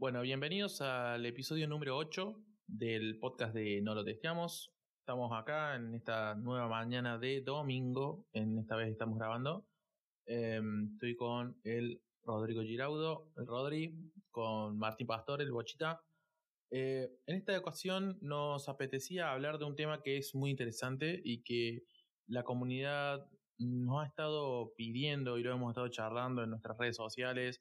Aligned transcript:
Bueno, 0.00 0.22
bienvenidos 0.22 0.80
al 0.80 1.26
episodio 1.26 1.68
número 1.68 1.94
8 1.98 2.34
del 2.66 3.18
podcast 3.18 3.52
de 3.52 3.82
No 3.82 3.94
lo 3.94 4.02
testeamos. 4.02 4.72
Estamos 4.98 5.30
acá 5.30 5.76
en 5.76 5.94
esta 5.94 6.34
nueva 6.36 6.68
mañana 6.68 7.18
de 7.18 7.42
domingo. 7.42 8.26
En 8.32 8.58
esta 8.58 8.76
vez 8.76 8.88
estamos 8.88 9.18
grabando. 9.18 9.66
Em, 10.24 10.94
estoy 10.94 11.16
con 11.16 11.60
el 11.64 12.00
Rodrigo 12.22 12.62
Giraudo, 12.62 13.30
el 13.36 13.46
Rodri, 13.46 13.94
con 14.30 14.78
Martín 14.78 15.06
Pastor, 15.06 15.42
el 15.42 15.52
Bochita. 15.52 16.00
Eh, 16.70 17.10
en 17.26 17.36
esta 17.36 17.58
ocasión 17.58 18.16
nos 18.22 18.70
apetecía 18.70 19.30
hablar 19.30 19.58
de 19.58 19.66
un 19.66 19.76
tema 19.76 20.02
que 20.02 20.16
es 20.16 20.34
muy 20.34 20.50
interesante 20.50 21.20
y 21.22 21.42
que 21.42 21.84
la 22.26 22.42
comunidad 22.42 23.28
nos 23.58 24.02
ha 24.02 24.06
estado 24.06 24.72
pidiendo 24.78 25.36
y 25.36 25.42
lo 25.42 25.52
hemos 25.52 25.72
estado 25.72 25.88
charlando 25.88 26.42
en 26.42 26.48
nuestras 26.48 26.78
redes 26.78 26.96
sociales, 26.96 27.60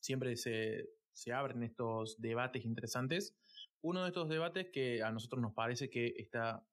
siempre 0.00 0.36
se, 0.36 0.90
se 1.12 1.32
abren 1.32 1.62
estos 1.62 2.20
debates 2.20 2.64
interesantes. 2.64 3.36
Uno 3.82 4.02
de 4.02 4.08
estos 4.08 4.28
debates 4.28 4.68
que 4.72 5.02
a 5.02 5.10
nosotros 5.12 5.40
nos 5.40 5.54
parece 5.54 5.88
que 5.88 6.14
está 6.18 6.64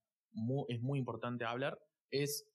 es 0.67 0.81
muy 0.81 0.99
importante 0.99 1.45
hablar 1.45 1.79
es 2.11 2.47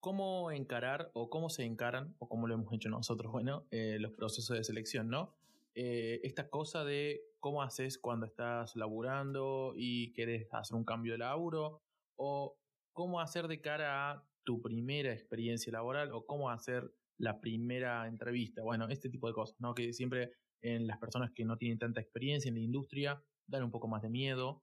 cómo 0.00 0.50
encarar 0.50 1.10
o 1.14 1.30
cómo 1.30 1.50
se 1.50 1.64
encaran, 1.64 2.14
o 2.18 2.28
cómo 2.28 2.46
lo 2.46 2.54
hemos 2.54 2.72
hecho 2.72 2.88
nosotros, 2.88 3.32
bueno, 3.32 3.66
eh, 3.70 3.98
los 4.00 4.12
procesos 4.12 4.56
de 4.56 4.64
selección, 4.64 5.08
¿no? 5.08 5.34
Eh, 5.74 6.20
esta 6.24 6.48
cosa 6.48 6.84
de 6.84 7.22
cómo 7.40 7.62
haces 7.62 7.98
cuando 7.98 8.26
estás 8.26 8.74
laburando 8.76 9.74
y 9.76 10.12
quieres 10.12 10.48
hacer 10.52 10.76
un 10.76 10.84
cambio 10.84 11.12
de 11.12 11.18
laburo, 11.18 11.82
o 12.16 12.56
cómo 12.92 13.20
hacer 13.20 13.48
de 13.48 13.60
cara 13.60 14.10
a 14.10 14.24
tu 14.44 14.60
primera 14.60 15.12
experiencia 15.12 15.72
laboral, 15.72 16.12
o 16.12 16.26
cómo 16.26 16.50
hacer 16.50 16.92
la 17.18 17.40
primera 17.40 18.06
entrevista, 18.06 18.62
bueno, 18.62 18.88
este 18.88 19.10
tipo 19.10 19.26
de 19.28 19.34
cosas, 19.34 19.56
¿no? 19.60 19.74
Que 19.74 19.92
siempre 19.92 20.32
en 20.62 20.86
las 20.86 20.98
personas 20.98 21.30
que 21.34 21.44
no 21.44 21.56
tienen 21.56 21.78
tanta 21.78 22.00
experiencia 22.00 22.48
en 22.48 22.54
la 22.54 22.60
industria 22.60 23.22
dan 23.46 23.64
un 23.64 23.70
poco 23.70 23.88
más 23.88 24.02
de 24.02 24.10
miedo 24.10 24.62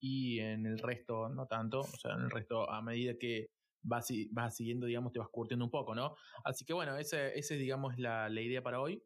y 0.00 0.38
en 0.40 0.66
el 0.66 0.78
resto 0.78 1.28
no 1.28 1.46
tanto, 1.46 1.80
o 1.80 1.96
sea, 1.98 2.14
en 2.14 2.22
el 2.22 2.30
resto 2.30 2.70
a 2.70 2.82
medida 2.82 3.14
que 3.18 3.48
vas, 3.82 4.08
vas 4.30 4.56
siguiendo, 4.56 4.86
digamos, 4.86 5.12
te 5.12 5.18
vas 5.18 5.28
curtiendo 5.30 5.64
un 5.64 5.70
poco, 5.70 5.94
¿no? 5.94 6.14
Así 6.44 6.64
que 6.64 6.72
bueno, 6.72 6.96
esa 6.96 7.28
ese, 7.28 7.56
digamos, 7.56 7.98
la, 7.98 8.28
la 8.28 8.40
idea 8.40 8.62
para 8.62 8.80
hoy. 8.80 9.02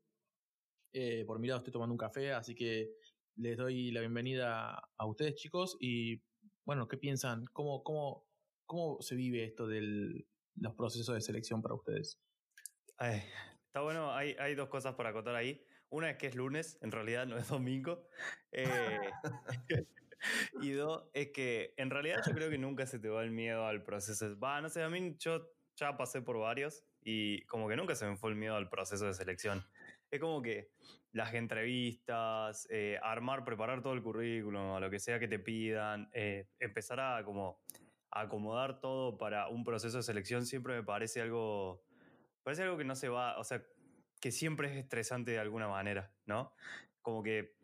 Eh, 0.92 1.24
por 1.24 1.38
mi 1.38 1.46
lado 1.46 1.58
estoy 1.58 1.72
tomando 1.72 1.92
un 1.92 1.98
café, 1.98 2.32
así 2.32 2.54
que 2.54 2.90
les 3.36 3.56
doy 3.56 3.92
la 3.92 4.00
bienvenida 4.00 4.82
a 4.98 5.06
ustedes, 5.06 5.36
chicos, 5.36 5.76
y 5.78 6.20
bueno, 6.66 6.88
¿qué 6.88 6.96
piensan? 6.96 7.44
¿Cómo, 7.52 7.82
cómo, 7.84 8.24
cómo 8.66 9.00
se 9.00 9.14
vive 9.14 9.44
esto 9.44 9.66
de 9.68 10.26
los 10.56 10.74
procesos 10.74 11.14
de 11.14 11.20
selección 11.20 11.62
para 11.62 11.76
ustedes? 11.76 12.18
Está 13.08 13.80
bueno, 13.80 14.14
hay, 14.14 14.54
dos 14.54 14.68
cosas 14.68 14.94
para 14.94 15.10
acotar 15.10 15.34
ahí. 15.34 15.64
Una 15.88 16.10
es 16.10 16.16
que 16.16 16.28
es 16.28 16.34
lunes, 16.34 16.78
en 16.82 16.92
realidad 16.92 17.26
no 17.26 17.36
es 17.36 17.48
domingo. 17.48 18.06
Eh, 18.52 19.10
y 20.60 20.70
dos, 20.72 21.08
es 21.14 21.30
que 21.30 21.74
en 21.76 21.90
realidad 21.90 22.20
yo 22.26 22.32
creo 22.32 22.50
que 22.50 22.58
nunca 22.58 22.86
se 22.86 22.98
te 22.98 23.08
va 23.08 23.22
el 23.22 23.30
miedo 23.30 23.66
al 23.66 23.82
proceso. 23.82 24.38
Va, 24.38 24.60
no 24.60 24.68
sé, 24.68 24.82
a 24.82 24.88
mí 24.88 25.16
yo 25.18 25.50
ya 25.76 25.96
pasé 25.96 26.22
por 26.22 26.38
varios 26.38 26.84
y 27.02 27.42
como 27.46 27.68
que 27.68 27.76
nunca 27.76 27.94
se 27.94 28.06
me 28.06 28.16
fue 28.16 28.30
el 28.30 28.36
miedo 28.36 28.54
al 28.54 28.68
proceso 28.68 29.06
de 29.06 29.14
selección. 29.14 29.64
Es 30.10 30.20
como 30.20 30.42
que 30.42 30.70
las 31.12 31.34
entrevistas, 31.34 32.68
eh, 32.70 32.98
armar, 33.02 33.44
preparar 33.44 33.82
todo 33.82 33.94
el 33.94 34.02
currículum, 34.02 34.78
lo 34.78 34.90
que 34.90 35.00
sea 35.00 35.18
que 35.18 35.28
te 35.28 35.38
pidan, 35.38 36.08
eh, 36.12 36.46
empezar 36.58 37.00
a 37.00 37.24
como 37.24 37.60
acomodar 38.12 38.80
todo 38.80 39.16
para 39.18 39.48
un 39.48 39.64
proceso 39.64 39.98
de 39.98 40.02
selección 40.02 40.44
siempre 40.44 40.74
me 40.74 40.82
parece 40.82 41.20
algo, 41.20 41.82
parece 42.42 42.62
algo 42.62 42.76
que 42.76 42.84
no 42.84 42.96
se 42.96 43.08
va, 43.08 43.38
o 43.38 43.44
sea, 43.44 43.62
que 44.20 44.30
siempre 44.30 44.70
es 44.70 44.76
estresante 44.76 45.30
de 45.32 45.38
alguna 45.38 45.68
manera, 45.68 46.12
¿no? 46.26 46.52
Como 47.02 47.22
que 47.22 47.54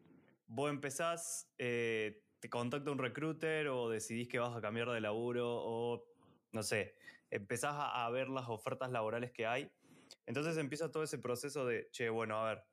vos 0.47 0.71
empezás, 0.71 1.53
eh, 1.59 2.23
te 2.41 2.49
contacta 2.49 2.91
un 2.91 2.99
recruiter 2.99 3.69
o 3.69 3.89
decidís 3.89 4.29
que 4.29 4.39
vas 4.39 4.57
a 4.57 4.61
cambiar 4.61 4.91
de 4.91 5.01
laburo 5.01 5.47
o, 5.49 6.07
no 6.53 6.63
sé, 6.63 6.95
empezás 7.31 7.75
a, 7.77 8.09
ver 8.11 8.29
las 8.29 8.49
ofertas 8.49 8.91
laborales 8.91 9.33
que 9.33 9.47
hay. 9.47 9.71
Entonces 10.27 10.57
empieza 10.57 10.91
todo 10.91 11.03
ese 11.03 11.19
proceso 11.19 11.67
de, 11.67 11.89
che, 11.91 12.09
bueno, 12.09 12.39
a 12.39 12.55
ver, 12.55 12.65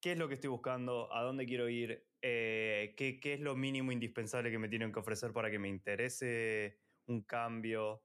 ¿qué 0.00 0.12
es 0.12 0.18
lo 0.18 0.28
que 0.28 0.34
estoy 0.34 0.50
buscando? 0.50 1.12
¿A 1.12 1.22
dónde 1.22 1.46
quiero 1.46 1.68
ir? 1.68 2.06
Eh, 2.22 2.94
¿qué, 2.96 3.20
¿Qué 3.20 3.34
es 3.34 3.40
lo 3.40 3.54
mínimo 3.54 3.92
indispensable 3.92 4.50
que 4.50 4.58
me 4.58 4.68
tienen 4.68 4.92
que 4.92 4.98
ofrecer 4.98 5.32
para 5.32 5.50
que 5.50 5.58
me 5.58 5.68
interese 5.68 6.78
un 7.06 7.22
cambio? 7.22 8.02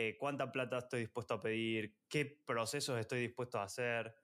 Eh, 0.00 0.16
¿Cuánta 0.16 0.52
plata 0.52 0.78
estoy 0.78 1.00
dispuesto 1.00 1.34
a 1.34 1.40
pedir? 1.40 1.98
¿Qué 2.08 2.24
procesos 2.46 3.00
estoy 3.00 3.20
dispuesto 3.20 3.58
a 3.58 3.64
hacer? 3.64 4.14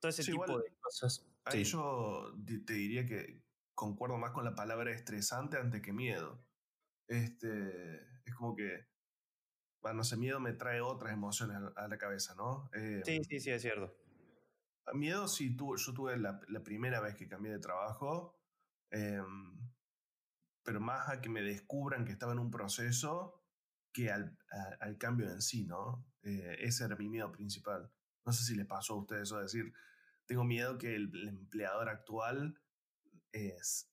todo 0.00 0.10
ese 0.10 0.24
tipo 0.24 0.58
de 0.58 0.72
cosas. 0.80 1.24
Ahí 1.44 1.64
yo 1.64 2.34
te 2.66 2.74
diría 2.74 3.06
que, 3.06 3.40
concuerdo 3.80 4.18
más 4.18 4.32
con 4.32 4.44
la 4.44 4.54
palabra 4.54 4.90
estresante 4.90 5.56
antes 5.56 5.80
que 5.80 5.94
miedo. 5.94 6.44
Este, 7.08 7.96
es 8.26 8.34
como 8.36 8.54
que, 8.54 8.86
bueno, 9.80 9.98
no 9.98 10.04
sé, 10.04 10.18
miedo 10.18 10.38
me 10.38 10.52
trae 10.52 10.82
otras 10.82 11.14
emociones 11.14 11.56
a 11.76 11.88
la 11.88 11.96
cabeza, 11.96 12.34
¿no? 12.34 12.68
Eh, 12.74 13.00
sí, 13.06 13.24
sí, 13.24 13.40
sí, 13.40 13.50
es 13.50 13.62
cierto. 13.62 13.96
Miedo 14.92 15.26
sí, 15.28 15.56
tu, 15.56 15.74
yo 15.78 15.94
tuve 15.94 16.18
la, 16.18 16.38
primera 16.62 17.00
vez 17.00 17.14
que 17.14 17.26
cambié 17.26 17.52
de 17.52 17.58
trabajo, 17.58 18.38
em, 18.90 19.58
pero 20.62 20.80
más 20.80 21.08
a 21.08 21.22
que 21.22 21.30
me 21.30 21.40
descubran 21.40 22.04
que 22.04 22.12
estaba 22.12 22.32
en 22.32 22.38
un 22.38 22.50
proceso 22.50 23.39
que 23.92 24.10
al, 24.10 24.36
al 24.80 24.98
cambio 24.98 25.30
en 25.30 25.42
sí, 25.42 25.64
¿no? 25.64 26.06
Eh, 26.22 26.56
ese 26.60 26.84
era 26.84 26.96
mi 26.96 27.08
miedo 27.08 27.30
principal. 27.32 27.90
No 28.24 28.32
sé 28.32 28.44
si 28.44 28.54
le 28.54 28.64
pasó 28.64 28.94
a 28.94 28.98
ustedes 28.98 29.22
eso, 29.22 29.40
decir, 29.40 29.72
tengo 30.26 30.44
miedo 30.44 30.78
que 30.78 30.94
el 30.94 31.28
empleador 31.28 31.88
actual 31.88 32.60
es, 33.32 33.90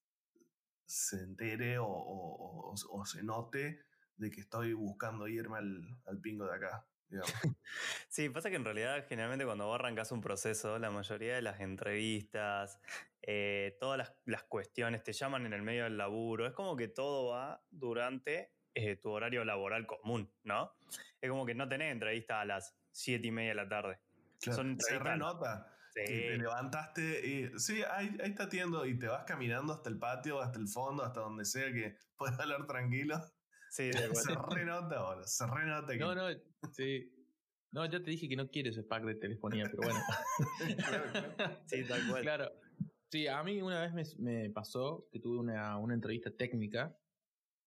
se 0.86 1.18
entere 1.18 1.78
o, 1.80 2.74
se 3.06 3.24
note 3.24 3.86
de 4.18 4.32
que 4.32 4.42
estoy 4.42 4.74
buscando 4.74 5.28
irme 5.28 5.58
al, 5.58 6.02
al 6.06 6.20
pingo 6.20 6.46
de 6.46 6.56
acá. 6.56 6.88
Sí, 8.10 8.30
pasa 8.30 8.50
que 8.50 8.56
en 8.56 8.66
realidad 8.66 9.06
generalmente 9.08 9.46
cuando 9.46 9.68
vos 9.68 9.76
arrancas 9.76 10.12
un 10.12 10.22
proceso, 10.22 10.80
la 10.80 10.92
mayoría 10.92 11.36
de 11.36 11.42
las 11.42 11.60
entrevistas, 11.60 12.80
eh, 13.22 13.78
todas 13.80 14.14
las, 14.26 14.44
cuestiones 14.44 15.04
te 15.04 15.14
llaman 15.14 15.46
en 15.46 15.54
el 15.54 15.62
medio 15.62 15.84
del 15.84 15.98
laburo, 15.98 16.48
es 16.48 16.54
como 16.54 16.76
que 16.76 16.88
todo 16.88 17.30
va 17.30 17.64
durante 17.70 18.54
eh, 18.78 18.96
tu 18.98 19.10
horario 19.10 19.44
laboral 19.44 19.88
común, 19.88 20.32
¿no? 20.44 20.72
Es 21.20 21.32
como 21.32 21.48
que 21.48 21.56
no 21.56 21.68
tenés 21.68 21.92
entrevista 21.92 22.42
a 22.42 22.46
las 22.46 22.78
siete 22.92 23.28
y 23.28 23.32
media 23.32 23.50
de 23.50 23.56
la 23.56 23.68
tarde. 23.68 24.00
se 24.38 25.00
renota. 25.00 25.74
te 25.96 26.38
levantaste 26.38 27.28
y 27.28 27.60
sí, 27.60 27.82
ahí, 27.90 28.16
ahí 28.22 28.30
está 28.30 28.48
tiendo 28.48 28.86
y 28.86 29.00
te 29.00 29.08
vas 29.08 29.24
caminando 29.24 29.74
hasta 29.74 29.90
el 29.90 29.98
patio, 29.98 30.40
hasta 30.42 30.60
el 30.60 30.68
fondo, 30.68 31.04
hasta 31.04 31.22
donde 31.22 31.44
sea 31.44 31.74
que 31.74 31.98
puedas 32.18 32.40
hablar 32.40 32.68
tranquilo. 32.68 33.20
Sí, 33.72 33.92
se 34.14 34.36
renota 34.52 34.98
ahora, 34.98 35.24
se 35.26 35.48
renota 35.48 35.94
que... 35.94 36.00
No, 36.00 36.14
no, 36.14 36.28
sí. 36.72 37.12
No, 37.72 37.84
ya 37.86 38.02
te 38.02 38.12
dije 38.12 38.30
que 38.30 38.36
no 38.36 38.48
quieres 38.48 38.78
ese 38.78 38.88
pack 38.88 39.06
de 39.06 39.16
telefonía, 39.16 39.66
pero 39.72 39.90
bueno. 39.90 40.00
Sí, 41.66 41.84
tal 41.84 42.08
cual. 42.08 42.22
Claro. 42.22 42.52
Sí, 43.10 43.28
a 43.28 43.42
mí 43.42 43.60
una 43.60 43.82
vez 43.82 43.94
me, 43.94 44.04
me 44.20 44.50
pasó 44.52 45.08
que 45.12 45.20
tuve 45.20 45.40
una, 45.40 45.78
una 45.78 45.96
entrevista 45.96 46.30
técnica 46.30 46.96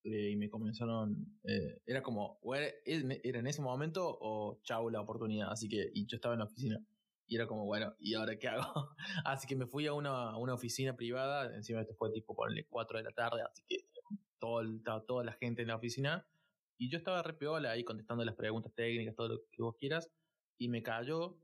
eh, 0.04 0.30
y 0.30 0.36
me 0.36 0.48
comenzaron. 0.48 1.38
Eh, 1.44 1.80
era 1.86 2.02
como, 2.02 2.38
o 2.42 2.54
era, 2.54 2.68
en 2.84 3.46
ese 3.46 3.62
momento 3.62 4.18
o 4.20 4.60
chau 4.62 4.90
la 4.90 5.00
oportunidad. 5.00 5.50
Así 5.50 5.68
que, 5.68 5.90
y 5.94 6.06
yo 6.06 6.16
estaba 6.16 6.34
en 6.34 6.40
la 6.40 6.46
oficina. 6.46 6.78
Y 7.26 7.36
era 7.36 7.46
como, 7.46 7.64
bueno, 7.64 7.94
¿y 8.00 8.14
ahora 8.14 8.36
qué 8.38 8.48
hago? 8.48 8.64
así 9.24 9.46
que 9.46 9.54
me 9.56 9.66
fui 9.66 9.86
a 9.86 9.92
una, 9.92 10.36
una 10.36 10.54
oficina 10.54 10.96
privada. 10.96 11.54
Encima 11.54 11.80
esto 11.80 11.94
fue 11.94 12.10
tipo 12.10 12.34
ponerle 12.34 12.66
4 12.68 12.98
de 12.98 13.04
la 13.04 13.12
tarde, 13.12 13.42
así 13.42 13.62
que 13.68 13.86
todo 14.38 14.62
estaba 14.62 15.04
toda 15.04 15.24
la 15.24 15.32
gente 15.32 15.62
en 15.62 15.68
la 15.68 15.76
oficina. 15.76 16.26
Y 16.78 16.88
yo 16.88 16.98
estaba 16.98 17.22
re 17.22 17.36
ahí 17.68 17.84
contestando 17.84 18.24
las 18.24 18.34
preguntas 18.34 18.72
técnicas, 18.74 19.14
todo 19.14 19.28
lo 19.28 19.42
que 19.52 19.62
vos 19.62 19.76
quieras. 19.76 20.10
Y 20.58 20.68
me 20.68 20.82
cayó 20.82 21.38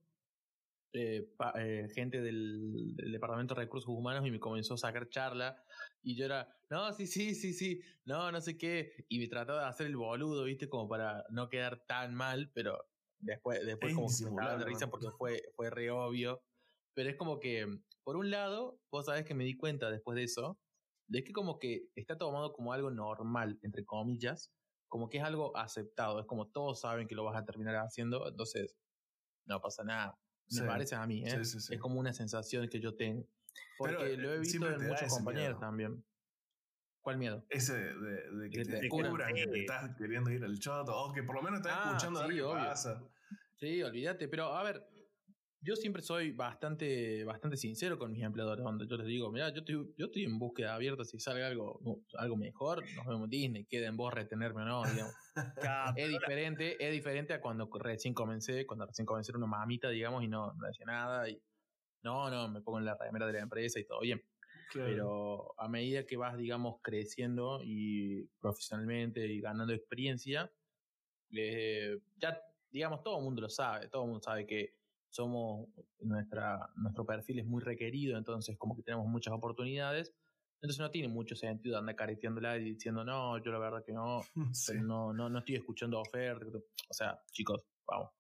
eh, 0.93 1.29
eh, 1.59 1.88
gente 1.94 2.21
del, 2.21 2.94
Departamento 2.97 3.55
de 3.55 3.62
Recursos 3.62 3.88
Humanos 3.88 4.27
y 4.27 4.31
me 4.31 4.41
comenzó 4.41 4.75
a 4.75 4.79
sacar 4.79 5.09
charla. 5.09 5.62
Y 6.03 6.17
yo 6.17 6.25
era, 6.25 6.49
no, 6.71 6.93
sí, 6.93 7.06
sí, 7.06 7.35
sí, 7.35 7.53
sí, 7.53 7.81
no, 8.05 8.31
no 8.33 8.41
sé 8.41 8.56
qué. 8.56 8.93
Y 9.09 9.19
me 9.19 9.29
trataba 9.29 9.62
de 9.62 9.69
hacer 9.69 9.87
el 9.87 9.97
boludo, 9.97 10.44
¿viste? 10.44 10.69
Como 10.69 10.88
para 10.88 11.25
no 11.31 11.49
quedar 11.49 11.85
tan 11.87 12.15
mal, 12.15 12.50
pero 12.55 12.79
después, 13.19 13.65
después 13.65 13.94
como 13.94 14.09
que 14.09 14.25
me 14.25 14.31
estaba 14.31 14.56
de 14.56 14.65
risa 14.65 14.88
porque 14.88 15.09
fue, 15.19 15.43
fue 15.55 15.71
re 15.71 15.91
obvio. 15.91 16.43
Pero 16.94 17.11
es 17.11 17.17
como 17.17 17.41
que, 17.41 17.67
por 18.05 18.17
un 18.17 18.31
lado, 18.31 18.81
vos 18.91 19.06
sabés 19.06 19.25
que 19.25 19.35
me 19.35 19.44
di 19.44 19.56
cuenta 19.56 19.91
después 19.91 20.17
de 20.17 20.25
eso, 20.25 20.59
de 21.09 21.23
que 21.23 21.32
como 21.32 21.59
que 21.59 21.89
está 21.94 22.17
tomado 22.17 22.53
como 22.53 22.73
algo 22.73 22.91
normal, 22.91 23.59
entre 23.62 23.85
comillas, 23.85 24.50
como 24.89 25.09
que 25.09 25.19
es 25.19 25.25
algo 25.25 25.56
aceptado, 25.56 26.21
es 26.21 26.27
como 26.27 26.49
todos 26.49 26.81
saben 26.81 27.06
que 27.06 27.15
lo 27.15 27.25
vas 27.25 27.37
a 27.37 27.44
terminar 27.44 27.77
haciendo, 27.77 28.27
entonces 28.29 28.77
no 29.47 29.61
pasa 29.61 29.85
nada. 29.85 30.19
Me 30.50 30.66
parece 30.66 30.94
a 30.94 31.06
mí, 31.06 31.25
¿eh? 31.25 31.40
es 31.40 31.78
como 31.81 31.98
una 31.98 32.12
sensación 32.12 32.69
que 32.69 32.81
yo 32.81 32.94
tengo. 32.94 33.26
Porque 33.78 34.16
lo 34.16 34.32
he 34.32 34.38
visto 34.38 34.69
en 34.69 34.87
muchos 34.87 35.12
compañeros 35.12 35.58
también. 35.60 36.04
¿Cuál 37.00 37.19
miedo? 37.19 37.46
Ese 37.48 37.75
de, 37.75 38.50
que, 38.50 38.64
te 38.64 38.81
descubran 38.81 39.32
que 39.32 39.60
estás 39.60 39.94
queriendo 39.96 40.28
ir 40.31 40.43
al 40.43 40.58
choto, 40.58 40.93
o 40.93 41.12
que 41.12 41.22
por 41.22 41.37
lo 41.37 41.43
menos 41.43 41.60
estás 41.60 41.72
ah, 41.76 41.84
escuchando 41.87 42.26
sí, 42.26 42.34
qué 42.34 42.43
pasa. 42.43 43.04
Sí, 43.54 43.82
olvídate, 43.82 44.26
pero 44.26 44.56
a 44.56 44.64
ver, 44.64 44.84
yo 45.67 45.75
siempre 45.75 46.01
soy 46.01 46.31
bastante, 46.31 47.25
bastante 47.25 47.57
sincero 47.57 47.99
con 47.99 48.13
mis 48.13 48.23
empleadores. 48.23 48.63
Cuando 48.63 48.85
yo 48.85 48.97
les 48.97 49.07
digo, 49.09 49.33
mira, 49.33 49.49
yo 49.49 49.59
estoy, 49.59 49.93
yo 49.99 50.07
estoy 50.07 50.23
en 50.23 50.39
búsqueda 50.39 50.77
abierta, 50.77 51.05
si 51.05 51.19
sale 51.19 51.45
algo, 51.45 51.81
algo 52.15 52.37
mejor, 52.37 52.85
nos 52.95 53.05
vemos 53.05 53.25
en 53.25 53.31
Disney, 53.31 53.65
queda 53.65 53.89
en 53.89 53.97
vos 53.97 54.15
retenerme 54.15 54.63
o 54.63 54.65
no, 54.65 54.85
digamos. 54.85 55.13
es 55.97 56.09
diferente, 56.09 56.77
es 56.79 56.93
diferente 56.93 57.35
a 57.35 57.41
cuando 57.41 57.69
recién 57.81 58.15
comencé, 58.15 58.65
cuando 58.65 58.87
recién 58.87 59.07
comencé 59.07 59.33
era 59.33 59.39
una 59.39 59.49
mamita, 59.49 59.91
digamos, 59.91 60.23
y 60.23 60.29
no, 60.29 60.53
no 60.53 60.67
decía 60.69 60.87
nada, 60.87 61.29
y 61.29 61.43
no, 62.05 62.31
no, 62.31 62.49
me 62.49 62.61
pongo 62.61 62.79
en 62.79 62.85
la 62.85 62.97
remera 62.97 63.27
de 63.27 63.33
la 63.33 63.41
empresa 63.41 63.81
y 63.81 63.85
todo 63.85 64.01
bien. 64.01 64.23
Pero 64.73 65.53
a 65.59 65.69
medida 65.69 66.07
que 66.07 66.17
vas, 66.17 66.37
digamos, 66.37 66.77
creciendo 66.81 67.61
y 67.65 68.25
profesionalmente 68.41 69.27
y 69.27 69.41
ganando 69.41 69.73
experiencia, 69.73 70.53
eh, 71.33 71.99
ya, 72.19 72.41
digamos, 72.71 73.03
todo 73.03 73.19
el 73.19 73.25
mundo 73.25 73.43
lo 73.43 73.49
sabe, 73.49 73.89
todo 73.89 74.03
el 74.03 74.09
mundo 74.11 74.23
sabe 74.23 74.47
que 74.47 74.86
somos, 75.17 75.69
nuestra, 76.01 76.71
nuestro 76.77 77.05
perfil 77.05 77.41
es 77.41 77.47
muy 77.47 77.63
requerido, 77.63 78.19
entonces 78.19 78.57
como 78.59 78.77
que 78.77 78.83
tenemos 78.83 79.07
muchas 79.07 79.33
oportunidades. 79.35 80.15
Entonces 80.57 80.81
no 80.81 80.91
tiene 80.91 81.09
mucho 81.09 81.37
sentido 81.37 81.79
andar 81.79 81.97
careteándola 81.97 82.57
y 82.59 82.73
diciendo, 82.73 83.05
no, 83.05 83.39
yo 83.43 83.53
la 83.53 83.59
verdad 83.59 83.85
que 83.85 83.93
no, 83.93 84.21
no, 84.83 85.13
no, 85.13 85.29
no 85.29 85.39
estoy 85.39 85.57
escuchando 85.57 86.01
ofertas. 86.01 86.63
O 86.89 86.95
sea, 86.95 87.19
chicos, 87.33 87.67
vamos. 87.87 88.11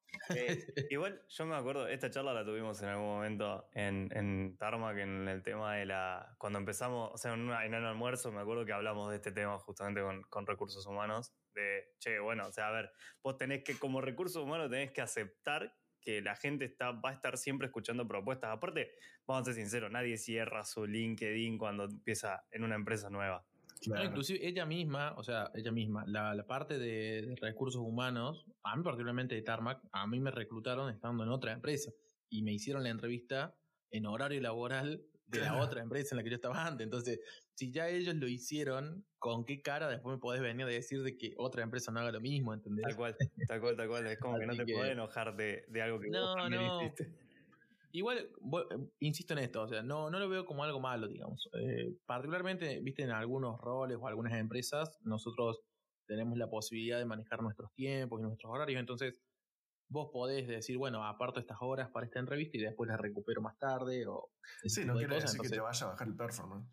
igual 0.90 1.22
yo 1.28 1.46
me 1.46 1.56
acuerdo, 1.56 1.88
esta 1.88 2.10
charla 2.10 2.32
la 2.32 2.44
tuvimos 2.44 2.80
en 2.82 2.88
algún 2.88 3.06
momento 3.06 3.68
en, 3.72 4.08
en 4.12 4.56
Tarmac 4.56 4.96
en 4.98 5.28
el 5.28 5.42
tema 5.42 5.76
de 5.76 5.86
la. 5.86 6.34
Cuando 6.38 6.58
empezamos, 6.58 7.10
o 7.12 7.18
sea, 7.18 7.34
en, 7.34 7.50
en 7.50 7.74
el 7.74 7.84
almuerzo, 7.84 8.32
me 8.32 8.40
acuerdo 8.40 8.64
que 8.64 8.72
hablamos 8.72 9.10
de 9.10 9.16
este 9.16 9.32
tema 9.32 9.58
justamente 9.58 10.00
con, 10.00 10.22
con, 10.24 10.46
recursos 10.46 10.86
humanos. 10.86 11.34
De 11.54 11.94
che, 11.98 12.18
bueno, 12.18 12.46
o 12.48 12.52
sea, 12.52 12.68
a 12.68 12.72
ver, 12.72 12.90
vos 13.22 13.36
tenés 13.36 13.64
que, 13.64 13.78
como 13.78 14.00
recursos 14.00 14.42
humanos, 14.42 14.70
tenés 14.70 14.92
que 14.92 15.00
aceptar 15.00 15.74
que 16.06 16.22
la 16.22 16.36
gente 16.36 16.64
está, 16.64 16.92
va 16.92 17.10
a 17.10 17.14
estar 17.14 17.36
siempre 17.36 17.66
escuchando 17.66 18.06
propuestas. 18.06 18.52
Aparte, 18.52 18.92
vamos 19.26 19.42
a 19.42 19.44
ser 19.46 19.54
sinceros, 19.54 19.90
nadie 19.90 20.16
cierra 20.16 20.64
su 20.64 20.86
LinkedIn 20.86 21.58
cuando 21.58 21.86
empieza 21.86 22.44
en 22.52 22.62
una 22.62 22.76
empresa 22.76 23.10
nueva. 23.10 23.44
inclusive 23.82 24.46
ella 24.46 24.64
misma, 24.64 25.14
o 25.16 25.24
sea, 25.24 25.50
ella 25.52 25.72
misma, 25.72 26.04
la, 26.06 26.46
parte 26.46 26.78
de, 26.78 27.36
recursos 27.40 27.82
humanos, 27.82 28.46
a 28.62 28.76
mí 28.76 28.84
particularmente 28.84 29.34
de 29.34 29.42
Tarmac, 29.42 29.82
a 29.90 30.06
mí 30.06 30.20
me 30.20 30.30
reclutaron 30.30 30.90
estando 30.90 31.24
en 31.24 31.30
otra 31.30 31.50
empresa 31.50 31.90
y 32.30 32.42
me 32.42 32.52
hicieron 32.52 32.84
la 32.84 32.90
entrevista 32.90 33.56
en 33.90 34.06
horario 34.06 34.40
laboral 34.40 35.02
de 35.26 35.40
la 35.40 35.60
otra 35.60 35.82
empresa 35.82 36.14
en 36.14 36.18
la 36.18 36.22
que 36.22 36.30
yo 36.30 36.36
estaba 36.36 36.64
antes. 36.64 36.84
Entonces, 36.84 37.18
si 37.56 37.72
ya 37.72 37.88
ellos 37.88 38.14
lo 38.14 38.28
hicieron, 38.28 39.04
¿con 39.18 39.46
qué 39.46 39.62
cara 39.62 39.88
después 39.88 40.16
me 40.16 40.20
podés 40.20 40.42
venir 40.42 40.66
a 40.66 40.68
decir 40.68 41.02
de 41.02 41.16
que 41.16 41.34
otra 41.38 41.62
empresa 41.62 41.90
no 41.90 42.00
haga 42.00 42.12
lo 42.12 42.20
mismo? 42.20 42.52
¿entendés? 42.52 42.84
Tal 42.84 42.96
cual, 42.96 43.16
tal 43.48 43.60
cual, 43.60 43.76
tal 43.76 43.88
cual. 43.88 44.06
Es 44.06 44.18
como 44.18 44.38
que 44.38 44.46
no 44.46 44.54
te 44.54 44.72
podés 44.72 44.92
enojar 44.92 45.34
de, 45.36 45.64
de, 45.68 45.82
algo 45.82 45.98
que 45.98 46.10
no, 46.10 46.34
vos 46.36 46.50
no. 46.50 46.82
hiciste. 46.82 47.12
Igual, 47.92 48.18
eh, 48.18 48.88
insisto 49.00 49.32
en 49.32 49.38
esto, 49.38 49.62
o 49.62 49.68
sea, 49.68 49.82
no, 49.82 50.10
no 50.10 50.18
lo 50.18 50.28
veo 50.28 50.44
como 50.44 50.64
algo 50.64 50.80
malo, 50.80 51.08
digamos. 51.08 51.48
Eh, 51.58 51.96
particularmente, 52.04 52.78
viste, 52.80 53.04
en 53.04 53.10
algunos 53.10 53.58
roles 53.58 53.96
o 53.98 54.06
algunas 54.06 54.34
empresas, 54.34 54.98
nosotros 55.02 55.62
tenemos 56.06 56.36
la 56.36 56.50
posibilidad 56.50 56.98
de 56.98 57.06
manejar 57.06 57.42
nuestros 57.42 57.72
tiempos 57.72 58.20
y 58.20 58.24
nuestros 58.24 58.52
horarios, 58.52 58.78
entonces 58.78 59.22
vos 59.88 60.10
podés 60.12 60.46
decir, 60.46 60.76
bueno, 60.76 61.06
aparto 61.06 61.40
estas 61.40 61.56
horas 61.62 61.88
para 61.90 62.04
esta 62.04 62.18
entrevista 62.18 62.58
y 62.58 62.60
después 62.60 62.86
las 62.88 63.00
recupero 63.00 63.40
más 63.40 63.58
tarde. 63.58 64.06
O 64.06 64.30
sí, 64.64 64.84
no 64.84 64.94
quiere 64.96 65.14
decir 65.14 65.40
que 65.40 65.48
te 65.48 65.60
vaya 65.60 65.86
a 65.86 65.90
bajar 65.90 66.08
el 66.08 66.16
performance. 66.16 66.68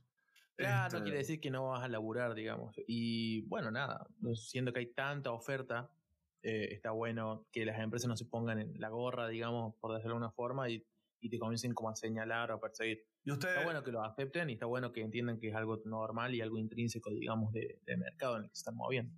Claro, 0.56 1.00
no 1.00 1.04
quiere 1.04 1.20
decir 1.20 1.40
que 1.40 1.50
no 1.50 1.70
vas 1.70 1.84
a 1.84 1.88
laburar, 1.88 2.36
digamos. 2.36 2.76
Y 2.88 3.42
bueno, 3.48 3.72
nada, 3.72 4.08
siendo 4.36 4.72
que 4.72 4.80
hay 4.80 4.94
tanta 4.94 5.32
oferta, 5.32 5.90
eh, 6.44 6.70
está 6.72 6.92
bueno 6.92 7.48
que 7.52 7.66
las 7.66 7.80
empresas 7.80 8.08
no 8.08 8.18
se 8.18 8.26
pongan 8.26 8.60
en 8.60 8.80
la 8.80 8.90
gorra, 8.90 9.28
digamos, 9.28 9.76
por 9.80 9.94
decirlo 9.94 10.14
de 10.14 10.18
alguna 10.18 10.32
forma, 10.32 10.70
y, 10.70 10.86
y 11.20 11.30
te 11.30 11.40
comiencen 11.40 11.74
como 11.74 11.90
a 11.90 11.96
señalar 11.96 12.52
o 12.52 12.56
a 12.56 12.60
perseguir. 12.60 13.04
¿Y 13.24 13.32
usted... 13.32 13.50
Está 13.50 13.64
bueno 13.64 13.84
que 13.84 13.92
lo 13.92 14.04
acepten 14.04 14.50
y 14.50 14.54
está 14.54 14.66
bueno 14.66 14.92
que 14.92 15.02
entiendan 15.02 15.40
que 15.40 15.50
es 15.50 15.56
algo 15.56 15.82
normal 15.86 16.36
y 16.36 16.42
algo 16.42 16.58
intrínseco, 16.58 17.10
digamos, 17.10 17.54
de, 17.54 17.80
de 17.86 17.98
mercado 17.98 18.38
en 18.38 18.44
el 18.44 18.50
que 18.50 18.56
se 18.56 18.60
están 18.60 18.76
moviendo. 18.76 19.14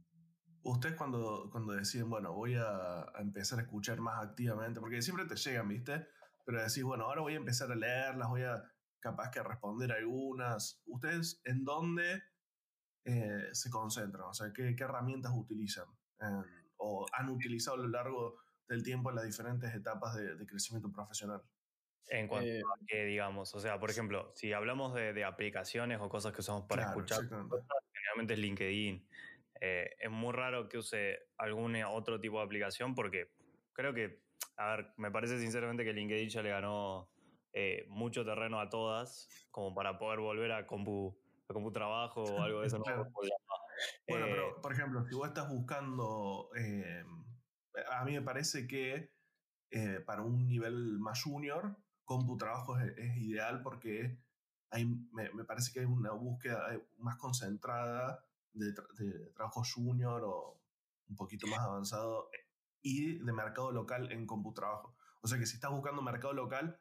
Ustedes 0.66 0.96
cuando, 0.96 1.48
cuando 1.52 1.74
deciden, 1.74 2.10
bueno, 2.10 2.34
voy 2.34 2.56
a, 2.56 3.06
empezar 3.20 3.60
a 3.60 3.62
escuchar 3.62 4.00
más 4.00 4.24
activamente, 4.24 4.80
porque 4.80 5.00
siempre 5.04 5.26
te 5.26 5.36
llegan, 5.36 5.68
¿viste? 5.68 6.08
Pero 6.44 6.60
decís, 6.60 6.84
bueno, 6.84 7.06
ahora 7.06 7.22
voy 7.22 7.34
a 7.34 7.38
empezar 7.38 7.72
a 7.72 7.76
leerlas, 7.76 8.28
voy 8.30 8.42
a 8.42 8.64
capaz 9.06 9.30
que 9.30 9.44
responder 9.44 9.92
algunas. 9.92 10.82
¿Ustedes 10.88 11.40
en 11.46 11.64
dónde 11.64 12.24
eh, 13.04 13.50
se 13.52 13.70
concentran? 13.70 14.24
O 14.24 14.34
sea, 14.34 14.52
¿qué, 14.52 14.76
herramientas 14.80 15.32
utilizan? 15.36 15.86
¿O 16.78 17.06
han 17.14 17.30
utilizado 17.30 17.78
a 17.78 17.80
lo 17.82 17.88
largo 17.88 18.38
del 18.68 18.82
tiempo 18.82 19.12
en 19.12 19.18
las 19.18 19.26
diferentes 19.26 19.72
etapas 19.76 20.16
de, 20.16 20.44
crecimiento 20.48 20.92
profesional? 20.92 21.44
En 22.08 22.28
cuanto 22.28 22.50
eh, 22.50 22.62
a 22.62 22.86
qué, 22.88 23.06
digamos, 23.06 23.54
o 23.54 23.60
sea, 23.60 23.80
por 23.80 23.92
ejemplo, 23.92 24.32
si 24.34 24.54
hablamos 24.54 24.96
de, 24.96 25.24
aplicaciones 25.24 26.00
o 26.02 26.10
cosas 26.10 26.34
que 26.34 26.42
usamos 26.42 26.66
para 26.66 26.86
escuchar, 26.86 27.22
generalmente 27.28 28.34
es 28.34 28.40
LinkedIn. 28.40 29.08
Eh, 29.62 29.96
es 30.00 30.10
muy 30.10 30.34
raro 30.34 30.68
que 30.68 30.80
use 30.80 31.20
algún 31.38 31.76
otro 31.84 32.20
tipo 32.20 32.40
de 32.40 32.46
aplicación 32.46 32.96
porque 32.96 33.32
creo 33.72 33.94
que, 33.94 34.24
a 34.58 34.76
ver, 34.76 34.94
me 34.98 35.12
parece 35.12 35.40
sinceramente 35.40 35.84
que 35.84 35.94
LinkedIn 35.94 36.30
ya 36.30 36.42
le 36.42 36.50
ganó 36.50 37.12
eh, 37.56 37.86
mucho 37.90 38.24
terreno 38.24 38.60
a 38.60 38.70
todas 38.70 39.28
como 39.50 39.74
para 39.74 39.98
poder 39.98 40.20
volver 40.20 40.52
a 40.52 40.68
compu, 40.68 41.18
a 41.50 41.54
compu 41.54 41.72
trabajo 41.72 42.24
o 42.24 42.42
algo 42.42 42.62
de 42.62 42.68
eso. 42.68 42.78
bueno, 42.78 43.06
pero 44.08 44.50
eh, 44.50 44.54
por 44.62 44.74
ejemplo, 44.74 45.04
si 45.06 45.16
vos 45.16 45.28
estás 45.28 45.50
buscando, 45.50 46.50
a 47.90 48.06
mí 48.06 48.12
me 48.12 48.22
parece 48.22 48.68
que 48.68 49.12
para 50.06 50.22
un 50.22 50.48
nivel 50.48 51.00
más 51.00 51.24
junior, 51.24 51.76
compu 52.04 52.38
trabajo 52.38 52.78
es, 52.80 53.18
ideal 53.18 53.62
porque 53.64 54.20
hay, 54.70 54.86
me, 54.86 55.32
me, 55.32 55.44
parece 55.44 55.72
que 55.72 55.80
hay 55.80 55.86
una 55.86 56.12
búsqueda 56.12 56.80
más 56.98 57.16
concentrada 57.16 58.26
de, 58.56 58.74
trabajo 59.34 59.64
junior 59.64 60.24
o 60.24 60.62
un 61.10 61.16
poquito 61.16 61.48
más 61.48 61.60
avanzado 61.60 62.30
eh, 62.34 62.48
y 62.82 63.18
de 63.20 63.34
mercado 63.34 63.72
local 63.72 64.12
en 64.12 64.26
CompuTrabajo. 64.26 64.96
O 65.22 65.28
sea 65.28 65.38
que 65.38 65.46
si 65.46 65.56
estás 65.56 65.72
buscando 65.72 66.02
mercado 66.02 66.34
local, 66.34 66.80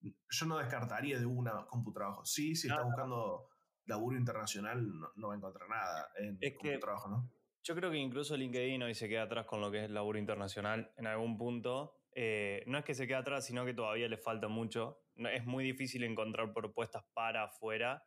yo 0.00 0.46
no 0.46 0.58
descartaría 0.58 1.18
de 1.18 1.26
una 1.26 1.66
CompuTrabajo. 1.66 2.24
Sí, 2.24 2.54
si 2.54 2.68
estás 2.68 2.84
buscando 2.84 3.48
laburo 3.86 4.16
internacional, 4.16 4.86
no, 5.16 5.28
va 5.28 5.34
a 5.34 5.36
encontrar 5.36 5.68
nada 5.68 6.08
en 6.18 6.38
es 6.40 6.54
CompuTrabajo, 6.56 7.08
¿no? 7.08 7.30
Yo 7.62 7.74
creo 7.74 7.90
que 7.90 7.98
incluso 7.98 8.36
LinkedIn 8.36 8.82
hoy 8.84 8.94
se 8.94 9.08
queda 9.08 9.22
atrás 9.22 9.44
con 9.44 9.60
lo 9.60 9.70
que 9.72 9.78
es 9.78 9.84
el 9.84 9.94
laburo 9.94 10.18
internacional 10.18 10.92
en 10.96 11.06
algún 11.06 11.36
punto. 11.36 11.98
Eh, 12.12 12.62
no 12.66 12.78
es 12.78 12.84
que 12.84 12.94
se 12.94 13.06
quede 13.08 13.16
atrás, 13.16 13.44
sino 13.44 13.64
que 13.64 13.74
todavía 13.74 14.08
le 14.08 14.16
falta 14.16 14.46
mucho. 14.46 15.02
Es 15.16 15.44
muy 15.46 15.64
difícil 15.64 16.04
encontrar 16.04 16.52
propuestas 16.52 17.04
para 17.12 17.44
afuera 17.44 18.06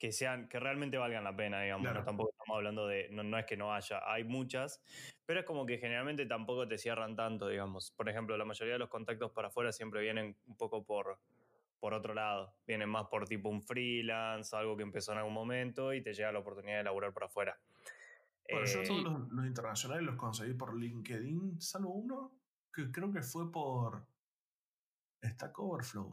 que 0.00 0.12
sean, 0.12 0.48
que 0.48 0.58
realmente 0.58 0.96
valgan 0.96 1.22
la 1.22 1.36
pena, 1.36 1.60
digamos. 1.60 1.92
tampoco 2.04 2.30
estamos 2.30 2.56
hablando 2.56 2.88
de, 2.88 3.10
no, 3.10 3.38
es 3.38 3.44
que 3.44 3.56
no 3.58 3.74
haya, 3.74 4.00
hay 4.10 4.24
muchas, 4.24 4.82
pero 5.30 5.42
es 5.42 5.46
como 5.46 5.64
que 5.64 5.78
generalmente 5.78 6.26
tampoco 6.26 6.66
te 6.66 6.76
cierran 6.76 7.14
tanto, 7.14 7.46
digamos. 7.46 7.92
Por 7.92 8.08
ejemplo, 8.08 8.36
la 8.36 8.44
mayoría 8.44 8.72
de 8.72 8.80
los 8.80 8.88
contactos 8.88 9.30
para 9.30 9.46
afuera 9.46 9.70
siempre 9.70 10.00
vienen 10.00 10.36
un 10.48 10.56
poco 10.56 10.82
por, 10.82 11.20
por 11.78 11.94
otro 11.94 12.14
lado. 12.14 12.52
Vienen 12.66 12.88
más 12.88 13.06
por 13.06 13.28
tipo 13.28 13.48
un 13.48 13.62
freelance, 13.62 14.56
algo 14.56 14.76
que 14.76 14.82
empezó 14.82 15.12
en 15.12 15.18
algún 15.18 15.34
momento 15.34 15.94
y 15.94 16.02
te 16.02 16.14
llega 16.14 16.32
la 16.32 16.40
oportunidad 16.40 16.78
de 16.78 16.82
laburar 16.82 17.12
por 17.12 17.22
afuera. 17.22 17.56
Bueno, 18.50 18.66
yo 18.66 18.80
eh, 18.80 18.84
todos 18.88 19.04
los, 19.04 19.28
los, 19.28 19.46
internacionales 19.46 20.02
los 20.02 20.16
conseguí 20.16 20.52
por 20.54 20.76
LinkedIn, 20.76 21.60
salvo 21.60 21.90
uno, 21.90 22.32
que 22.74 22.90
creo 22.90 23.12
que 23.12 23.22
fue 23.22 23.52
por 23.52 24.04
Stack 25.24 25.56
Overflow. 25.60 26.12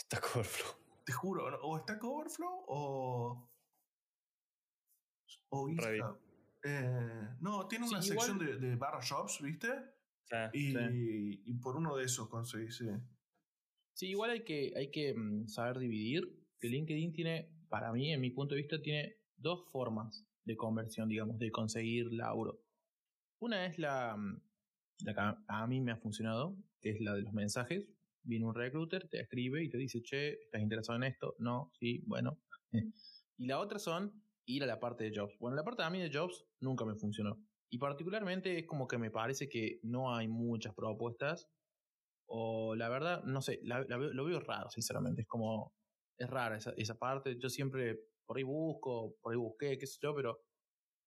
Stack 0.00 0.34
Overflow. 0.34 0.74
Te 1.04 1.12
juro, 1.12 1.60
o 1.62 1.76
está 1.76 1.96
Coverflow 1.96 2.64
o. 2.66 3.48
O 5.50 5.68
Insta. 5.68 6.18
Eh, 6.66 7.28
no, 7.40 7.66
tiene 7.66 7.86
una 7.86 8.02
sección 8.02 8.38
de, 8.38 8.56
de 8.58 8.76
barra 8.76 9.00
shops, 9.00 9.40
¿viste? 9.42 9.68
y, 10.52 11.40
y, 11.48 11.54
por 11.54 11.76
uno 11.76 11.96
de 11.96 12.04
esos 12.04 12.28
conseguí, 12.28 12.70
sí. 12.70 12.86
Sí, 13.94 14.08
igual 14.08 14.30
hay 14.30 14.44
que, 14.44 14.72
hay 14.76 14.90
que 14.90 15.14
mm, 15.14 15.48
saber 15.48 15.78
dividir. 15.78 16.24
Que 16.58 16.68
LinkedIn 16.68 17.12
tiene, 17.12 17.50
para 17.68 17.92
mí, 17.92 18.12
en 18.12 18.20
mi 18.20 18.30
punto 18.30 18.54
de 18.54 18.62
vista, 18.62 18.80
tiene 18.82 19.16
dos 19.36 19.70
formas 19.70 20.26
de 20.44 20.56
conversión, 20.56 21.08
digamos, 21.08 21.38
de 21.38 21.50
conseguir 21.50 22.12
laburo. 22.12 22.60
Una 23.38 23.66
es 23.66 23.78
la, 23.78 24.16
mm, 24.16 24.42
la 25.04 25.14
que 25.14 25.42
a 25.46 25.66
mí 25.66 25.80
me 25.80 25.92
ha 25.92 25.96
funcionado, 25.96 26.56
que 26.80 26.90
es 26.90 27.00
la 27.00 27.14
de 27.14 27.22
los 27.22 27.32
mensajes 27.32 27.86
viene 28.26 28.44
un 28.44 28.54
recruiter, 28.54 29.08
te 29.08 29.20
escribe 29.20 29.62
y 29.62 29.70
te 29.70 29.78
dice, 29.78 30.02
che, 30.02 30.32
¿estás 30.42 30.60
interesado 30.60 30.98
en 30.98 31.04
esto? 31.04 31.34
No, 31.38 31.70
sí, 31.78 32.02
bueno. 32.06 32.38
y 33.38 33.46
la 33.46 33.58
otra 33.58 33.78
son 33.78 34.22
ir 34.46 34.62
a 34.62 34.66
la 34.66 34.80
parte 34.80 35.04
de 35.04 35.12
jobs. 35.14 35.36
Bueno, 35.38 35.56
la 35.56 35.64
parte 35.64 35.82
de 35.82 35.86
a 35.88 35.90
mí 35.90 36.00
de 36.00 36.10
jobs 36.16 36.46
nunca 36.60 36.84
me 36.84 36.94
funcionó. 36.94 37.36
Y 37.70 37.78
particularmente 37.78 38.58
es 38.58 38.66
como 38.66 38.86
que 38.86 38.96
me 38.96 39.10
parece 39.10 39.48
que 39.48 39.80
no 39.82 40.14
hay 40.14 40.28
muchas 40.28 40.74
propuestas. 40.74 41.48
O 42.28 42.74
la 42.74 42.88
verdad, 42.88 43.22
no 43.24 43.40
sé, 43.42 43.60
lo 43.62 44.24
veo 44.24 44.40
raro, 44.40 44.70
sinceramente. 44.70 45.22
Es 45.22 45.28
como, 45.28 45.74
es 46.18 46.28
rara 46.28 46.56
esa, 46.56 46.72
esa 46.76 46.98
parte. 46.98 47.36
Yo 47.38 47.48
siempre 47.48 48.00
por 48.24 48.36
ahí 48.38 48.42
busco, 48.42 49.16
por 49.20 49.32
ahí 49.32 49.38
busqué, 49.38 49.78
qué 49.78 49.86
sé 49.86 49.98
yo, 50.02 50.14
pero 50.14 50.40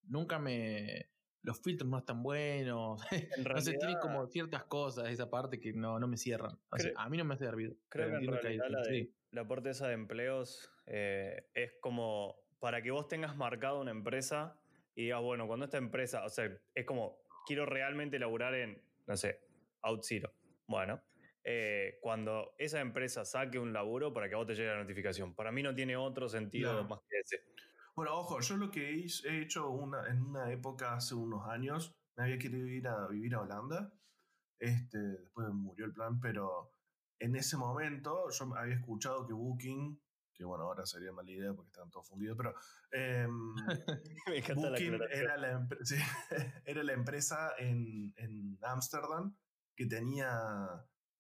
nunca 0.04 0.40
me, 0.40 1.10
los 1.44 1.62
filtros 1.62 1.90
no 1.90 1.98
están 1.98 2.24
buenos. 2.24 3.02
En 3.38 3.44
no 3.44 3.60
sé, 3.62 3.72
tiene 3.72 3.80
realidad- 3.86 4.02
como 4.02 4.28
ciertas 4.28 4.64
cosas 4.66 5.10
esa 5.10 5.30
parte 5.30 5.60
que 5.60 5.74
no, 5.74 6.00
no 6.00 6.08
me 6.08 6.18
cierran. 6.18 6.54
O 6.72 6.78
sea, 6.78 6.92
Creo- 6.92 7.00
a 7.00 7.10
mí 7.10 7.18
no 7.18 7.26
me 7.26 7.34
hace 7.36 7.46
servido. 7.46 7.76
Creo 7.90 8.06
que 8.08 8.12
en 8.12 8.16
entiendo 8.16 8.38
hay- 8.38 8.44
realidad 8.44 8.70
la, 8.70 8.82
de- 8.84 9.04
sí. 9.06 9.16
la 9.32 9.48
parte 9.48 9.70
esa 9.72 9.88
de 9.88 9.94
empleos 9.96 10.70
eh, 10.86 11.50
es 11.54 11.72
como 11.82 12.36
para 12.60 12.82
que 12.82 12.92
vos 12.92 13.08
tengas 13.08 13.36
marcado 13.36 13.82
una 13.82 13.92
empresa 13.92 14.60
y 14.96 15.04
digas, 15.04 15.22
bueno, 15.22 15.48
cuando 15.48 15.66
esta 15.66 15.78
empresa, 15.78 16.26
o 16.26 16.30
sea, 16.30 16.50
es 16.76 16.86
como, 16.86 17.20
quiero 17.46 17.66
realmente 17.66 18.20
laburar 18.20 18.54
en, 18.56 18.82
no 19.08 19.18
sé, 19.18 19.42
OutZero. 19.82 20.34
Bueno, 20.68 21.02
eh, 21.44 21.98
cuando 22.02 22.54
esa 22.58 22.80
empresa 22.82 23.26
saque 23.26 23.58
un 23.58 23.74
laburo 23.74 24.14
para 24.14 24.28
que 24.28 24.36
a 24.36 24.38
vos 24.38 24.48
te 24.48 24.56
llegue 24.56 24.70
la 24.70 24.78
notificación. 24.78 25.34
Para 25.34 25.52
mí 25.52 25.64
no 25.64 25.74
tiene 25.74 25.96
otro 25.96 26.28
sentido 26.28 26.84
más 26.84 27.00
que 27.10 27.20
ese. 27.20 27.44
Bueno, 27.96 28.18
ojo, 28.18 28.40
yo 28.40 28.58
lo 28.58 28.70
que 28.70 28.92
he 28.92 29.42
hecho 29.42 29.70
una, 29.70 30.08
en 30.08 30.22
una 30.22 30.52
época 30.52 30.94
hace 30.94 31.16
unos 31.16 31.48
años, 31.48 31.96
me 32.16 32.24
había 32.24 32.38
querido 32.38 32.68
ir 32.68 32.88
a 32.88 33.08
vivir 33.08 33.36
a 33.36 33.42
Holanda. 33.42 33.92
Este, 34.60 34.98
después 34.98 35.48
murió 35.50 35.86
el 35.86 35.94
plan, 35.94 36.20
pero 36.20 36.74
en 37.20 37.36
ese 37.36 37.58
momento 37.58 38.30
yo 38.30 38.54
había 38.56 38.76
escuchado 38.76 39.26
que 39.26 39.34
Booking, 39.34 40.00
que 40.40 40.46
bueno, 40.46 40.64
ahora 40.64 40.86
sería 40.86 41.12
mala 41.12 41.30
idea 41.30 41.54
porque 41.54 41.68
están 41.68 41.90
todos 41.92 42.08
fundidos, 42.08 42.38
pero 42.38 42.56
em, 42.92 43.54
Me 44.28 44.38
encanta 44.38 44.70
la 44.70 44.80
Booking 44.80 44.94
era 45.12 45.36
la, 45.38 45.60
empre- 45.60 45.80
sí, 45.84 45.96
era 46.64 46.82
la 46.82 46.94
empresa 46.94 47.52
en 47.58 48.14
en 48.16 48.58
Ámsterdam 48.62 49.36
que 49.76 49.86
tenía 49.86 50.30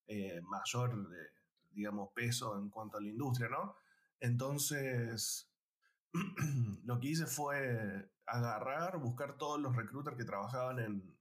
eh, 0.07 0.39
mayor, 0.43 0.91
eh, 1.13 1.31
digamos, 1.69 2.11
peso 2.15 2.57
en 2.57 2.69
cuanto 2.69 2.97
a 2.97 3.01
la 3.01 3.09
industria, 3.09 3.49
¿no? 3.49 3.75
Entonces, 4.21 5.51
lo 6.85 6.99
que 7.01 7.07
hice 7.09 7.25
fue 7.25 8.09
agarrar, 8.25 8.99
buscar 8.99 9.37
todos 9.37 9.59
los 9.59 9.75
recruiters 9.75 10.15
que 10.15 10.23
trabajaban 10.23 10.79
en, 10.79 11.19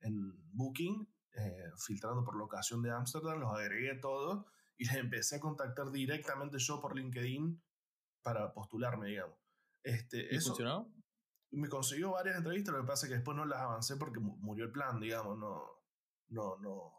en 0.00 0.32
Booking, 0.54 1.06
eh, 1.34 1.70
filtrando 1.76 2.24
por 2.24 2.36
locación 2.36 2.80
de 2.82 2.90
Ámsterdam, 2.90 3.38
los 3.38 3.54
agregué 3.54 3.96
todos 3.96 4.46
y 4.76 4.86
les 4.86 4.96
empecé 4.96 5.36
a 5.36 5.40
contactar 5.40 5.90
directamente 5.90 6.58
yo 6.58 6.80
por 6.80 6.96
LinkedIn 6.96 7.62
para 8.22 8.52
postularme, 8.52 9.08
digamos. 9.08 9.38
Este, 9.82 10.28
¿Y 10.32 10.36
eso, 10.36 10.50
funcionó? 10.50 10.92
me 11.50 11.68
consiguió 11.68 12.12
varias 12.12 12.36
entrevistas, 12.36 12.74
lo 12.74 12.80
que 12.80 12.86
pasa 12.86 13.06
es 13.06 13.10
que 13.10 13.16
después 13.16 13.36
no 13.36 13.44
las 13.44 13.60
avancé 13.60 13.96
porque 13.96 14.18
mu- 14.18 14.36
murió 14.38 14.64
el 14.64 14.72
plan, 14.72 14.98
digamos, 14.98 15.38
no, 15.38 15.62
no, 16.28 16.56
no, 16.58 16.92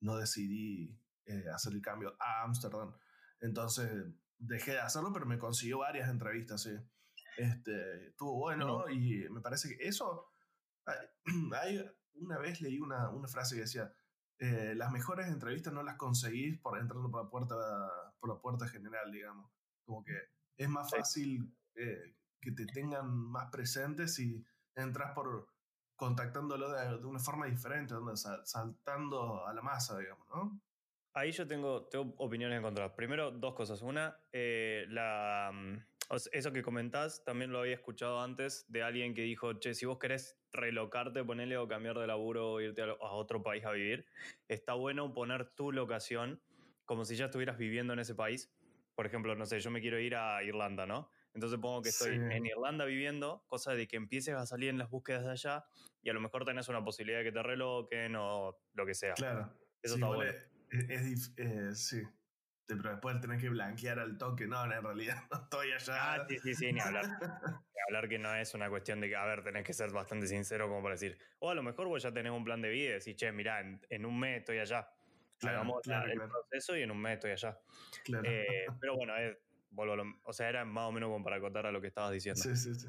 no 0.00 0.16
decidí 0.16 0.98
eh, 1.26 1.44
hacer 1.52 1.72
el 1.74 1.82
cambio 1.82 2.16
a 2.20 2.44
Ámsterdam. 2.44 2.94
Entonces 3.40 3.90
dejé 4.38 4.72
de 4.72 4.80
hacerlo, 4.80 5.12
pero 5.12 5.26
me 5.26 5.38
consiguió 5.38 5.78
varias 5.80 6.08
entrevistas, 6.08 6.62
sí. 6.62 6.70
Este, 7.36 8.08
estuvo 8.08 8.36
bueno 8.36 8.66
No. 8.86 8.88
y 8.88 9.28
me 9.30 9.40
parece 9.40 9.76
que 9.76 9.86
eso... 9.86 10.30
hay- 11.60 11.90
una 12.14 12.38
vez 12.38 12.60
leí 12.60 12.78
una, 12.80 13.08
una 13.10 13.28
frase 13.28 13.54
que 13.54 13.62
decía, 13.62 13.92
eh, 14.40 14.74
las 14.74 14.90
mejores 14.90 15.28
entrevistas 15.28 15.72
no 15.72 15.82
las 15.82 15.96
conseguís 15.96 16.58
por 16.58 16.78
entrando 16.78 17.10
por 17.10 17.24
la 17.24 17.30
puerta, 17.30 17.54
por 18.18 18.28
la 18.30 18.40
puerta 18.40 18.66
general, 18.66 19.12
digamos. 19.12 19.50
Como 19.84 20.02
que 20.02 20.14
es 20.56 20.68
más 20.68 20.90
fácil 20.90 21.54
eh, 21.76 22.16
que 22.40 22.52
te 22.52 22.66
tengan 22.66 23.08
más 23.10 23.50
presentes 23.50 24.14
si 24.14 24.44
entras 24.74 25.12
por 25.12 25.48
contactándolo 25.94 26.70
de, 26.70 26.98
de 26.98 27.04
una 27.06 27.18
forma 27.18 27.46
diferente, 27.46 27.92
donde 27.94 28.16
sal- 28.16 28.46
saltando 28.46 29.46
a 29.46 29.52
la 29.52 29.60
masa, 29.62 29.98
digamos, 29.98 30.26
¿no? 30.30 30.60
Ahí 31.12 31.32
yo 31.32 31.46
tengo, 31.46 31.84
tengo 31.88 32.14
opiniones 32.18 32.58
encontradas. 32.58 32.92
Primero, 32.92 33.30
dos 33.32 33.54
cosas. 33.54 33.82
Una, 33.82 34.16
eh, 34.32 34.86
la, 34.88 35.50
mm, 35.52 35.76
eso 36.32 36.52
que 36.52 36.62
comentás, 36.62 37.22
también 37.24 37.52
lo 37.52 37.60
había 37.60 37.74
escuchado 37.74 38.20
antes 38.20 38.64
de 38.68 38.82
alguien 38.82 39.14
que 39.14 39.22
dijo, 39.22 39.54
che, 39.54 39.74
si 39.74 39.86
vos 39.86 39.98
querés 39.98 40.38
relocarte, 40.52 41.24
ponele 41.24 41.56
o 41.56 41.68
cambiar 41.68 41.98
de 41.98 42.06
laburo 42.06 42.52
o 42.52 42.60
irte 42.60 42.82
a, 42.82 42.94
otro 43.12 43.42
país 43.42 43.64
a 43.64 43.72
vivir, 43.72 44.06
está 44.48 44.74
bueno 44.74 45.12
poner 45.14 45.50
tu 45.50 45.70
locación 45.72 46.42
como 46.84 47.04
si 47.04 47.14
ya 47.14 47.26
estuvieras 47.26 47.58
viviendo 47.58 47.92
en 47.92 48.00
ese 48.00 48.14
país. 48.14 48.52
Por 48.96 49.06
ejemplo, 49.06 49.36
no 49.36 49.46
sé, 49.46 49.60
yo 49.60 49.70
me 49.70 49.80
quiero 49.80 50.00
ir 50.00 50.16
a 50.16 50.42
Irlanda, 50.42 50.84
¿no? 50.84 51.10
Entonces 51.32 51.60
pongo 51.60 51.80
que 51.80 51.90
estoy 51.90 52.16
Sí. 52.16 52.22
en 52.30 52.44
Irlanda 52.44 52.84
viviendo, 52.84 53.44
cosa 53.46 53.74
de 53.74 53.86
que 53.86 53.96
empieces 53.96 54.34
a 54.34 54.46
salir 54.46 54.68
en 54.68 54.78
las 54.78 54.90
búsquedas 54.90 55.24
de 55.24 55.30
allá 55.30 55.64
y 56.02 56.10
a 56.10 56.12
lo 56.12 56.20
mejor 56.20 56.44
tenés 56.44 56.68
una 56.68 56.82
posibilidad 56.82 57.18
de 57.18 57.24
que 57.26 57.32
te 57.32 57.42
reloquen 57.42 58.16
o 58.16 58.58
lo 58.74 58.84
que 58.84 58.94
sea. 58.94 59.14
Claro. 59.14 59.52
Eso 59.80 59.94
Sí, 59.94 60.00
está 60.00 60.06
igual 60.06 60.16
bueno. 60.16 60.32
Es, 60.88 60.98
es 60.98 61.34
eh, 61.36 61.74
sí. 61.74 62.02
Pero 62.76 62.90
después 62.90 63.20
tenés 63.20 63.40
que 63.40 63.48
blanquear 63.48 63.98
al 63.98 64.16
toque. 64.18 64.46
No, 64.46 64.64
en 64.64 64.82
realidad 64.82 65.16
no 65.30 65.42
estoy 65.42 65.72
allá. 65.72 66.14
Ah, 66.14 66.26
sí, 66.28 66.38
sí, 66.38 66.54
sí, 66.54 66.72
ni 66.72 66.80
hablar. 66.80 67.04
Ni 67.74 67.80
hablar 67.88 68.08
que 68.08 68.18
no 68.18 68.34
es 68.34 68.52
una 68.54 68.68
cuestión 68.68 69.00
de 69.00 69.08
que, 69.08 69.16
a 69.16 69.24
ver, 69.24 69.42
tenés 69.42 69.64
que 69.64 69.72
ser 69.72 69.90
bastante 69.90 70.26
sincero 70.26 70.68
como 70.68 70.82
para 70.82 70.94
decir, 70.94 71.18
o 71.38 71.50
a 71.50 71.54
lo 71.54 71.62
mejor 71.62 71.88
vos 71.88 72.02
ya 72.02 72.12
tenés 72.12 72.30
un 72.32 72.44
plan 72.44 72.60
de 72.60 72.68
vida 72.68 72.90
y 72.90 72.92
decís, 72.92 73.16
che, 73.16 73.32
mirá, 73.32 73.60
en, 73.60 73.80
en 73.88 74.04
un 74.04 74.18
mes 74.20 74.40
estoy 74.40 74.58
allá. 74.58 74.90
Claro, 75.38 75.60
Hagamos 75.60 75.80
claro, 75.82 76.06
el 76.10 76.18
claro. 76.18 76.30
proceso 76.30 76.76
y 76.76 76.82
en 76.82 76.90
un 76.90 77.00
mes 77.00 77.14
estoy 77.14 77.30
allá. 77.30 77.58
Claro. 78.04 78.28
Eh, 78.30 78.66
pero 78.80 78.96
bueno, 78.96 79.16
es- 79.16 79.38
vuelvo 79.70 79.94
a 79.94 79.96
lo- 79.96 80.20
o 80.24 80.32
sea, 80.32 80.48
era 80.50 80.64
más 80.64 80.84
o 80.88 80.92
menos 80.92 81.08
como 81.08 81.24
para 81.24 81.36
acotar 81.36 81.64
a 81.64 81.72
lo 81.72 81.80
que 81.80 81.86
estabas 81.86 82.12
diciendo. 82.12 82.42
sí, 82.42 82.54
sí, 82.56 82.74
sí. 82.74 82.88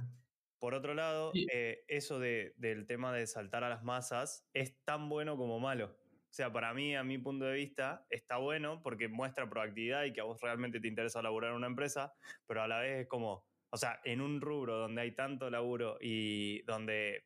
Por 0.60 0.74
otro 0.76 0.94
lado, 0.94 1.32
Sí. 1.34 1.48
eh, 1.52 1.86
eso 1.88 2.20
de- 2.20 2.54
del 2.58 2.86
tema 2.86 3.14
de 3.14 3.26
saltar 3.28 3.64
a 3.64 3.70
las 3.70 3.84
masas 3.84 4.48
es 4.54 4.84
tan 4.84 5.08
bueno 5.10 5.38
como 5.38 5.60
malo. 5.60 5.98
O 6.32 6.34
sea, 6.34 6.50
para 6.50 6.74
mí, 6.74 6.96
a 6.96 7.04
mi 7.04 7.18
punto 7.18 7.44
de 7.44 7.56
vista, 7.56 8.06
está 8.10 8.38
bueno 8.38 8.82
porque 8.82 9.10
muestra 9.10 9.50
proactividad 9.50 10.06
y 10.06 10.14
que 10.14 10.22
a 10.22 10.24
vos 10.24 10.40
realmente 10.40 10.80
te 10.80 10.88
interesa 10.88 11.22
laburar 11.22 11.50
en 11.50 11.58
una 11.58 11.68
empresa, 11.68 12.14
pero 12.48 12.62
a 12.62 12.70
la 12.70 12.80
vez 12.80 13.02
es 13.02 13.08
como, 13.10 13.46
o 13.70 13.76
sea, 13.76 14.00
en 14.06 14.22
un 14.22 14.40
rubro 14.40 14.78
donde 14.78 15.02
hay 15.02 15.12
tanto 15.12 15.50
laburo 15.50 15.98
y 16.00 16.62
donde 16.62 17.26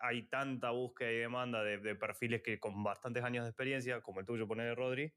hay 0.00 0.28
tanta 0.28 0.70
búsqueda 0.70 1.10
y 1.10 1.16
demanda 1.16 1.64
de, 1.64 1.78
de 1.78 1.96
perfiles 1.96 2.40
que 2.40 2.60
con 2.60 2.84
bastantes 2.84 3.24
años 3.24 3.42
de 3.42 3.50
experiencia, 3.50 4.00
como 4.00 4.20
el 4.20 4.26
tuyo, 4.26 4.46
poner 4.46 4.76
Rodri, 4.76 5.12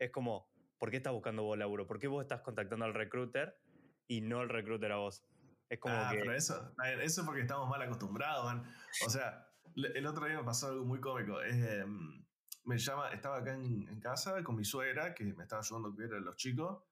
es 0.00 0.10
como, 0.10 0.48
¿por 0.76 0.90
qué 0.90 0.96
estás 0.96 1.12
buscando 1.12 1.44
vos 1.44 1.56
laburo? 1.56 1.86
¿Por 1.86 2.00
qué 2.00 2.08
vos 2.08 2.22
estás 2.22 2.40
contactando 2.40 2.84
al 2.84 2.94
recruiter 2.94 3.56
y 4.08 4.22
no 4.22 4.42
el 4.42 4.48
recruiter 4.48 4.90
a 4.90 4.96
vos? 4.96 5.24
Es 5.68 5.78
como 5.78 5.94
ah, 5.94 6.08
que... 6.10 6.18
pero 6.18 6.34
eso, 6.34 6.74
a 6.78 6.82
ver, 6.82 7.00
eso 7.02 7.20
es 7.20 7.26
porque 7.28 7.42
estamos 7.42 7.68
mal 7.68 7.80
acostumbrados, 7.80 8.44
man. 8.44 8.64
O 9.06 9.08
sea, 9.08 9.46
el 9.76 10.04
otro 10.04 10.26
día 10.26 10.36
me 10.36 10.44
pasó 10.44 10.66
algo 10.66 10.84
muy 10.84 11.00
cómico. 11.00 11.40
Eh, 11.42 11.84
me 12.64 12.78
llama, 12.78 13.10
estaba 13.10 13.38
acá 13.38 13.54
en, 13.54 14.00
casa 14.00 14.42
con 14.42 14.56
mi 14.56 14.64
suegra, 14.64 15.14
que 15.14 15.24
me 15.24 15.42
estaba 15.42 15.60
ayudando 15.60 15.88
a 15.88 15.94
cuidar 15.94 16.14
a 16.14 16.20
los 16.20 16.36
chicos, 16.36 16.82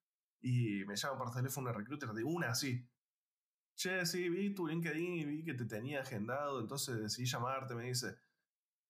y 0.41 0.85
me 0.87 0.97
llama 0.97 1.19
por 1.19 1.31
teléfono 1.33 1.69
una 1.69 1.79
recruiter 1.79 2.11
de 2.11 2.25
una 2.25 2.51
así. 2.51 2.89
Che, 3.75 4.05
sí, 4.05 4.29
vi 4.29 4.55
tu 4.55 4.67
LinkedIn 4.67 5.15
y 5.15 5.25
vi 5.25 5.45
que 5.45 5.55
te 5.55 5.65
tenía 5.65 6.01
agendado, 6.01 6.61
entonces 6.61 7.01
decidí 7.01 7.27
llamarte, 7.27 7.75
me 7.75 7.85
dice. 7.85 8.19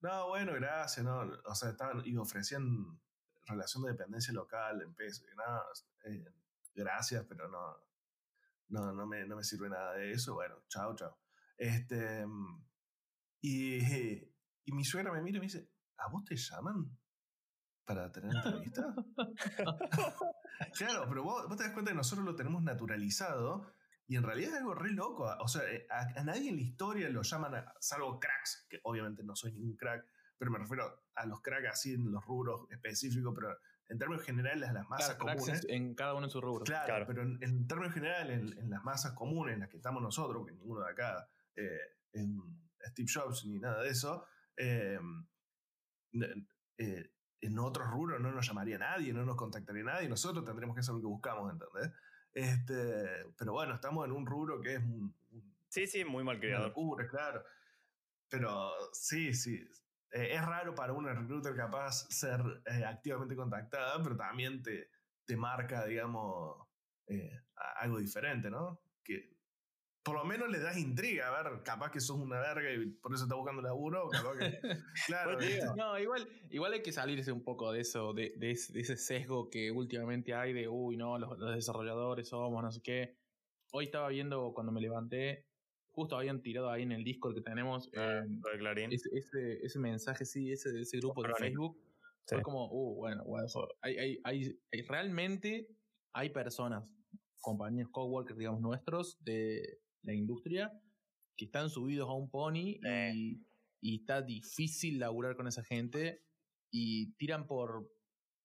No, 0.01 0.29
bueno, 0.29 0.55
gracias, 0.55 1.05
no. 1.05 1.21
O 1.45 1.55
sea, 1.55 1.71
estaban, 1.71 2.03
y 2.05 2.17
ofrecían 2.17 3.01
relación 3.47 3.85
de 3.85 3.93
dependencia 3.93 4.33
local 4.33 4.83
en 4.83 4.95
peso. 4.95 5.25
y 5.31 5.37
No, 5.37 5.63
eh, 6.05 6.33
gracias, 6.75 7.25
pero 7.29 7.49
no, 7.49 7.77
no, 8.69 8.93
no 8.93 9.07
me, 9.07 9.27
no 9.27 9.37
me 9.37 9.45
sirve 9.45 9.69
nada 9.69 9.95
de 9.95 10.13
eso. 10.13 10.35
Bueno, 10.35 10.63
chao, 10.69 10.95
chao. 10.97 11.19
Este, 11.57 12.27
y, 13.43 13.77
y 14.65 14.73
mi 14.73 14.85
suegra 14.85 15.13
me 15.13 15.21
mira 15.23 15.37
y 15.37 15.41
me 15.41 15.47
dice, 15.47 15.69
¿a 16.01 16.09
vos 16.11 16.25
te 16.25 16.37
llaman 16.37 16.97
para 17.85 18.11
tener 18.13 18.35
entrevista? 18.35 18.95
claro, 20.79 21.07
pero 21.09 21.23
vos, 21.25 21.49
vos 21.49 21.57
te 21.57 21.65
das 21.65 21.73
cuenta 21.73 21.91
que 21.91 21.97
nosotros 21.97 22.25
lo 22.27 22.35
tenemos 22.37 22.63
naturalizado 22.63 23.73
y 24.07 24.17
en 24.17 24.23
realidad 24.23 24.53
es 24.55 24.59
algo 24.59 24.75
re 24.75 24.91
loco. 24.93 25.25
O 25.41 25.49
sea, 25.49 25.63
eh, 25.71 25.87
a, 25.91 26.21
a 26.21 26.25
nadie 26.25 26.51
en 26.51 26.57
la 26.57 26.63
historia 26.63 27.09
lo 27.11 27.23
llaman, 27.23 27.55
a- 27.55 27.75
salvo 27.81 28.19
cracks, 28.19 28.67
que 28.69 28.81
obviamente 28.85 29.23
no 29.23 29.37
soy 29.37 29.53
ningún 29.53 29.77
crack, 29.77 30.05
pero 30.37 30.51
me 30.51 30.59
refiero 30.59 31.05
a 31.15 31.27
los 31.27 31.41
cracks 31.43 31.69
así 31.69 31.95
en 31.95 32.11
los 32.11 32.25
rubros 32.25 32.67
específicos, 32.71 33.33
pero 33.35 33.57
en 33.89 33.99
términos 33.99 34.25
generales 34.25 34.69
a 34.69 34.73
las 34.73 34.89
masas 34.89 35.17
Claro, 35.17 35.37
comunes. 35.39 35.65
en, 35.69 35.71
en 35.89 35.95
cada 35.95 36.15
uno 36.15 36.25
en 36.27 36.31
su 36.31 36.41
rubro. 36.41 36.65
Claro, 36.65 36.87
Claro. 36.87 37.07
pero 37.07 37.23
en, 37.23 37.39
en 37.43 37.67
términos 37.67 37.93
generales, 37.95 38.39
en, 38.41 38.59
en 38.59 38.71
las 38.71 38.83
masas 38.85 39.13
comunes 39.15 39.55
en 39.55 39.61
las 39.61 39.69
que 39.69 39.77
estamos 39.77 40.03
nosotros, 40.03 40.47
que 40.47 40.53
ninguno 40.53 40.85
de 40.85 40.91
acá 40.91 41.29
eh, 41.57 41.79
es 42.13 42.25
un 42.25 42.71
Steve 42.83 43.09
Jobs 43.13 43.45
ni 43.47 43.59
nada 43.59 43.83
de 43.83 43.91
eso, 43.91 44.25
eh, 44.57 44.99
eh, 46.79 47.11
en 47.41 47.59
otros 47.59 47.89
rubros 47.89 48.21
no 48.21 48.33
nos 48.33 48.47
llamaría 48.47 48.79
nadie, 48.79 49.13
no 49.13 49.25
nos 49.25 49.37
contactaría 49.37 49.83
nadie, 49.85 50.09
nosotros 50.09 50.45
tendremos 50.45 50.75
que 50.75 50.81
hacer 50.81 50.95
lo 50.95 51.01
que 51.01 51.07
buscamos, 51.07 51.53
¿entendés? 51.53 51.93
Este, 52.33 53.27
pero 53.37 53.53
bueno, 53.53 53.75
estamos 53.75 54.05
en 54.07 54.13
un 54.13 54.27
rubro 54.27 54.61
que 54.61 54.75
es 54.75 54.81
un, 54.83 55.15
un- 55.31 55.57
Sí, 55.69 55.87
sí, 55.87 56.05
muy 56.05 56.25
mal 56.25 56.41
locura, 56.41 57.07
claro. 57.09 57.45
Pero 58.29 58.73
sí, 58.93 59.33
sí. 59.35 59.55
eh, 60.13 60.35
es 60.35 60.45
raro 60.45 60.75
para 60.75 60.93
una 60.93 61.13
recruiter 61.15 61.55
capaz 61.57 62.07
ser 62.11 62.41
eh, 62.67 62.85
activamente 62.85 63.35
contactada, 63.37 64.03
pero 64.03 64.17
también 64.17 64.63
te, 64.63 64.91
te 65.25 65.37
marca, 65.37 65.85
digamos, 65.87 66.69
eh, 67.07 67.41
algo 67.81 67.99
diferente, 67.99 68.51
¿no? 68.51 68.81
Que 69.03 69.37
por 70.03 70.15
lo 70.17 70.25
menos 70.25 70.49
le 70.51 70.59
das 70.61 70.79
intriga, 70.79 71.29
a 71.29 71.43
ver, 71.43 71.63
capaz 71.63 71.91
que 71.91 72.01
sos 72.01 72.17
una 72.19 72.41
verga 72.41 72.73
y 72.73 72.87
por 72.91 73.13
eso 73.15 73.25
estás 73.25 73.37
buscando 73.37 73.61
laburo, 73.63 74.09
capaz 74.09 74.39
que... 74.39 74.61
Claro, 75.07 75.37
Pues, 75.37 75.63
No, 75.77 75.99
igual, 75.99 76.29
igual 76.51 76.73
hay 76.73 76.83
que 76.83 76.93
salirse 76.93 77.33
un 77.33 77.43
poco 77.45 77.71
de 77.73 77.81
eso, 77.81 78.13
de, 78.15 78.33
de 78.37 78.53
ese, 78.53 78.73
de 78.73 78.81
ese 78.81 78.97
sesgo 78.97 79.51
que 79.51 79.71
últimamente 79.71 80.35
hay 80.35 80.53
de, 80.53 80.69
uy, 80.69 80.97
no, 80.97 81.19
los, 81.19 81.39
los 81.39 81.55
desarrolladores 81.55 82.29
somos, 82.29 82.63
no 82.63 82.71
sé 82.73 82.81
qué. 82.83 83.19
Hoy 83.73 83.85
estaba 83.87 84.09
viendo 84.09 84.53
cuando 84.55 84.73
me 84.73 84.81
levanté 84.81 85.47
justo 85.93 86.17
habían 86.17 86.41
tirado 86.41 86.71
ahí 86.71 86.83
en 86.85 86.93
el 86.93 87.05
Discord 87.05 87.35
que 87.35 87.41
tenemos 87.43 87.91
Ah, 87.97 88.23
eh, 88.25 88.59
Clarín. 88.59 88.93
ese, 88.93 89.09
ese, 89.13 89.65
ese 89.67 89.79
mensaje, 89.81 90.25
sí, 90.25 90.51
ese, 90.53 90.81
ese 90.81 90.97
grupo 90.99 91.23
de. 91.23 91.35
Facebook. 91.35 91.77
Sí. 92.27 92.37
Fue 92.37 92.43
como, 92.43 92.69
uh, 92.71 92.95
bueno, 92.97 93.25
bueno, 93.25 93.47
eso- 93.47 93.69
hay, 93.83 93.99
hay, 93.99 94.21
hay, 94.25 94.59
hay- 94.73 94.83
realmente 94.83 95.69
hay 96.13 96.31
personas, 96.31 96.97
compañeros 97.41 97.91
coworkers, 97.93 98.39
digamos, 98.39 98.61
nuestros 98.61 99.19
de 99.25 99.81
la 100.03 100.15
industria, 100.15 100.73
que 101.37 101.45
están 101.47 101.71
subidos 101.71 102.09
a 102.09 102.13
un 102.13 102.31
pony 102.31 102.79
y, 103.15 103.43
y 103.81 103.97
está 104.01 104.23
difícil 104.23 104.99
laburar 104.99 105.37
con 105.37 105.47
esa 105.47 105.63
gente 105.65 106.23
y 106.71 107.13
tiran 107.15 107.47
por 107.47 107.89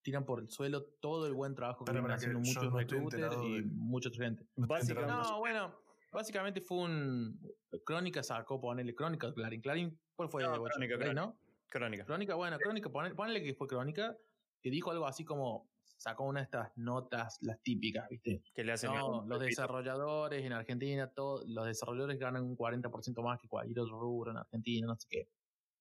tiran 0.02 0.24
por 0.24 0.40
el 0.40 0.50
suelo 0.50 0.84
todo 1.02 1.26
el 1.26 1.34
buen 1.34 1.56
trabajo 1.56 1.84
que 1.84 1.92
que 1.92 2.00
haciendo 2.14 2.38
muchos 2.40 2.64
no 2.66 2.78
recruiters 2.78 3.36
y 3.44 3.54
de- 3.56 3.62
mucha 3.64 4.10
otra 4.10 4.26
gente. 4.26 4.46
Básicamente, 4.56 5.12
No, 5.12 5.40
bueno, 5.40 5.76
básicamente 6.12 6.62
fue 6.62 6.78
un. 6.78 7.40
Crónica 7.84 8.22
sacó, 8.22 8.62
ponele 8.62 8.94
Crónica, 8.94 9.34
Clarín. 9.34 9.62
Clarín, 9.62 10.00
¿cuál 10.16 10.30
fue? 10.30 10.44
No, 10.44 10.60
Bocha? 10.60 10.76
Crónica, 10.76 11.14
¿no? 11.14 11.40
Crónica. 11.70 12.06
Crónica, 12.06 12.36
bueno, 12.36 12.58
Crónica, 12.60 12.90
ponele, 12.92 13.16
ponele 13.16 13.44
que 13.44 13.56
fue 13.56 13.68
Crónica, 13.68 14.16
que 14.62 14.70
dijo 14.70 14.92
algo 14.92 15.08
así 15.08 15.26
como. 15.26 15.68
Sacó 15.98 16.26
una 16.26 16.42
de 16.42 16.46
estas 16.46 16.72
notas, 16.78 17.38
las 17.42 17.62
típicas, 17.62 18.10
¿viste? 18.10 18.44
Que 18.54 18.64
le 18.64 18.74
hacen 18.74 18.94
No, 18.94 19.26
los 19.26 19.40
desarrolladores 19.40 20.44
en 20.44 20.54
Argentina, 20.54 21.08
todo, 21.08 21.44
los 21.48 21.66
desarrolladores 21.66 22.20
ganan 22.20 22.44
un 22.44 22.58
40% 22.58 23.24
más 23.24 23.40
que 23.40 23.48
cualquier 23.48 23.80
otro 23.80 24.00
rubro 24.00 24.32
en 24.32 24.38
Argentina, 24.38 24.88
no 24.88 24.96
sé 24.96 25.08
qué. 25.10 25.30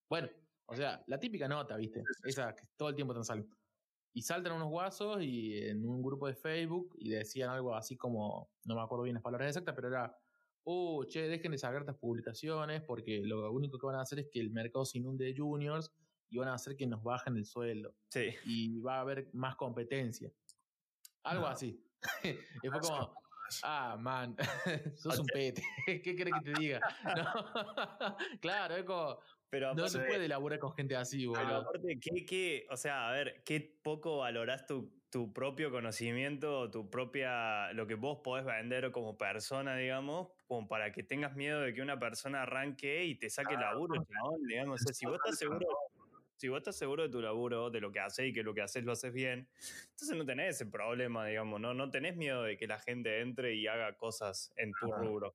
Bueno, 0.08 0.28
o 0.66 0.74
sea, 0.74 1.02
la 1.06 1.18
típica 1.18 1.48
nota, 1.48 1.76
¿viste? 1.76 2.02
Esa 2.24 2.54
que 2.54 2.66
todo 2.76 2.88
el 2.88 2.94
tiempo 2.94 3.14
te 3.14 3.24
sale. 3.24 3.44
Y 4.12 4.22
saltan 4.22 4.52
unos 4.52 4.68
guasos 4.68 5.22
y 5.22 5.58
en 5.58 5.84
un 5.84 6.00
grupo 6.00 6.28
de 6.28 6.34
Facebook 6.34 6.94
y 6.98 7.10
decían 7.10 7.50
algo 7.50 7.74
así 7.74 7.96
como, 7.96 8.50
no 8.64 8.76
me 8.76 8.80
acuerdo 8.80 9.04
bien 9.04 9.14
las 9.14 9.22
palabras 9.22 9.48
exactas, 9.48 9.74
pero 9.74 9.88
era, 9.88 10.16
uh, 10.62 11.04
che, 11.06 11.28
dejen 11.28 11.50
de 11.50 11.58
sacar 11.58 11.80
estas 11.80 11.96
publicaciones 11.96 12.82
porque 12.82 13.22
lo 13.24 13.50
único 13.50 13.76
que 13.78 13.86
van 13.86 13.96
a 13.96 14.02
hacer 14.02 14.20
es 14.20 14.28
que 14.30 14.40
el 14.40 14.50
mercado 14.50 14.84
se 14.84 14.98
inunde 14.98 15.24
de 15.24 15.36
juniors 15.36 15.92
y 16.34 16.38
van 16.38 16.48
a 16.48 16.54
hacer 16.54 16.76
que 16.76 16.86
nos 16.86 17.02
bajen 17.02 17.36
el 17.36 17.44
sueldo 17.46 17.94
Sí. 18.10 18.34
y 18.44 18.80
va 18.80 18.96
a 18.96 19.00
haber 19.02 19.28
más 19.32 19.54
competencia. 19.56 20.32
Algo 21.22 21.42
No. 21.44 21.48
así. 21.48 21.80
y 22.62 22.68
fue 22.68 22.80
como, 22.80 23.14
ah, 23.62 23.96
man, 23.98 24.36
sos 24.96 25.18
un 25.20 25.26
pete. 25.26 25.62
¿Qué 25.86 26.16
querés 26.16 26.34
que 26.42 26.52
te 26.52 26.60
diga? 26.60 26.80
No. 27.16 28.16
claro, 28.40 28.76
es 28.76 28.84
como, 28.84 29.18
Pero 29.48 29.74
no 29.74 29.88
se 29.88 30.00
puede 30.00 30.26
laburar 30.28 30.58
con 30.58 30.72
gente 30.74 30.96
así, 30.96 31.26
Pero 31.26 31.40
boludo. 31.44 31.60
aparte, 31.60 32.00
¿qué, 32.00 32.26
qué, 32.26 32.66
o 32.70 32.76
sea, 32.76 33.08
a 33.08 33.12
ver, 33.12 33.42
qué 33.44 33.78
poco 33.82 34.18
valorás 34.18 34.66
tu, 34.66 34.92
tu 35.10 35.32
propio 35.32 35.70
conocimiento, 35.70 36.68
tu 36.72 36.90
propia, 36.90 37.72
lo 37.72 37.86
que 37.86 37.94
vos 37.94 38.18
podés 38.24 38.44
vender 38.44 38.90
como 38.90 39.16
persona, 39.16 39.76
digamos, 39.76 40.32
como 40.48 40.66
para 40.66 40.90
que 40.90 41.04
tengas 41.04 41.36
miedo 41.36 41.60
de 41.60 41.72
que 41.72 41.82
una 41.82 41.98
persona 42.00 42.42
arranque 42.42 43.04
y 43.04 43.14
te 43.16 43.30
saque 43.30 43.54
laburo, 43.54 43.94
chabón, 44.04 44.42
digamos. 44.48 44.80
O 44.80 44.84
sea, 44.84 44.92
si 44.92 45.06
vos 45.06 45.14
estás 45.24 45.38
seguro, 45.38 45.64
si 46.36 46.48
vos 46.48 46.58
estás 46.58 46.76
seguro 46.76 47.02
de 47.04 47.08
tu 47.08 47.20
laburo, 47.20 47.70
de 47.70 47.80
lo 47.80 47.92
que 47.92 48.00
haces 48.00 48.26
y 48.26 48.32
que 48.32 48.42
lo 48.42 48.54
que 48.54 48.62
haces 48.62 48.84
lo 48.84 48.92
haces 48.92 49.12
bien, 49.12 49.48
entonces 49.90 50.16
no 50.16 50.24
tenés 50.24 50.56
ese 50.56 50.66
problema, 50.70 51.26
digamos, 51.26 51.60
¿no? 51.60 51.74
No 51.74 51.90
tenés 51.90 52.16
miedo 52.16 52.42
de 52.42 52.56
que 52.56 52.66
la 52.66 52.78
gente 52.78 53.20
entre 53.20 53.54
y 53.54 53.66
haga 53.66 53.96
cosas 53.96 54.52
en 54.56 54.72
tu 54.80 54.90
rubro. 54.92 55.34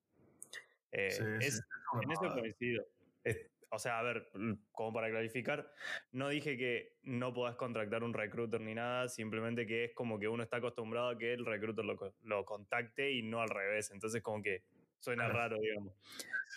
Eh, 0.92 1.10
Sí, 1.10 1.24
es, 1.40 1.54
sí, 1.56 1.60
en 2.02 2.10
eso 2.10 2.32
coincido. 2.34 2.84
Es- 3.24 3.50
o 3.72 3.78
sea, 3.78 4.00
a 4.00 4.02
ver, 4.02 4.28
mm, 4.34 4.54
como 4.72 4.92
para 4.92 5.08
clarificar, 5.10 5.72
no 6.10 6.28
dije 6.28 6.56
que 6.58 6.98
no 7.02 7.32
podás 7.32 7.54
contratar 7.54 8.02
un 8.02 8.12
recruiter 8.12 8.60
ni 8.60 8.74
nada, 8.74 9.08
simplemente 9.08 9.64
que 9.64 9.84
es 9.84 9.94
como 9.94 10.18
que 10.18 10.26
uno 10.26 10.42
está 10.42 10.56
acostumbrado 10.56 11.10
a 11.10 11.18
que 11.18 11.32
el 11.34 11.46
recruiter 11.46 11.84
lo, 11.84 11.96
lo 12.24 12.44
contacte 12.44 13.12
y 13.12 13.22
no 13.22 13.40
al 13.40 13.48
revés. 13.48 13.92
Entonces, 13.92 14.22
como 14.22 14.42
que 14.42 14.64
suena 14.98 15.28
raro, 15.28 15.56
digamos. 15.60 15.94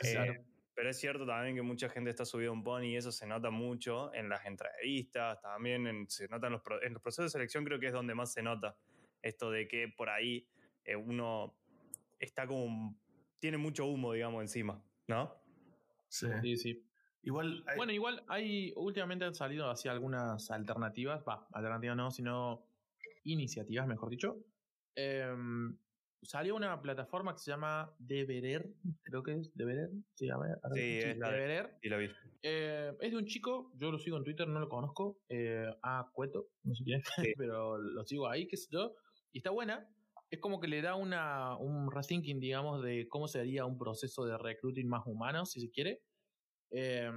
Sí, 0.01 0.07
sí. 0.07 0.17
Eh, 0.17 0.43
Pero 0.75 0.89
es 0.89 1.00
cierto 1.00 1.25
también 1.25 1.56
que 1.56 1.62
mucha 1.62 1.88
gente 1.89 2.10
está 2.10 2.26
subida 2.26 2.50
a 2.50 2.52
un 2.52 2.63
pony 2.63 2.84
y 2.86 2.95
eso 2.95 3.12
se 3.12 3.28
nota 3.28 3.50
mucho 3.52 4.13
en 4.13 4.28
las 4.30 4.45
entrevistas, 4.45 5.39
también 5.41 5.86
en- 5.88 6.10
se 6.10 6.28
nota 6.28 6.47
en 6.47 6.54
los, 6.54 6.63
en 6.82 6.93
los 6.93 7.02
procesos 7.02 7.26
de 7.26 7.30
selección, 7.30 7.63
creo 7.63 7.80
que 7.80 7.88
es 7.88 7.93
donde 7.93 8.15
más 8.15 8.34
se 8.34 8.41
nota 8.41 8.76
esto 9.21 9.52
de 9.52 9.67
que 9.67 9.88
por 9.89 10.10
ahí 10.10 10.47
eh, 10.84 10.95
uno 10.95 11.56
está 12.19 12.47
como. 12.47 12.95
tiene 13.39 13.58
mucho 13.58 13.86
humo, 13.86 14.13
digamos, 14.13 14.41
encima, 14.41 14.82
¿no? 15.08 15.36
Sí. 16.10 16.28
Sí, 16.41 16.58
sí. 16.58 16.84
Igual 17.24 17.63
hay- 17.67 17.78
Bueno, 17.78 17.91
igual 17.93 18.24
hay, 18.28 18.74
últimamente 18.76 19.26
han 19.26 19.34
salido 19.36 19.69
así 19.69 19.88
algunas 19.89 20.50
alternativas, 20.52 21.24
va, 21.28 21.47
alternativas 21.52 21.95
no, 21.97 22.12
sino 22.12 22.65
iniciativas, 23.24 23.88
mejor 23.88 24.10
dicho. 24.10 24.38
Em, 24.95 25.78
salió 26.23 26.55
una 26.55 26.81
plataforma 26.81 27.33
que 27.33 27.39
se 27.39 27.51
llama 27.51 27.93
Deberer, 27.99 28.73
creo 29.03 29.23
que 29.23 29.33
es 29.33 29.53
Deberer, 29.55 29.89
se 30.13 30.25
llama. 30.27 30.45
a 30.62 30.69
ver, 30.69 30.77
Sí, 30.77 31.09
es 31.09 31.17
la 31.17 31.27
de- 31.29 31.33
Deberer. 31.36 31.77
Y 31.81 31.89
la 31.89 31.97
vi. 31.97 32.09
Eh, 32.41 32.91
es 32.99 33.12
de 33.12 33.17
un 33.17 33.25
chico, 33.25 33.71
yo 33.75 33.91
lo 33.91 33.99
sigo 33.99 34.17
en 34.17 34.23
Twitter, 34.23 34.47
no 34.47 34.59
lo 34.59 34.69
conozco, 34.69 35.19
eh, 35.29 35.65
ah, 35.83 36.09
Cueto, 36.13 36.49
no 36.63 36.73
sé 36.75 36.83
quién 36.83 36.99
es, 36.99 37.05
Sí. 37.15 37.33
pero 37.38 37.77
lo 37.77 38.03
sigo 38.05 38.27
ahí, 38.27 38.47
qué 38.47 38.57
sé 38.57 38.67
yo, 38.71 38.95
y 39.31 39.39
está 39.39 39.49
buena. 39.51 39.88
Es 40.29 40.39
como 40.39 40.59
que 40.59 40.67
le 40.67 40.81
da 40.81 40.95
una, 40.95 41.55
un 41.57 41.91
rethinking, 41.91 42.39
digamos, 42.39 42.81
de 42.83 43.07
cómo 43.07 43.27
sería 43.27 43.65
un 43.65 43.77
proceso 43.77 44.25
de 44.25 44.38
recruiting 44.38 44.88
más 44.89 45.03
humano, 45.05 45.45
si 45.45 45.62
se 45.62 45.69
quiere. 45.69 46.01
Eh, 46.71 47.12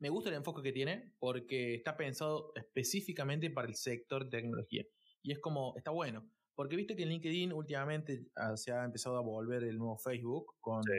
me 0.00 0.08
gusta 0.10 0.28
el 0.30 0.34
enfoque 0.36 0.62
que 0.62 0.72
tiene 0.72 1.14
porque 1.18 1.74
está 1.76 1.96
pensado 1.96 2.52
específicamente 2.56 3.48
para 3.50 3.68
el 3.68 3.76
sector 3.76 4.24
de 4.24 4.30
tecnología. 4.38 4.84
Y 5.22 5.32
es 5.32 5.38
como, 5.38 5.74
está 5.76 5.90
bueno. 5.92 6.28
Porque 6.56 6.74
viste 6.74 6.96
que 6.96 7.02
en 7.04 7.10
LinkedIn 7.10 7.52
últimamente 7.52 8.26
ah, 8.34 8.56
se 8.56 8.72
ha 8.72 8.84
empezado 8.84 9.18
a 9.18 9.20
volver 9.20 9.62
el 9.62 9.78
nuevo 9.78 9.96
Facebook 9.98 10.56
con 10.60 10.82
Sí. 10.82 10.90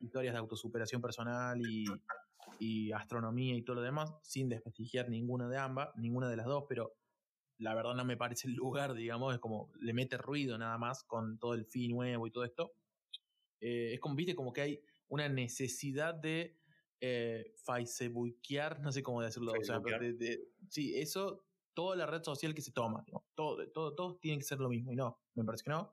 historias 0.00 0.34
de 0.34 0.38
autosuperación 0.40 1.00
personal 1.00 1.58
y, 1.62 1.84
y 2.58 2.92
astronomía 2.92 3.54
y 3.54 3.62
todo 3.62 3.76
lo 3.76 3.82
demás, 3.82 4.12
sin 4.22 4.48
desprestigiar 4.48 5.08
ninguna 5.08 5.48
de 5.48 5.56
ambas, 5.56 5.90
ninguna 5.96 6.28
de 6.28 6.36
las 6.36 6.46
dos, 6.46 6.64
pero 6.68 6.96
la 7.58 7.74
verdad 7.74 7.94
no 7.94 8.04
me 8.04 8.16
parece 8.16 8.48
el 8.48 8.54
lugar, 8.54 8.92
digamos, 8.94 9.32
es 9.32 9.40
como 9.40 9.70
le 9.80 9.92
mete 9.94 10.18
ruido 10.18 10.58
nada 10.58 10.76
más 10.76 11.04
con 11.04 11.38
todo 11.38 11.54
el 11.54 11.64
fin 11.64 11.92
nuevo 11.92 12.26
y 12.26 12.32
todo 12.32 12.44
esto. 12.44 12.74
Eh, 13.60 13.94
es 13.94 14.00
como, 14.00 14.16
viste, 14.16 14.34
como 14.34 14.52
que 14.52 14.60
hay 14.60 14.80
una 15.08 15.28
necesidad 15.28 16.14
de 16.14 16.58
eh, 17.00 17.54
facebookear, 17.64 18.80
no 18.80 18.90
sé 18.90 19.02
cómo 19.02 19.22
decirlo, 19.22 19.52
o 19.52 19.62
sea, 19.62 19.78
de- 19.78 20.14
de- 20.14 20.48
sí, 20.68 20.98
eso, 20.98 21.46
toda 21.74 21.96
la 21.96 22.06
red 22.06 22.22
social 22.22 22.54
que 22.54 22.62
se 22.62 22.72
toma, 22.72 23.04
todo, 23.34 23.70
todo, 23.72 23.94
todos 23.94 24.20
tienen 24.20 24.40
que 24.40 24.46
ser 24.46 24.60
lo 24.60 24.68
mismo, 24.68 24.92
y 24.92 24.96
no, 24.96 25.20
me 25.34 25.44
parece 25.44 25.64
que 25.64 25.70
no, 25.70 25.92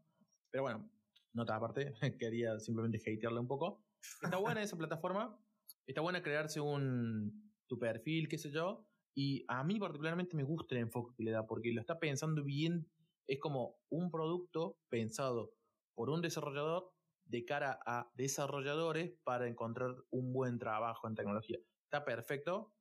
pero 0.49 0.63
bueno, 0.63 0.89
nota 1.33 1.55
aparte, 1.55 1.93
quería 2.19 2.59
simplemente 2.59 2.97
hatearle 2.97 3.39
un 3.39 3.47
poco. 3.47 3.83
Está 4.21 4.37
buena 4.37 4.61
esa 4.61 4.77
plataforma, 4.77 5.37
está 5.85 6.01
buena 6.01 6.21
crearse 6.21 6.59
un 6.59 7.51
tu 7.67 7.79
perfil, 7.79 8.27
qué 8.27 8.37
sé 8.37 8.51
yo, 8.51 8.85
y 9.15 9.45
a 9.47 9.63
mí 9.63 9.79
particularmente 9.79 10.35
me 10.35 10.43
gusta 10.43 10.75
el 10.75 10.81
enfoque 10.81 11.13
que 11.15 11.23
le 11.23 11.31
da, 11.31 11.45
porque 11.45 11.71
lo 11.71 11.81
está 11.81 11.99
pensando 11.99 12.43
bien, 12.43 12.89
es 13.27 13.39
como 13.39 13.77
un 13.89 14.11
producto 14.11 14.77
pensado 14.89 15.53
por 15.95 16.09
un 16.09 16.21
desarrollador 16.21 16.91
de 17.25 17.45
cara 17.45 17.79
a 17.85 18.11
desarrolladores 18.15 19.13
para 19.23 19.47
encontrar 19.47 19.95
un 20.09 20.33
buen 20.33 20.59
trabajo 20.59 21.07
en 21.07 21.15
tecnología. 21.15 21.59
Está 21.85 22.03
perfecto 22.03 22.73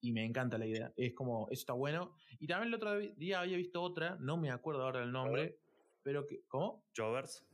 y 0.00 0.12
me 0.12 0.24
encanta 0.24 0.58
la 0.58 0.66
idea. 0.66 0.92
Es 0.96 1.14
como, 1.14 1.48
eso 1.50 1.60
está 1.60 1.72
bueno. 1.72 2.14
Y 2.38 2.46
también 2.46 2.68
el 2.68 2.74
otro 2.74 2.98
día 2.98 3.40
había 3.40 3.56
visto 3.56 3.82
otra, 3.82 4.16
no 4.20 4.36
me 4.36 4.50
acuerdo 4.50 4.82
ahora 4.82 5.02
el 5.02 5.12
nombre, 5.12 5.58
pero 6.02 6.26
que, 6.26 6.44
¿cómo? 6.46 6.84
Jovers. 6.96 7.44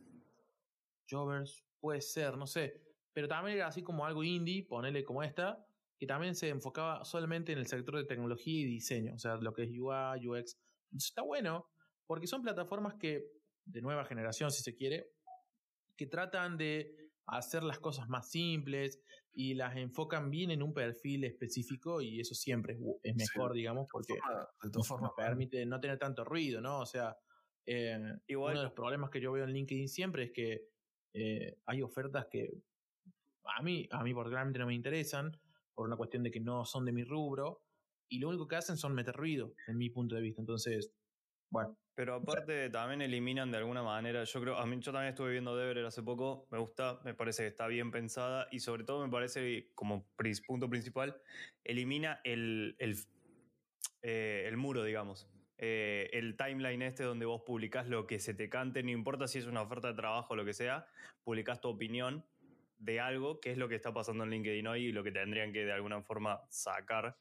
Jovers, 1.08 1.64
puede 1.80 2.00
ser, 2.00 2.36
no 2.36 2.46
sé. 2.46 2.82
Pero 3.12 3.28
también 3.28 3.56
era 3.56 3.68
así 3.68 3.82
como 3.82 4.04
algo 4.04 4.24
indie, 4.24 4.66
ponerle 4.66 5.04
como 5.04 5.22
esta, 5.22 5.64
que 5.98 6.06
también 6.06 6.34
se 6.34 6.48
enfocaba 6.48 7.04
solamente 7.04 7.52
en 7.52 7.58
el 7.58 7.66
sector 7.66 7.96
de 7.96 8.04
tecnología 8.04 8.60
y 8.60 8.64
diseño, 8.64 9.14
o 9.14 9.18
sea, 9.18 9.36
lo 9.36 9.52
que 9.52 9.62
es 9.62 9.70
UI, 9.70 10.26
UX. 10.26 10.58
Está 10.92 11.22
bueno, 11.22 11.70
porque 12.06 12.26
son 12.26 12.42
plataformas 12.42 12.94
que, 12.94 13.24
de 13.64 13.80
nueva 13.80 14.04
generación, 14.04 14.50
si 14.50 14.62
se 14.62 14.74
quiere, 14.74 15.10
que 15.96 16.06
tratan 16.06 16.56
de 16.56 17.03
hacer 17.26 17.62
las 17.62 17.78
cosas 17.78 18.08
más 18.08 18.30
simples 18.30 19.00
y 19.32 19.54
las 19.54 19.76
enfocan 19.76 20.30
bien 20.30 20.50
en 20.50 20.62
un 20.62 20.74
perfil 20.74 21.24
específico 21.24 22.00
y 22.00 22.20
eso 22.20 22.34
siempre 22.34 22.78
es, 23.02 23.16
mejor, 23.16 23.52
digamos, 23.52 23.88
porque 23.90 24.14
de 24.14 24.20
todas 24.70 24.72
nos 24.74 24.88
formas, 24.88 25.12
permite 25.16 25.64
no 25.66 25.80
tener 25.80 25.98
tanto 25.98 26.24
ruido, 26.24 26.60
¿no? 26.60 26.80
O 26.80 26.86
sea, 26.86 27.16
eh, 27.66 27.98
Igual- 28.26 28.52
uno 28.52 28.60
de 28.60 28.64
los 28.66 28.74
problemas 28.74 29.10
que 29.10 29.20
yo 29.20 29.32
veo 29.32 29.44
en 29.44 29.52
LinkedIn 29.52 29.88
siempre 29.88 30.24
es 30.24 30.32
que 30.32 30.68
eh, 31.14 31.58
hay 31.66 31.82
ofertas 31.82 32.26
que 32.30 32.50
a 33.44 33.62
mí, 33.62 33.88
a 33.90 34.02
mí 34.02 34.14
particularmente 34.14 34.58
no 34.58 34.66
me 34.66 34.74
interesan 34.74 35.32
por 35.74 35.86
una 35.86 35.96
cuestión 35.96 36.22
de 36.22 36.30
que 36.30 36.40
no 36.40 36.64
son 36.64 36.84
de 36.84 36.92
mi 36.92 37.04
rubro 37.04 37.62
y 38.08 38.18
lo 38.18 38.28
único 38.28 38.46
que 38.46 38.56
hacen 38.56 38.76
son 38.76 38.94
meter 38.94 39.14
ruido, 39.14 39.54
en 39.66 39.78
mi 39.78 39.90
punto 39.90 40.14
de 40.14 40.20
vista. 40.22 40.40
Entonces, 40.40 40.92
bueno, 41.54 41.76
Pero 41.94 42.14
aparte 42.16 42.68
también 42.70 43.00
eliminan 43.00 43.52
de 43.52 43.58
alguna 43.58 43.84
manera, 43.84 44.24
yo 44.24 44.40
creo, 44.40 44.58
a 44.58 44.66
mí 44.66 44.80
yo 44.80 44.92
también 44.92 45.10
estuve 45.10 45.30
viendo 45.30 45.56
Deverer 45.56 45.86
hace 45.86 46.02
poco, 46.02 46.48
me 46.50 46.58
gusta, 46.58 47.00
me 47.04 47.14
parece 47.14 47.44
que 47.44 47.48
está 47.48 47.68
bien 47.68 47.92
pensada 47.92 48.48
y 48.50 48.58
sobre 48.58 48.82
todo 48.82 49.06
me 49.06 49.10
parece 49.10 49.70
como 49.76 50.04
punto 50.46 50.68
principal, 50.68 51.16
elimina 51.62 52.20
el, 52.24 52.74
el, 52.80 52.96
eh, 54.02 54.46
el 54.48 54.56
muro, 54.56 54.82
digamos. 54.82 55.28
Eh, 55.58 56.10
el 56.12 56.36
timeline 56.36 56.82
este 56.82 57.04
donde 57.04 57.26
vos 57.26 57.42
publicás 57.46 57.86
lo 57.86 58.08
que 58.08 58.18
se 58.18 58.34
te 58.34 58.48
cante, 58.48 58.82
no 58.82 58.90
importa 58.90 59.28
si 59.28 59.38
es 59.38 59.46
una 59.46 59.62
oferta 59.62 59.88
de 59.88 59.94
trabajo 59.94 60.34
o 60.34 60.36
lo 60.36 60.44
que 60.44 60.54
sea, 60.54 60.88
publicás 61.22 61.60
tu 61.60 61.68
opinión 61.68 62.26
de 62.78 62.98
algo 62.98 63.38
que 63.38 63.52
es 63.52 63.58
lo 63.58 63.68
que 63.68 63.76
está 63.76 63.94
pasando 63.94 64.24
en 64.24 64.30
LinkedIn 64.30 64.66
hoy 64.66 64.86
y 64.86 64.92
lo 64.92 65.04
que 65.04 65.12
tendrían 65.12 65.52
que 65.52 65.64
de 65.64 65.72
alguna 65.72 66.02
forma 66.02 66.42
sacar, 66.50 67.16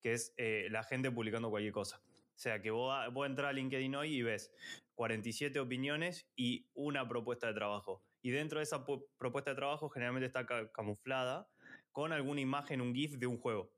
que 0.00 0.14
es 0.14 0.32
eh, 0.38 0.68
la 0.70 0.82
gente 0.84 1.10
publicando 1.10 1.50
cualquier 1.50 1.74
cosa. 1.74 2.03
O 2.34 2.38
sea, 2.38 2.60
que 2.60 2.70
vos, 2.70 2.94
vos 3.12 3.26
entras 3.26 3.50
a 3.50 3.52
LinkedIn 3.52 3.94
hoy 3.94 4.16
y 4.16 4.22
ves 4.22 4.52
47 4.94 5.60
opiniones 5.60 6.28
y 6.36 6.66
una 6.74 7.08
propuesta 7.08 7.46
de 7.46 7.54
trabajo. 7.54 8.02
Y 8.22 8.30
dentro 8.30 8.58
de 8.58 8.64
esa 8.64 8.84
propuesta 9.18 9.50
de 9.50 9.56
trabajo 9.56 9.88
generalmente 9.88 10.26
está 10.26 10.46
camuflada 10.72 11.48
con 11.92 12.12
alguna 12.12 12.40
imagen, 12.40 12.80
un 12.80 12.94
GIF 12.94 13.18
de 13.18 13.26
un 13.26 13.38
juego. 13.38 13.70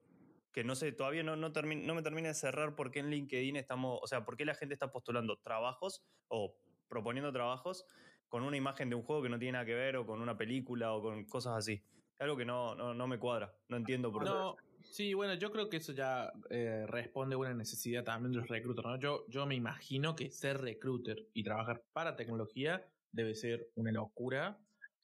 Que 0.53 0.65
no 0.65 0.75
sé, 0.75 0.93
todavía 0.93 1.23
no, 1.23 1.37
no, 1.37 1.51
no 1.51 1.95
me 1.95 2.03
termina 2.03 2.29
de 2.29 2.35
cerrar 2.35 2.77
por 2.77 2.91
qué 2.91 3.01
en 3.01 3.11
LinkedIn 3.11 3.57
estamos, 3.57 3.99
o 4.03 4.07
sea, 4.07 4.25
por 4.25 4.37
qué 4.37 4.45
la 4.47 4.55
gente 4.55 4.73
está 4.73 4.91
postulando 4.91 5.37
trabajos 5.37 6.03
o 6.29 6.57
proponiendo 6.89 7.31
trabajos 7.33 7.85
con 8.29 8.43
una 8.43 8.57
imagen 8.57 8.89
de 8.89 8.97
un 8.97 9.03
juego 9.03 9.23
que 9.23 9.29
no 9.29 9.39
tiene 9.39 9.53
nada 9.53 9.67
que 9.67 9.75
ver 9.75 9.97
o 9.97 10.07
con 10.07 10.21
una 10.23 10.37
película 10.37 10.95
o 10.95 11.03
con 11.03 11.25
cosas 11.27 11.57
así. 11.57 11.85
Algo 12.19 12.37
que 12.37 12.47
no, 12.47 12.75
no, 12.75 12.95
no 12.95 13.07
me 13.07 13.19
cuadra, 13.19 13.55
no 13.69 13.77
entiendo 13.77 14.11
por 14.11 14.25
qué. 14.25 14.63
Sí, 14.91 15.15
bueno, 15.15 15.35
yo 15.35 15.51
creo 15.51 15.69
que 15.69 15.79
eso 15.79 15.93
ya 15.93 16.33
eh, 16.51 16.85
responde 16.87 17.35
a 17.35 17.39
una 17.39 17.55
necesidad 17.55 18.05
también 18.05 18.33
de 18.33 18.39
los 18.39 18.49
recruiters. 18.49 18.87
¿no? 18.87 18.99
Yo, 18.99 19.27
yo 19.29 19.47
me 19.47 19.55
imagino 19.55 20.17
que 20.17 20.31
ser 20.31 20.61
recruiter 20.61 21.29
y 21.35 21.43
trabajar 21.43 21.83
para 21.93 22.17
tecnología 22.17 22.87
debe 23.13 23.35
ser 23.35 23.69
una 23.75 23.93
locura. 23.93 24.59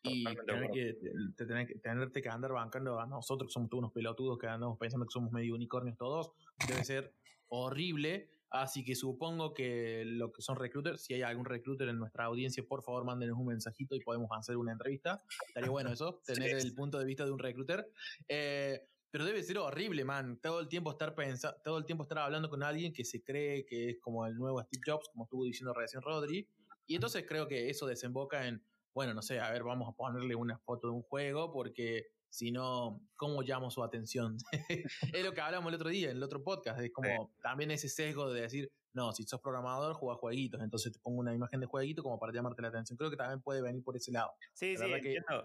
Y 0.05 0.25
tener 0.25 0.71
que, 0.73 0.95
te, 1.37 1.47
tenerte 1.79 2.21
que 2.21 2.29
andar 2.29 2.53
bancando 2.53 2.99
a 2.99 3.07
nosotros, 3.07 3.49
que 3.49 3.53
somos 3.53 3.71
todos 3.71 3.83
unos 3.83 3.92
pelotudos 3.92 4.37
que 4.37 4.49
andamos 4.49 4.77
pensando 4.77 5.07
que 5.07 5.12
somos 5.12 5.31
medio 5.31 5.55
unicornios 5.55 5.97
todos, 5.97 6.33
debe 6.66 6.85
ser 6.85 7.14
horrible. 7.47 8.29
Así 8.51 8.85
que 8.85 8.95
supongo 8.95 9.55
que 9.55 10.05
lo 10.05 10.31
que 10.31 10.42
son 10.42 10.57
recruiters, 10.57 11.03
si 11.03 11.14
hay 11.14 11.23
algún 11.23 11.47
recruiter 11.47 11.88
en 11.88 11.99
nuestra 11.99 12.25
audiencia, 12.25 12.62
por 12.68 12.83
favor 12.83 13.05
mándenos 13.05 13.38
un 13.38 13.47
mensajito 13.47 13.95
y 13.95 14.01
podemos 14.01 14.29
hacer 14.33 14.57
una 14.57 14.73
entrevista. 14.73 15.23
Estaría 15.47 15.71
bueno 15.71 15.90
eso, 15.90 16.21
tener 16.27 16.57
el 16.57 16.75
punto 16.75 16.99
de 16.99 17.07
vista 17.07 17.25
de 17.25 17.31
un 17.31 17.38
recruiter. 17.38 17.88
Eh, 18.29 18.88
pero 19.12 19.27
debe 19.27 19.42
ser 19.42 19.59
horrible, 19.59 20.05
man. 20.05 20.40
Todo 20.42 20.59
el 20.61 20.68
tiempo 20.68 20.90
estar 20.90 21.14
pensando, 21.14 21.59
todo 21.62 21.77
el 21.77 21.85
tiempo 21.85 22.05
estar 22.05 22.18
hablando 22.18 22.48
con 22.48 22.62
alguien 22.62 22.94
que 22.94 23.05
se 23.05 23.22
cree 23.22 23.66
que 23.66 23.90
es 23.90 24.01
como 24.01 24.27
el 24.27 24.35
nuevo 24.35 24.62
Steve 24.62 24.83
Jobs, 24.85 25.11
como 25.12 25.25
estuvo 25.25 25.44
diciendo 25.44 25.75
recién 25.75 26.01
Rodri. 26.01 26.48
Y 26.87 26.94
entonces 26.94 27.27
creo 27.29 27.46
que 27.46 27.68
eso 27.68 27.87
desemboca 27.87 28.48
en, 28.48 28.64
bueno, 28.94 29.12
no 29.12 29.20
sé, 29.20 29.38
a 29.38 29.51
ver, 29.51 29.64
vamos 29.64 29.87
a 29.87 29.92
ponerle 29.94 30.35
una 30.35 30.59
foto 30.59 30.87
de 30.87 30.94
un 30.94 31.03
juego 31.03 31.53
porque 31.53 32.07
si 32.31 32.51
no, 32.51 33.03
¿cómo 33.14 33.42
llamo 33.42 33.70
su 33.70 33.85
atención? 33.85 34.38
es 35.12 35.25
lo 35.25 35.35
que 35.35 35.40
hablamos 35.42 35.68
el 35.68 35.75
otro 35.75 35.90
día, 35.90 36.11
en 36.11 36.16
el 36.16 36.22
otro 36.22 36.42
podcast. 36.42 36.81
Es 36.81 36.90
como 36.90 37.35
también 37.42 37.70
ese 37.70 37.90
sesgo 37.90 38.33
de 38.33 38.40
decir, 38.40 38.72
no, 38.94 39.12
si 39.12 39.25
sos 39.25 39.42
programador, 39.42 39.92
juega 39.92 40.16
jueguitos. 40.16 40.62
Entonces 40.62 40.90
te 40.90 40.98
pongo 41.01 41.20
una 41.20 41.35
imagen 41.35 41.61
de 41.61 41.66
jueguito 41.66 42.03
como 42.03 42.18
para 42.18 42.33
llamarte 42.33 42.62
la 42.62 42.68
atención. 42.68 42.96
Creo 42.96 43.11
que 43.11 43.18
también 43.18 43.42
puede 43.42 43.61
venir 43.61 43.85
por 43.85 43.94
ese 43.94 44.11
lado. 44.11 44.33
Sí, 44.55 44.75
sí, 44.75 44.85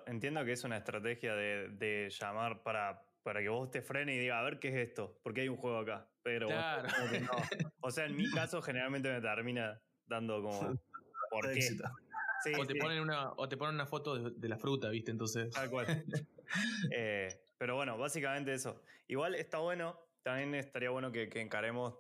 entiendo, 0.06 0.46
que... 0.46 0.52
es 0.54 0.64
una 0.64 0.78
estrategia 0.78 1.36
de, 1.36 1.68
de 1.70 2.10
llamar 2.10 2.64
para 2.64 3.07
para 3.28 3.42
que 3.42 3.50
vos 3.50 3.70
te 3.70 3.82
frene 3.82 4.16
y 4.16 4.20
diga, 4.20 4.40
a 4.40 4.44
ver 4.44 4.58
qué 4.58 4.70
es 4.70 4.88
esto, 4.88 5.20
porque 5.22 5.42
hay 5.42 5.50
un 5.50 5.58
juego 5.58 5.80
acá. 5.80 6.10
Pero 6.24 6.48
claro. 6.48 6.88
O 7.82 7.92
sea, 7.92 8.06
en 8.06 8.16
mi 8.16 8.32
caso 8.32 8.62
generalmente 8.62 9.12
me 9.12 9.20
termina 9.20 9.82
dando 10.06 10.42
como 10.42 10.80
¿por 11.30 11.52
qué? 11.52 11.78
o, 12.58 12.66
te 12.66 12.76
ponen 12.76 13.02
una, 13.02 13.34
o 13.34 13.50
te 13.50 13.58
ponen 13.58 13.76
una 13.76 13.86
foto 13.86 14.30
de, 14.30 14.48
la 14.48 14.58
fruta, 14.58 14.88
¿viste? 14.88 15.12
Entonces. 15.12 15.52
Tal 15.52 15.70
cual. 15.70 16.06
Eh, 16.96 17.28
pero 17.58 17.76
bueno, 17.76 17.98
básicamente 17.98 18.54
eso. 18.54 18.82
Igual 19.10 19.36
está 19.36 19.58
bueno, 19.58 20.00
también 20.24 20.56
estaría 20.56 20.90
bueno 20.90 21.12
que, 21.12 21.28
que, 21.28 21.42
encaremos, 21.42 22.00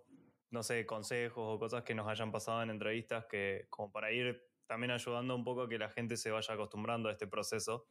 no 0.51 0.63
sé, 0.63 0.85
consejos 0.85 1.43
o 1.45 1.59
cosas 1.59 1.83
que 1.83 1.93
nos 1.93 2.07
hayan 2.07 2.31
pasado 2.31 2.63
en 2.63 2.69
entrevistas, 2.69 3.25
que 3.25 3.67
como 3.69 3.91
para 3.91 4.13
ir 4.13 4.47
también 4.65 4.91
ayudando 4.91 5.35
un 5.35 5.43
poco 5.43 5.63
a 5.63 5.67
que 5.67 5.77
la 5.77 5.89
gente 5.89 6.15
se 6.15 6.31
vaya 6.31 6.53
acostumbrando 6.53 7.09
a 7.09 7.11
este 7.11 7.27
proceso 7.27 7.85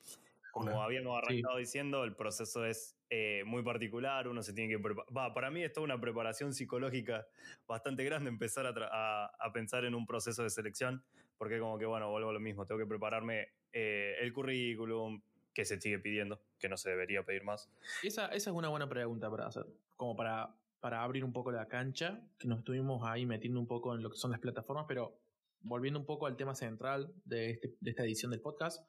como 0.57 0.83
habíamos 0.83 1.19
arrancado 1.19 1.59
diciendo, 1.59 2.03
el 2.05 2.17
proceso 2.17 2.65
es 2.65 2.97
eh, 3.11 3.43
muy 3.45 3.63
particular, 3.63 4.27
uno 4.27 4.43
se 4.43 4.55
tiene 4.55 4.75
que 4.75 4.79
preparar. 4.79 5.35
para 5.35 5.51
mí 5.51 5.63
es 5.63 5.71
toda 5.71 5.85
una 5.85 6.01
preparación 6.01 6.55
psicológica 6.55 7.27
bastante 7.67 8.05
grande 8.05 8.31
empezar 8.31 8.67
a, 8.67 9.53
pensar 9.53 9.85
en 9.85 9.95
un 9.95 10.07
proceso 10.07 10.43
de 10.43 10.49
selección, 10.49 11.05
porque 11.37 11.59
como 11.59 11.79
que, 11.79 11.85
bueno, 11.85 12.11
vuelvo 12.11 12.31
a 12.31 12.33
lo 12.33 12.41
mismo, 12.41 12.65
tengo 12.65 12.79
que 12.79 12.87
prepararme 12.87 13.49
eh, 13.73 14.15
el 14.21 14.33
currículum 14.33 15.21
que 15.53 15.67
se 15.67 15.79
sigue 15.79 15.99
pidiendo, 15.99 16.41
que 16.59 16.71
no 16.71 16.79
se 16.79 16.89
debería 16.89 17.23
pedir 17.23 17.45
más. 17.45 17.71
Esa, 18.03 18.29
esa 18.29 18.51
es 18.51 18.57
una 18.57 18.69
buena 18.69 18.89
pregunta 18.89 19.31
para 19.31 19.49
hacer, 19.49 19.67
como 19.95 20.17
para, 20.17 20.55
para 20.81 21.03
abrir 21.03 21.23
un 21.23 21.35
poco 21.35 21.53
la 21.53 21.69
cancha, 21.69 22.23
que 22.39 22.49
nos 22.49 22.61
estuvimos 22.61 23.07
ahí 23.07 23.27
metiendo 23.27 23.61
un 23.61 23.67
poco 23.67 23.95
en 23.95 24.03
lo 24.03 24.11
que 24.11 24.17
son 24.17 24.31
las 24.31 24.41
plataformas, 24.41 24.87
pero 24.89 25.19
volviendo 25.61 26.01
un 26.01 26.07
poco 26.07 26.27
al 26.27 26.37
tema 26.37 26.55
central 26.55 27.13
de, 27.27 27.51
este, 27.51 27.75
de 27.79 27.91
esta 27.91 28.05
edición 28.05 28.31
del 28.31 28.41
podcast 28.41 28.83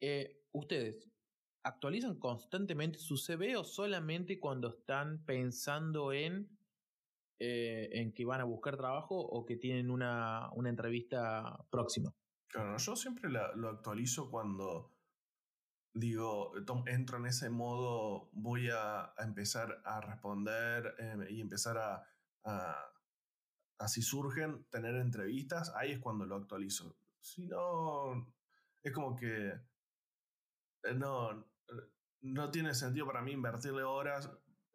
eh, 0.00 0.44
¿Ustedes 0.52 1.08
actualizan 1.62 2.18
constantemente 2.18 2.98
su 2.98 3.16
CV 3.16 3.56
o 3.56 3.64
solamente 3.64 4.40
cuando 4.40 4.68
están 4.68 5.24
pensando 5.24 6.12
en, 6.12 6.48
eh, 7.38 7.88
en 7.92 8.12
que 8.12 8.24
van 8.24 8.40
a 8.40 8.44
buscar 8.44 8.76
trabajo 8.76 9.16
o 9.16 9.44
que 9.44 9.56
tienen 9.56 9.90
una, 9.90 10.50
una 10.54 10.70
entrevista 10.70 11.64
próxima? 11.70 12.12
Claro, 12.48 12.76
yo 12.78 12.96
siempre 12.96 13.30
lo 13.30 13.68
actualizo 13.68 14.30
cuando 14.30 14.90
digo, 15.92 16.52
entro 16.86 17.18
en 17.18 17.26
ese 17.26 17.50
modo, 17.50 18.30
voy 18.32 18.68
a, 18.70 19.12
empezar 19.18 19.82
a 19.84 20.00
responder 20.00 20.94
eh, 20.98 21.26
y 21.30 21.40
empezar 21.40 21.78
a, 21.78 22.04
a, 22.44 22.92
así 23.78 24.02
surgen, 24.02 24.64
tener 24.70 24.94
entrevistas, 24.96 25.72
ahí 25.74 25.92
es 25.92 25.98
cuando 25.98 26.26
lo 26.26 26.36
actualizo. 26.36 26.96
Si 27.20 27.46
no, 27.46 28.32
es 28.82 28.92
como 28.92 29.16
que 29.16 29.48
eh, 29.48 29.60
no, 30.94 31.32
eh, 31.32 31.90
no 32.22 32.50
tiene 32.50 32.74
sentido 32.74 33.06
para 33.06 33.22
mí 33.22 33.32
invertirle 33.32 33.82
horas. 33.82 34.30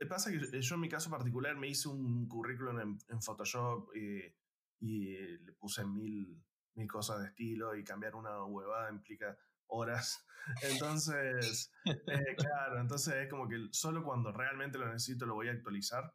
Pasa 0.09 0.31
que 0.31 0.61
yo 0.61 0.75
en 0.75 0.81
mi 0.81 0.89
caso 0.89 1.09
particular 1.09 1.55
me 1.55 1.69
hice 1.69 1.87
un 1.87 2.27
currículum 2.27 2.99
en, 3.07 3.21
Photoshop 3.21 3.89
y, 3.95 4.33
le 4.81 5.53
puse 5.53 5.85
mil, 5.85 6.43
mil 6.75 6.87
cosas 6.87 7.21
de 7.21 7.27
estilo 7.27 7.75
y 7.75 7.83
cambiar 7.83 8.15
una 8.15 8.43
huevada 8.43 8.91
implica 8.91 9.37
horas. 9.67 10.25
Entonces, 10.61 11.71
eh, 11.85 12.35
claro, 12.37 12.79
entonces 12.79 13.15
es 13.15 13.29
como 13.29 13.47
que 13.47 13.67
solo 13.71 14.03
cuando 14.03 14.31
realmente 14.31 14.77
lo 14.77 14.85
necesito 14.85 15.25
lo 15.25 15.33
voy 15.33 15.47
a 15.47 15.53
actualizar. 15.53 16.13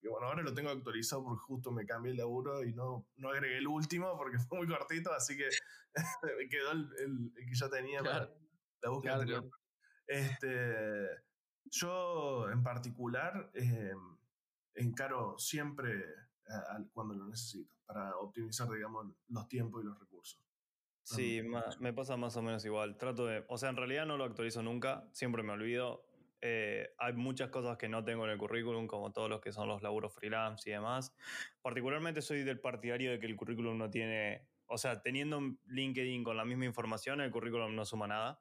Y 0.00 0.08
bueno, 0.08 0.26
ahora 0.26 0.42
lo 0.42 0.54
tengo 0.54 0.70
actualizado 0.70 1.24
porque 1.24 1.42
justo 1.46 1.70
me 1.70 1.84
cambié 1.84 2.12
el 2.12 2.18
laburo 2.18 2.64
y 2.64 2.72
no, 2.74 3.08
no 3.16 3.30
agregué 3.30 3.58
el 3.58 3.68
último 3.68 4.16
porque 4.16 4.38
fue 4.38 4.58
muy 4.58 4.68
cortito, 4.68 5.12
así 5.12 5.36
que 5.36 5.48
quedó 6.50 6.72
el, 6.72 7.32
que 7.34 7.54
yo 7.54 7.70
tenía 7.70 8.02
la 8.82 8.90
búsqueda 8.90 9.14
anterior. 9.14 9.50
Este, 10.06 11.08
yo 11.64 12.50
en 12.50 12.62
particular 12.62 13.50
eh, 13.54 13.94
encaro 14.74 15.38
siempre 15.38 16.04
cuando 16.92 17.14
lo 17.14 17.26
necesito 17.26 17.74
para 17.86 18.16
optimizar, 18.16 18.68
digamos, 18.68 19.06
los 19.28 19.48
tiempos 19.48 19.82
y 19.82 19.86
los 19.86 19.98
recursos. 19.98 20.40
Sí, 21.04 21.42
me 21.80 21.92
pasa 21.92 22.16
más 22.16 22.36
o 22.36 22.42
menos 22.42 22.64
igual. 22.64 22.96
Trato 22.96 23.26
de, 23.26 23.44
o 23.48 23.58
sea, 23.58 23.70
en 23.70 23.76
realidad 23.76 24.06
no 24.06 24.16
lo 24.16 24.24
actualizo 24.24 24.62
nunca, 24.62 25.08
siempre 25.12 25.42
me 25.42 25.52
olvido. 25.52 26.04
Eh, 26.40 26.94
hay 26.98 27.12
muchas 27.12 27.50
cosas 27.50 27.76
que 27.76 27.88
no 27.88 28.04
tengo 28.04 28.24
en 28.24 28.30
el 28.30 28.38
currículum, 28.38 28.86
como 28.86 29.12
todos 29.12 29.28
los 29.28 29.40
que 29.40 29.52
son 29.52 29.68
los 29.68 29.82
laburos 29.82 30.12
freelance 30.12 30.68
y 30.68 30.72
demás. 30.72 31.14
Particularmente 31.60 32.20
soy 32.22 32.42
del 32.42 32.60
partidario 32.60 33.10
de 33.10 33.18
que 33.18 33.26
el 33.26 33.36
currículum 33.36 33.78
no 33.78 33.90
tiene 33.90 34.48
o 34.72 34.78
sea, 34.78 35.02
teniendo 35.02 35.36
un 35.36 35.60
LinkedIn 35.66 36.24
con 36.24 36.36
la 36.36 36.44
misma 36.44 36.64
información, 36.64 37.20
el 37.20 37.30
currículum 37.30 37.74
no 37.74 37.84
suma 37.84 38.06
nada. 38.06 38.40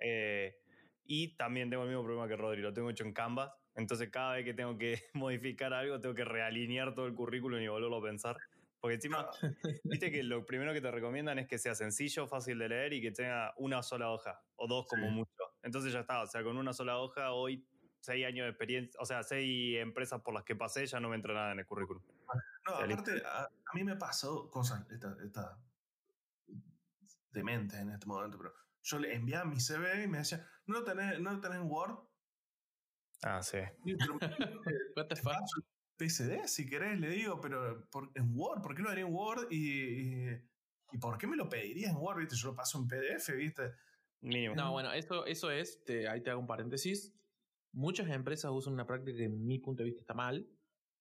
Eh, 0.00 0.56
y 1.04 1.36
también 1.36 1.70
tengo 1.70 1.82
el 1.82 1.88
mismo 1.88 2.04
problema 2.04 2.28
que 2.28 2.36
Rodri, 2.36 2.62
lo 2.62 2.72
tengo 2.72 2.88
hecho 2.88 3.04
en 3.04 3.12
Canvas. 3.12 3.52
Entonces, 3.74 4.08
cada 4.10 4.34
vez 4.34 4.44
que 4.44 4.54
tengo 4.54 4.78
que 4.78 5.02
modificar 5.14 5.74
algo, 5.74 6.00
tengo 6.00 6.14
que 6.14 6.24
realinear 6.24 6.94
todo 6.94 7.06
el 7.06 7.14
currículum 7.14 7.60
y 7.60 7.66
volverlo 7.66 7.96
a 7.96 8.02
pensar. 8.02 8.36
Porque 8.80 8.94
encima, 8.94 9.28
viste 9.84 10.12
que 10.12 10.22
lo 10.22 10.46
primero 10.46 10.72
que 10.72 10.80
te 10.80 10.90
recomiendan 10.90 11.40
es 11.40 11.48
que 11.48 11.58
sea 11.58 11.74
sencillo, 11.74 12.28
fácil 12.28 12.58
de 12.58 12.68
leer 12.68 12.92
y 12.92 13.02
que 13.02 13.10
tenga 13.10 13.52
una 13.56 13.82
sola 13.82 14.10
hoja, 14.10 14.40
o 14.56 14.68
dos 14.68 14.86
como 14.86 15.10
mucho. 15.10 15.30
Entonces 15.62 15.92
ya 15.92 16.00
está, 16.00 16.22
o 16.22 16.26
sea, 16.26 16.44
con 16.44 16.56
una 16.56 16.72
sola 16.72 16.98
hoja, 16.98 17.32
hoy 17.32 17.64
seis 18.00 18.26
años 18.26 18.44
de 18.44 18.50
experiencia, 18.50 19.00
o 19.00 19.06
sea, 19.06 19.22
seis 19.22 19.78
empresas 19.78 20.20
por 20.22 20.34
las 20.34 20.42
que 20.42 20.56
pasé, 20.56 20.86
ya 20.86 20.98
no 20.98 21.08
me 21.08 21.16
entra 21.16 21.32
nada 21.32 21.52
en 21.52 21.60
el 21.60 21.66
currículum. 21.66 22.02
No, 22.66 22.74
aparte, 22.74 23.22
a, 23.24 23.48
mí 23.74 23.84
me 23.84 23.96
pasó 23.96 24.50
cosas, 24.50 24.88
esta, 24.90 25.16
esta 25.24 25.58
dementes 27.32 27.78
en 27.80 27.90
este 27.90 28.06
momento, 28.06 28.38
pero 28.38 28.52
yo 28.82 28.98
le 28.98 29.14
enviaba 29.14 29.44
mi 29.44 29.60
CV 29.60 30.04
y 30.04 30.08
me 30.08 30.18
decía, 30.18 30.46
¿no 30.66 30.80
lo 30.80 30.84
tenés, 30.84 31.20
¿no 31.20 31.32
lo 31.32 31.40
tenés 31.40 31.58
en 31.58 31.70
Word? 31.70 31.98
Ah, 33.22 33.42
sí. 33.42 33.58
What 34.96 35.06
the 35.08 35.16
fuck? 35.16 35.34
PSD, 35.96 36.46
si 36.46 36.68
querés, 36.68 36.98
le 36.98 37.10
digo, 37.10 37.40
pero 37.40 37.88
en 38.14 38.36
Word, 38.36 38.62
¿por 38.62 38.74
qué 38.74 38.82
lo 38.82 38.90
haría 38.90 39.04
en 39.04 39.12
Word? 39.12 39.46
Y, 39.50 40.30
y, 40.92 40.98
por 41.00 41.16
qué 41.16 41.26
me 41.26 41.36
lo 41.36 41.48
pedirías 41.48 41.92
en 41.92 41.98
Word? 41.98 42.18
¿Viste? 42.18 42.34
Yo 42.34 42.48
lo 42.48 42.56
paso 42.56 42.78
en 42.78 42.88
PDF, 42.88 43.28
¿viste? 43.36 43.72
Mínimo. 44.20 44.54
No, 44.54 44.72
bueno, 44.72 44.92
eso, 44.92 45.26
eso 45.26 45.50
es, 45.50 45.82
ahí 46.08 46.22
te 46.22 46.30
hago 46.30 46.40
un 46.40 46.46
paréntesis. 46.46 47.14
Muchas 47.72 48.08
empresas 48.08 48.50
usan 48.52 48.74
una 48.74 48.86
práctica 48.86 49.16
que 49.16 49.24
en 49.24 49.46
mi 49.46 49.58
punto 49.58 49.82
de 49.82 49.90
vista 49.90 50.00
está 50.00 50.14
mal, 50.14 50.48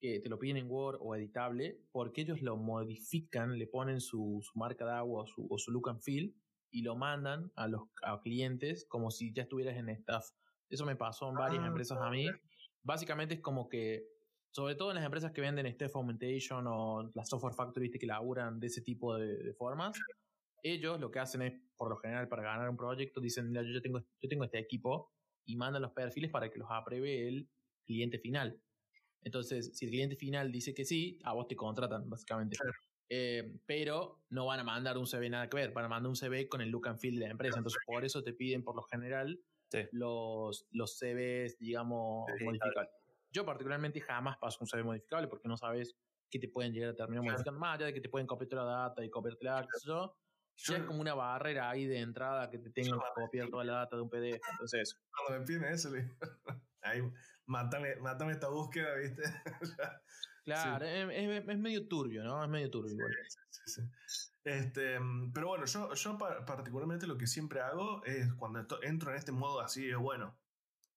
que 0.02 0.20
te 0.20 0.30
lo 0.30 0.40
piden 0.40 0.58
en 0.58 0.70
Word 0.70 0.98
o 1.00 1.16
editable, 1.16 1.80
porque 1.92 2.22
ellos 2.22 2.42
lo 2.42 2.58
modifican, 2.58 3.58
le 3.58 3.68
ponen 3.68 4.02
su, 4.02 4.42
marca 4.56 4.84
de 4.86 4.94
agua 4.94 5.26
o 5.50 5.58
su, 5.58 5.72
look 5.72 5.90
and 5.90 6.02
feel, 6.02 6.36
y 6.72 6.82
lo 6.82 6.96
mandan 6.96 7.52
a 7.56 7.68
los 7.68 7.84
a 8.02 8.20
clientes 8.22 8.86
como 8.88 9.12
si 9.12 9.32
ya 9.32 9.44
estuvieras 9.44 9.78
en 9.78 9.90
staff. 9.90 10.26
Eso 10.70 10.86
me 10.86 10.96
pasó 10.96 11.30
en 11.30 11.36
varias 11.36 11.64
Ah, 11.64 11.68
empresas 11.68 12.00
a 12.02 12.10
mí. 12.10 12.28
Básicamente 12.82 13.36
es 13.36 13.42
como 13.42 13.70
que, 13.70 14.08
sobre 14.50 14.76
todo 14.76 14.90
en 14.90 14.96
las 14.96 15.06
empresas 15.06 15.32
que 15.34 15.42
venden 15.42 15.68
Staff 15.68 15.96
Augmentation 15.96 16.66
o 16.68 17.12
las 17.14 17.30
Software 17.30 17.54
Factory 17.54 17.84
¿viste? 17.84 18.00
que 18.00 18.08
laburan 18.08 18.60
de 18.60 18.68
ese 18.68 18.82
tipo 18.82 19.16
de, 19.16 19.38
de 19.38 19.54
formas, 19.54 20.00
ellos 20.64 21.00
lo 21.00 21.12
que 21.12 21.20
hacen 21.20 21.42
es, 21.44 21.54
por 21.76 21.90
lo 21.90 21.98
general, 21.98 22.28
para 22.28 22.44
ganar 22.44 22.70
un 22.70 22.78
proyecto, 22.78 23.22
dicen, 23.22 23.50
mira, 23.50 23.64
yo 23.64 23.82
tengo, 23.82 24.00
yo 24.00 24.30
tengo 24.30 24.46
este 24.46 24.60
equipo 24.60 25.12
y 25.46 25.56
mandan 25.58 25.82
los 25.82 25.92
perfiles 25.92 26.32
para 26.32 26.50
que 26.50 26.58
los 26.58 26.70
apruebe 26.72 27.28
el 27.28 27.50
cliente 27.86 28.18
final. 28.20 28.62
Entonces, 29.24 29.78
si 29.78 29.86
el 29.86 29.92
cliente 29.92 30.16
final 30.16 30.52
dice 30.52 30.74
que 30.74 30.86
sí, 30.86 31.20
a 31.24 31.34
vos 31.34 31.48
te 31.48 31.56
contratan, 31.56 32.10
básicamente. 32.10 32.58
Claro. 32.58 32.74
Eh, 33.10 33.60
pero 33.66 34.24
no 34.30 34.46
van 34.46 34.62
a 34.62 34.64
mandar 34.64 34.98
un 34.98 35.06
CV 35.06 35.30
nada 35.30 35.50
que 35.50 35.58
ver, 35.58 35.74
van 35.74 35.86
a 35.86 35.90
mandar 35.90 36.10
un 36.10 36.16
CV 36.16 36.48
con 36.48 36.62
el 36.62 36.70
look 36.70 36.88
and 36.88 36.98
feel 37.00 37.16
de 37.16 37.26
la 37.26 37.32
empresa. 37.32 37.58
Entonces, 37.58 37.82
por 37.86 38.06
eso 38.06 38.24
te 38.24 38.34
piden, 38.34 38.64
por 38.64 38.76
lo 38.76 38.84
general, 38.84 39.40
Sí. 39.70 39.88
los, 39.94 40.68
los 40.72 40.98
CVs, 40.98 41.58
digamos, 41.58 42.26
Sí, 42.38 42.44
modificables. 42.44 42.92
Yo 43.32 43.46
particularmente 43.46 44.02
jamás 44.02 44.38
paso 44.38 44.58
un 44.62 44.68
CV 44.68 44.84
modificable 44.84 45.30
porque 45.30 45.48
no 45.48 45.56
sabes 45.56 45.98
que 46.30 46.40
te 46.40 46.50
pueden 46.50 46.74
llegar 46.74 46.90
a 46.90 46.96
terminar 46.96 47.24
Claro. 47.24 47.34
modificando, 47.36 47.60
más 47.60 47.76
allá 47.78 47.86
de 47.86 47.94
que 47.94 48.02
te 48.02 48.10
pueden 48.10 48.28
copiar 48.28 48.50
toda 48.50 48.66
la 48.66 48.72
data 48.72 49.04
y 49.06 49.10
copiarte 49.10 49.46
la 49.46 49.62
qué 49.62 49.68
yo, 49.86 50.18
ya 50.58 50.78
es 50.78 50.84
como 50.84 51.02
una 51.02 51.14
barrera 51.14 51.70
ahí 51.70 51.86
de 51.86 52.00
entrada 52.00 52.50
que 52.50 52.60
te 52.60 52.70
tengan 52.70 53.00
que 53.00 53.06
copiar 53.16 53.50
toda 53.50 53.64
la 53.64 53.74
data 53.74 53.96
de 53.96 54.02
un 54.02 54.10
PDF. 54.10 54.42
Entonces, 54.52 55.02
Cuando 55.10 55.40
me 55.40 55.46
piden 55.46 55.64
eso, 55.66 55.90
le 55.90 56.02
digo, 56.04 56.16
ahí, 56.82 57.02
mátame, 57.46 57.96
mátame 57.98 58.34
esta 58.34 58.50
búsqueda, 58.50 58.96
¿viste? 58.96 59.24
Claro, 60.44 60.84
es, 60.86 61.08
es- 61.12 61.48
es 61.48 61.60
medio 61.60 61.88
turbio, 61.88 62.24
¿no? 62.24 62.44
Es 62.44 62.50
medio 62.50 62.72
turbio 62.72 62.94
igual. 62.94 63.12
sí, 63.52 63.62
sí. 63.68 63.82
Este, 64.44 64.98
pero 65.34 65.48
bueno, 65.50 65.66
yo, 65.66 65.94
yo 65.94 66.18
pa- 66.18 66.44
particularmente 66.46 67.06
lo 67.06 67.16
que 67.16 67.28
siempre 67.28 67.62
hago 67.62 68.04
es 68.06 68.34
cuando 68.34 68.82
entro 68.82 69.12
en 69.12 69.18
este 69.18 69.32
modo 69.32 69.62
así 69.62 69.86
de, 69.86 69.96
bueno, 69.96 70.40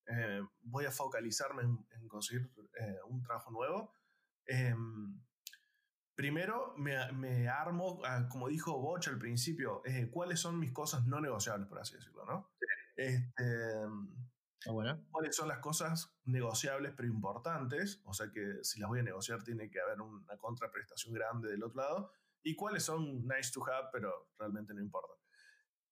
eh, 0.07 0.41
voy 0.63 0.87
a 0.87 0.91
focalizarme 0.91 1.63
en, 1.63 1.87
en 1.91 2.09
conseguir 2.09 2.51
eh, 2.81 2.97
un 3.07 3.23
trabajo 3.23 3.51
nuevo. 3.51 3.93
em, 4.47 5.21
primero 6.15 6.75
me, 6.79 7.13
me 7.13 7.49
armo, 7.49 8.01
ah, 8.05 8.27
como 8.31 8.49
dijo 8.49 8.79
Boch 8.81 9.07
al 9.09 9.19
principio, 9.19 9.83
eh, 9.85 10.09
cuáles 10.11 10.41
son 10.41 10.59
mis 10.59 10.73
cosas 10.73 11.07
no 11.07 11.21
negociables, 11.21 11.69
por 11.69 11.81
así 11.81 11.97
decirlo, 11.97 12.25
¿no? 12.25 12.49
Este, 12.97 13.43
Ah, 13.43 13.89
bueno. 14.67 15.05
cuáles 15.11 15.37
son 15.37 15.49
las 15.49 15.59
cosas 15.59 16.15
negociables 16.25 16.93
pero 16.97 17.09
importantes, 17.09 18.01
o 18.05 18.13
sea 18.13 18.31
que 18.31 18.63
si 18.63 18.81
las 18.81 18.89
voy 18.89 19.01
a 19.01 19.03
negociar 19.03 19.43
tiene 19.43 19.71
que 19.71 19.81
haber 19.81 20.01
una 20.01 20.37
contraprestación 20.39 21.15
grande 21.15 21.51
del 21.51 21.63
otro 21.63 21.83
lado, 21.83 22.13
y 22.43 22.55
cuáles 22.55 22.85
son 22.85 23.27
nice 23.27 23.51
to 23.53 23.67
have 23.67 23.89
pero 23.93 24.29
realmente 24.39 24.75
no 24.75 24.81
importan. 24.81 25.17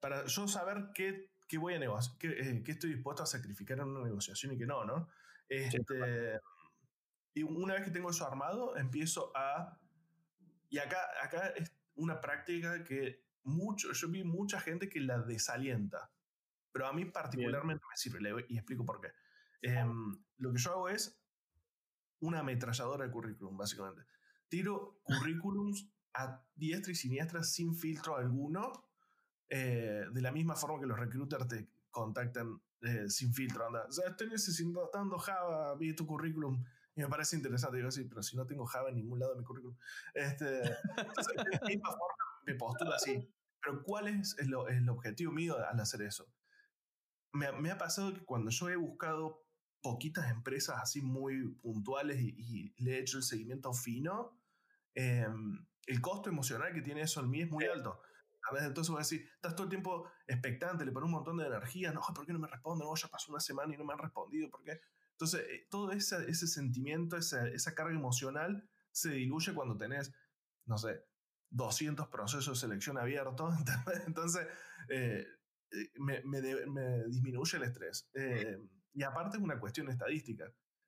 Para 0.01 0.27
yo 0.27 0.49
saber 0.49 0.91
qué, 0.95 1.33
qué 1.49 1.59
voy 1.59 1.75
a 1.75 1.79
negociar, 1.79 2.17
qué, 2.19 2.29
eh, 2.29 2.63
qué 2.65 2.73
estoy 2.73 2.95
dispuesto 2.95 3.23
a 3.23 3.27
sacrificar 3.27 3.79
en 3.79 3.89
una 3.89 4.05
negociación 4.05 4.53
y 4.53 4.59
qué 4.59 4.67
no, 4.67 4.85
¿no? 4.85 5.09
Este, 5.49 6.41
y 7.35 7.43
una 7.43 7.75
vez 7.75 7.85
que 7.85 7.91
tengo 7.91 8.11
eso 8.11 8.27
armado, 8.27 8.77
empiezo 8.77 9.33
a... 9.35 9.79
Y 10.69 10.79
acá, 10.79 10.99
acá 11.23 11.49
es 11.49 11.73
una 11.95 12.21
práctica 12.21 12.85
que 12.85 13.25
mucho, 13.45 13.93
yo 13.93 14.09
vi 14.09 14.25
mucha 14.25 14.61
gente 14.61 14.89
que 14.89 15.01
la 15.01 15.19
desalienta, 15.19 16.11
pero 16.73 16.87
a 16.87 16.93
mí 16.93 17.05
particularmente 17.05 17.85
me 17.89 17.97
sirve 17.97 18.21
le 18.21 18.47
y 18.49 18.57
explico 18.57 18.85
por 18.85 19.01
qué. 19.01 19.09
Em, 19.63 20.17
lo 20.39 20.53
que 20.53 20.59
yo 20.59 20.71
hago 20.73 20.89
es 20.89 21.23
una 22.21 22.41
ametralladora 22.41 23.05
de 23.05 23.11
currículum, 23.11 23.57
básicamente. 23.57 24.03
Tiro 24.49 25.01
currículums 25.05 25.89
a 26.15 26.45
diestra 26.55 26.93
y 26.93 26.97
siniestra 26.97 27.43
sin 27.43 27.75
filtro 27.75 28.17
alguno, 28.17 28.91
eh, 29.49 30.05
de 30.11 30.21
la 30.23 30.33
misma 30.33 30.57
forma 30.57 30.81
que 30.81 30.87
los 30.87 30.99
recruiters 30.99 31.49
te 31.49 31.69
contactan 31.91 32.61
eh, 32.81 33.09
sin 33.09 33.33
filtro. 33.33 33.67
Anda, 33.67 33.91
sea, 33.91 34.11
estoy 34.11 34.29
necesitando 34.29 35.19
Java, 35.19 35.75
vi 35.77 35.95
tu 35.95 36.07
currículum 36.07 36.65
y 36.95 37.01
me 37.01 37.09
parece 37.09 37.37
interesante. 37.37 37.77
Digo, 37.79 37.91
sí, 37.91 38.05
pero 38.05 38.23
si 38.23 38.37
no 38.37 38.47
tengo 38.47 38.67
Java 38.67 38.89
en 38.89 38.97
ningún 38.97 39.19
lado 39.19 39.33
de 39.35 39.41
mi 39.41 39.45
currículum. 39.45 39.77
Este, 40.15 40.59
entonces, 40.97 41.35
de 41.37 41.59
la 41.59 41.67
misma 41.67 41.91
forma 41.91 42.17
me 42.47 42.55
postulo 42.55 42.93
así. 42.93 43.29
Pero 43.63 43.83
¿cuál 43.83 44.09
es 44.09 44.37
el, 44.39 44.55
el 44.69 44.89
objetivo 44.89 45.33
mío 45.33 45.57
al 45.65 45.79
hacer 45.79 46.03
eso? 46.03 46.27
Me, 47.33 47.47
ha- 47.47 47.53
me 47.53 47.71
ha 47.71 47.79
pasado 47.79 48.13
que 48.15 48.25
cuando 48.25 48.51
yo 48.51 48.69
he 48.69 48.77
buscado 48.77 49.45
poquitas 49.81 50.31
empresas 50.31 50.79
así 50.81 51.03
muy 51.03 51.49
puntuales 51.57 52.21
y, 52.21 52.35
y 52.77 52.83
le 52.85 52.97
he 52.97 53.01
hecho 53.01 53.17
el 53.19 53.25
seguimiento 53.25 53.73
fino, 53.73 54.39
eh, 54.95 55.27
el 55.87 56.01
costo 56.01 56.31
emocional 56.31 56.73
que 56.73 56.83
tiene 56.83 57.03
eso 57.03 57.21
en 57.21 57.31
mí 57.31 57.43
es 57.43 57.51
muy 57.51 57.65
alto. 57.65 58.01
A 58.49 58.53
veces 58.53 58.69
entonces 58.69 58.91
voy 58.91 58.99
a 58.99 59.03
decir, 59.05 59.29
estás 59.35 59.55
todo 59.55 59.65
el 59.65 59.71
tiempo 59.71 60.09
expectante, 60.27 60.85
le 60.85 60.93
pones 60.93 61.07
un 61.07 61.13
montón 61.13 61.37
de 61.39 61.47
energía, 61.47 61.93
no, 61.93 62.01
¿por 62.15 62.27
qué 62.27 62.33
no 62.33 62.39
me 62.41 62.49
responden? 62.49 62.87
No, 62.87 62.95
ya 62.95 63.09
pasó 63.09 63.33
una 63.33 63.41
semana 63.41 63.75
y 63.75 63.79
no 63.79 63.85
me 63.85 63.93
han 63.93 63.99
respondido, 64.01 64.51
¿por 64.51 64.63
qué? 64.63 64.81
Entonces, 65.13 65.47
eh, 65.49 65.67
todo 65.71 65.93
ese, 65.93 66.29
ese 66.29 66.47
sentimiento, 66.47 67.17
esa, 67.17 67.47
esa 67.49 67.75
carga 67.75 67.95
emocional 67.95 68.69
se 68.91 69.11
diluye 69.11 69.55
cuando 69.55 69.77
tenés, 69.77 70.13
no 70.67 70.77
sé, 70.79 71.05
200 71.51 72.09
procesos 72.09 72.61
de 72.61 72.67
selección 72.69 72.99
abiertos. 72.99 73.55
Entonces, 74.07 74.47
eh, 74.89 75.25
me, 75.99 76.21
me 76.25 76.41
de- 76.41 76.67
me 76.67 77.05
disminuye 77.07 77.57
el 77.57 77.65
estrés. 77.65 78.09
Eh, 78.15 78.59
y 78.95 79.03
aparte 79.03 79.37
es 79.39 79.43
una 79.43 79.59
cuestión 79.59 79.89
estadística. 79.89 80.45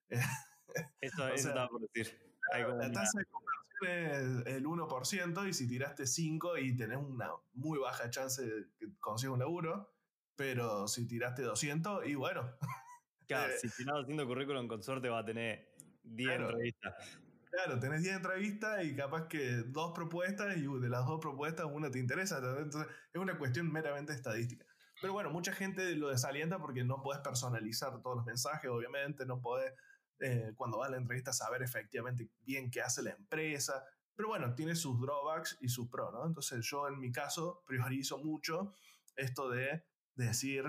Eh, 0.09 0.19
Eso, 1.01 1.29
eso 1.29 1.53
sea, 1.53 1.69
por 1.69 1.81
decir. 1.93 2.19
La 2.53 2.91
tasa 2.93 3.19
de 3.19 3.27
conversión 3.27 4.45
es 4.47 4.55
el 4.57 4.65
1% 4.67 5.49
y 5.49 5.53
si 5.53 5.69
tiraste 5.69 6.07
5 6.07 6.59
y 6.59 6.77
tenés 6.77 6.99
una 6.99 7.31
muy 7.53 7.79
baja 7.79 8.11
chance 8.11 8.43
de 8.45 8.67
que 8.79 8.87
consigas 8.99 9.35
un 9.35 9.39
laburo, 9.41 9.95
pero 10.37 10.89
si 10.89 11.07
tiraste 11.07 11.43
200 11.43 12.07
y 12.07 12.15
bueno, 12.15 12.51
Claro, 13.29 13.53
eh, 13.53 13.57
si 13.59 13.71
tirado 13.71 14.03
haciendo 14.03 14.27
currículum 14.27 14.67
con 14.69 14.83
suerte 14.83 15.09
va 15.09 15.21
a 15.21 15.25
tener 15.25 15.71
10 16.03 16.29
Claro. 16.29 16.51
entrevistas. 16.51 17.21
claro, 17.51 17.79
tenés 17.81 18.03
10 18.03 18.17
entrevistas 18.17 18.85
y 18.85 18.97
capaz 18.97 19.29
que 19.29 19.63
dos 19.67 19.93
propuestas 19.95 20.57
y 20.57 20.63
de 20.63 20.89
las 20.89 21.07
dos 21.07 21.21
propuestas 21.21 21.67
una 21.73 21.91
te 21.91 21.99
interesa. 22.01 22.39
Entonces 22.59 22.91
es 23.13 23.21
una 23.21 23.39
cuestión 23.39 23.71
meramente 23.73 24.13
estadística. 24.13 24.67
Pero 25.05 25.13
bueno, 25.13 25.29
mucha 25.29 25.53
gente 25.53 25.95
lo 25.97 26.09
desalienta 26.09 26.59
porque 26.59 26.83
no 26.83 27.03
podés 27.03 27.21
personalizar 27.21 28.01
todos 28.01 28.17
los 28.17 28.25
mensajes, 28.25 28.71
obviamente, 28.71 29.27
no 29.27 29.39
podés 29.39 29.75
eh, 30.19 30.55
cuando 30.57 30.79
vas 30.79 30.89
a 30.89 30.93
la 30.93 30.97
entrevista 30.97 31.31
saber 31.31 31.63
efectivamente 31.63 32.31
bien 32.41 32.71
qué 32.71 32.81
hace 32.81 33.03
la 33.03 33.11
empresa. 33.11 33.85
Pero 34.15 34.31
bueno, 34.31 34.55
tiene 34.55 34.75
sus 34.75 34.99
drawbacks 34.99 35.59
y 35.61 35.69
sus 35.69 35.91
pros, 35.91 36.11
¿no? 36.11 36.25
Entonces 36.25 36.65
yo 36.65 36.89
en 36.89 36.99
mi 36.99 37.13
caso 37.13 37.63
priorizo 37.67 38.17
mucho 38.17 38.73
esto 39.15 39.51
de, 39.51 39.85
de 40.15 40.25
decir, 40.25 40.65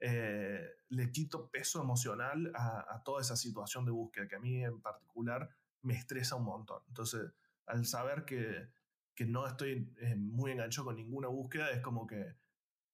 eh, 0.00 0.66
le 0.88 1.12
quito 1.12 1.50
peso 1.50 1.82
emocional 1.82 2.52
a, 2.54 2.86
a 2.88 3.02
toda 3.02 3.20
esa 3.20 3.36
situación 3.36 3.84
de 3.84 3.90
búsqueda 3.90 4.26
que 4.26 4.36
a 4.36 4.40
mí 4.40 4.64
en 4.64 4.80
particular 4.80 5.50
me 5.82 5.92
estresa 5.92 6.36
un 6.36 6.44
montón. 6.44 6.82
Entonces, 6.88 7.34
al 7.66 7.84
saber 7.84 8.24
que, 8.24 8.66
que 9.14 9.26
no 9.26 9.46
estoy 9.46 9.92
eh, 9.98 10.16
muy 10.16 10.52
enganchado 10.52 10.86
con 10.86 10.96
ninguna 10.96 11.28
búsqueda, 11.28 11.70
es 11.70 11.82
como 11.82 12.06
que 12.06 12.42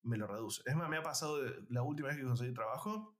me 0.03 0.17
lo 0.17 0.27
reduce. 0.27 0.61
Es 0.65 0.75
más, 0.75 0.89
me 0.89 0.97
ha 0.97 1.03
pasado 1.03 1.39
la 1.69 1.83
última 1.83 2.09
vez 2.09 2.17
que 2.17 2.23
conseguí 2.23 2.53
trabajo, 2.53 3.17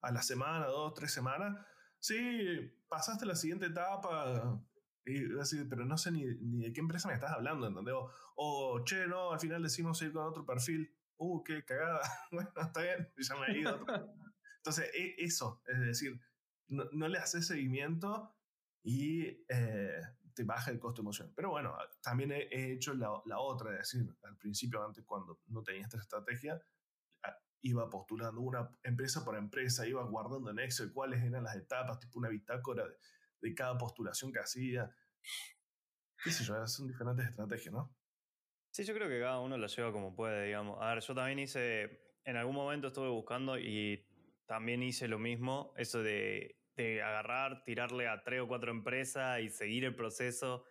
a 0.00 0.12
la 0.12 0.22
semana, 0.22 0.66
dos, 0.66 0.94
tres 0.94 1.12
semanas, 1.12 1.58
sí, 1.98 2.72
pasaste 2.88 3.26
la 3.26 3.34
siguiente 3.34 3.66
etapa, 3.66 4.60
y 5.04 5.38
así, 5.40 5.64
pero 5.64 5.84
no 5.84 5.96
sé 5.96 6.12
ni, 6.12 6.24
ni 6.24 6.64
de 6.64 6.72
qué 6.72 6.80
empresa 6.80 7.08
me 7.08 7.14
estás 7.14 7.32
hablando, 7.32 7.66
¿entendés? 7.66 7.94
O, 7.94 8.12
o, 8.36 8.84
che, 8.84 9.06
no, 9.06 9.32
al 9.32 9.40
final 9.40 9.62
decimos 9.62 10.00
ir 10.02 10.12
con 10.12 10.26
otro 10.26 10.44
perfil. 10.44 10.94
Uh, 11.16 11.42
qué 11.42 11.64
cagada. 11.64 12.00
bueno, 12.30 12.50
está 12.54 12.82
bien, 12.82 13.10
ya 13.18 13.36
me 13.36 13.46
he 13.46 13.58
ido. 13.58 13.86
Entonces, 14.58 14.90
e- 14.94 15.16
eso, 15.18 15.62
es 15.66 15.80
decir, 15.80 16.20
no, 16.68 16.84
no 16.92 17.08
le 17.08 17.18
haces 17.18 17.46
seguimiento 17.46 18.36
y 18.82 19.44
eh, 19.48 20.00
baja 20.44 20.70
el 20.70 20.78
costo 20.78 21.02
emocional. 21.02 21.32
Pero 21.34 21.50
bueno, 21.50 21.76
también 22.02 22.32
he, 22.32 22.42
he 22.50 22.72
hecho 22.72 22.94
la, 22.94 23.10
otra, 23.38 23.72
es 23.72 23.90
decir, 23.92 24.16
al 24.22 24.36
principio, 24.36 24.84
antes 24.84 25.04
cuando 25.04 25.40
no 25.46 25.62
tenía 25.62 25.82
esta 25.82 25.98
estrategia, 25.98 26.60
a- 27.22 27.38
iba 27.62 27.88
postulando 27.90 28.40
una 28.40 28.70
empresa 28.82 29.24
por 29.24 29.36
empresa, 29.36 29.86
iba 29.86 30.02
guardando 30.04 30.50
en 30.50 30.58
Excel 30.60 30.92
cuáles 30.92 31.22
eran 31.22 31.44
las 31.44 31.56
etapas, 31.56 31.98
tipo 31.98 32.18
una 32.18 32.28
bitácora 32.28 32.86
de, 32.86 32.96
de 33.40 33.54
cada 33.54 33.76
postulación 33.78 34.32
que 34.32 34.40
hacía. 34.40 34.90
Qué 36.22 36.30
sé 36.30 36.44
yo, 36.44 36.66
son 36.66 36.88
diferentes 36.88 37.26
estrategias, 37.26 37.72
¿no? 37.72 37.94
Sí, 38.70 38.84
yo 38.84 38.94
creo 38.94 39.08
que 39.08 39.20
cada 39.20 39.40
uno 39.40 39.56
la 39.56 39.66
lleva 39.66 39.92
como 39.92 40.14
puede, 40.14 40.46
digamos. 40.46 40.78
A 40.80 40.94
ver, 40.94 41.02
yo 41.02 41.14
también 41.14 41.38
hice, 41.38 42.16
en 42.24 42.36
algún 42.36 42.54
momento 42.54 42.88
estuve 42.88 43.08
buscando 43.08 43.58
y 43.58 44.06
también 44.46 44.82
hice 44.82 45.08
lo 45.08 45.18
mismo, 45.18 45.72
eso 45.76 46.02
de, 46.02 46.60
de 46.78 47.02
agarrar, 47.02 47.64
tirarle 47.64 48.08
a 48.08 48.22
tres 48.22 48.40
o 48.40 48.48
cuatro 48.48 48.70
empresas 48.70 49.40
y 49.40 49.50
seguir 49.50 49.84
el 49.84 49.94
proceso. 49.94 50.64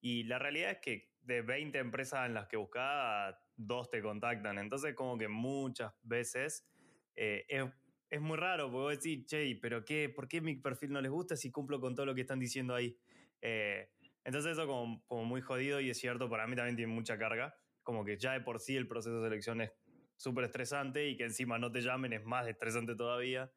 Y 0.00 0.24
la 0.24 0.38
realidad 0.38 0.72
es 0.72 0.78
que 0.78 1.10
de 1.22 1.42
20 1.42 1.78
empresas 1.78 2.26
en 2.26 2.34
las 2.34 2.48
que 2.48 2.56
buscaba, 2.56 3.38
dos 3.56 3.90
te 3.90 4.02
contactan. 4.02 4.58
Entonces, 4.58 4.94
como 4.94 5.18
que 5.18 5.28
muchas 5.28 5.92
veces 6.02 6.66
eh, 7.14 7.44
es, 7.48 7.64
es 8.08 8.20
muy 8.20 8.36
raro, 8.36 8.70
porque 8.70 8.96
vos 8.96 9.02
decís, 9.02 9.26
che, 9.26 9.56
pero 9.60 9.84
qué, 9.84 10.08
¿por 10.08 10.26
qué 10.26 10.40
mi 10.40 10.56
perfil 10.56 10.92
no 10.92 11.00
les 11.00 11.10
gusta 11.10 11.36
si 11.36 11.50
cumplo 11.50 11.80
con 11.80 11.94
todo 11.94 12.06
lo 12.06 12.14
que 12.14 12.22
están 12.22 12.40
diciendo 12.40 12.74
ahí? 12.74 12.96
Eh, 13.42 13.90
entonces 14.24 14.52
eso 14.52 14.66
como, 14.66 15.04
como 15.06 15.24
muy 15.24 15.40
jodido 15.40 15.80
y 15.80 15.90
es 15.90 15.98
cierto, 15.98 16.28
para 16.28 16.46
mí 16.46 16.56
también 16.56 16.76
tiene 16.76 16.92
mucha 16.92 17.18
carga. 17.18 17.54
como 17.82 18.04
que 18.04 18.16
ya 18.16 18.32
de 18.32 18.40
por 18.40 18.60
sí 18.60 18.76
el 18.76 18.86
proceso 18.86 19.20
de 19.20 19.28
selección 19.28 19.60
es 19.60 19.72
súper 20.16 20.44
estresante 20.44 21.08
y 21.08 21.16
que 21.16 21.24
encima 21.24 21.58
no 21.58 21.72
te 21.72 21.80
llamen 21.80 22.12
es 22.12 22.24
más 22.24 22.46
estresante 22.46 22.94
todavía. 22.94 23.50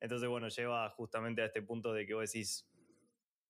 Entonces, 0.00 0.28
bueno, 0.28 0.48
lleva 0.48 0.88
justamente 0.90 1.42
a 1.42 1.46
este 1.46 1.62
punto 1.62 1.92
de 1.92 2.06
que 2.06 2.14
vos 2.14 2.30
decís, 2.30 2.68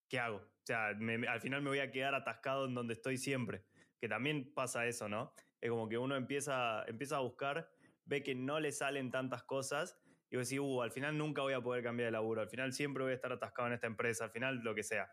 ¿qué 0.09 0.19
hago? 0.19 0.39
O 0.39 0.65
sea, 0.65 0.89
al 0.89 1.41
final 1.41 1.63
me 1.63 1.71
voy 1.71 1.81
a 1.81 1.91
quedar 1.91 2.15
atascado 2.15 2.67
en 2.67 2.75
donde 2.75 2.95
estoy 2.95 3.17
siempre. 3.17 3.65
Que 4.01 4.09
también 4.09 4.53
pasa 4.55 4.87
eso, 4.87 5.09
¿no? 5.09 5.35
Es 5.61 5.71
como 5.71 5.89
que 5.89 5.99
uno 5.99 6.17
empieza, 6.17 6.85
empieza 6.87 7.17
a 7.17 7.21
buscar, 7.21 7.69
ve 8.05 8.23
que 8.23 8.35
no 8.35 8.61
le 8.61 8.73
salen 8.73 9.11
tantas 9.11 9.43
cosas 9.43 9.99
y 10.31 10.37
vos 10.37 10.49
decís, 10.49 10.61
uh, 10.61 10.83
al 10.83 10.93
final 10.93 11.17
nunca 11.17 11.43
voy 11.43 11.55
a 11.55 11.61
poder 11.61 11.83
cambiar 11.83 12.09
de 12.09 12.13
laburo, 12.13 12.43
al 12.43 12.49
final 12.49 12.73
siempre 12.73 13.03
voy 13.03 13.13
a 13.13 13.15
estar 13.15 13.33
atascado 13.33 13.69
en 13.69 13.75
esta 13.75 13.87
empresa, 13.87 14.25
al 14.25 14.31
final 14.31 14.61
lo 14.63 14.75
que 14.75 14.83
sea. 14.83 15.11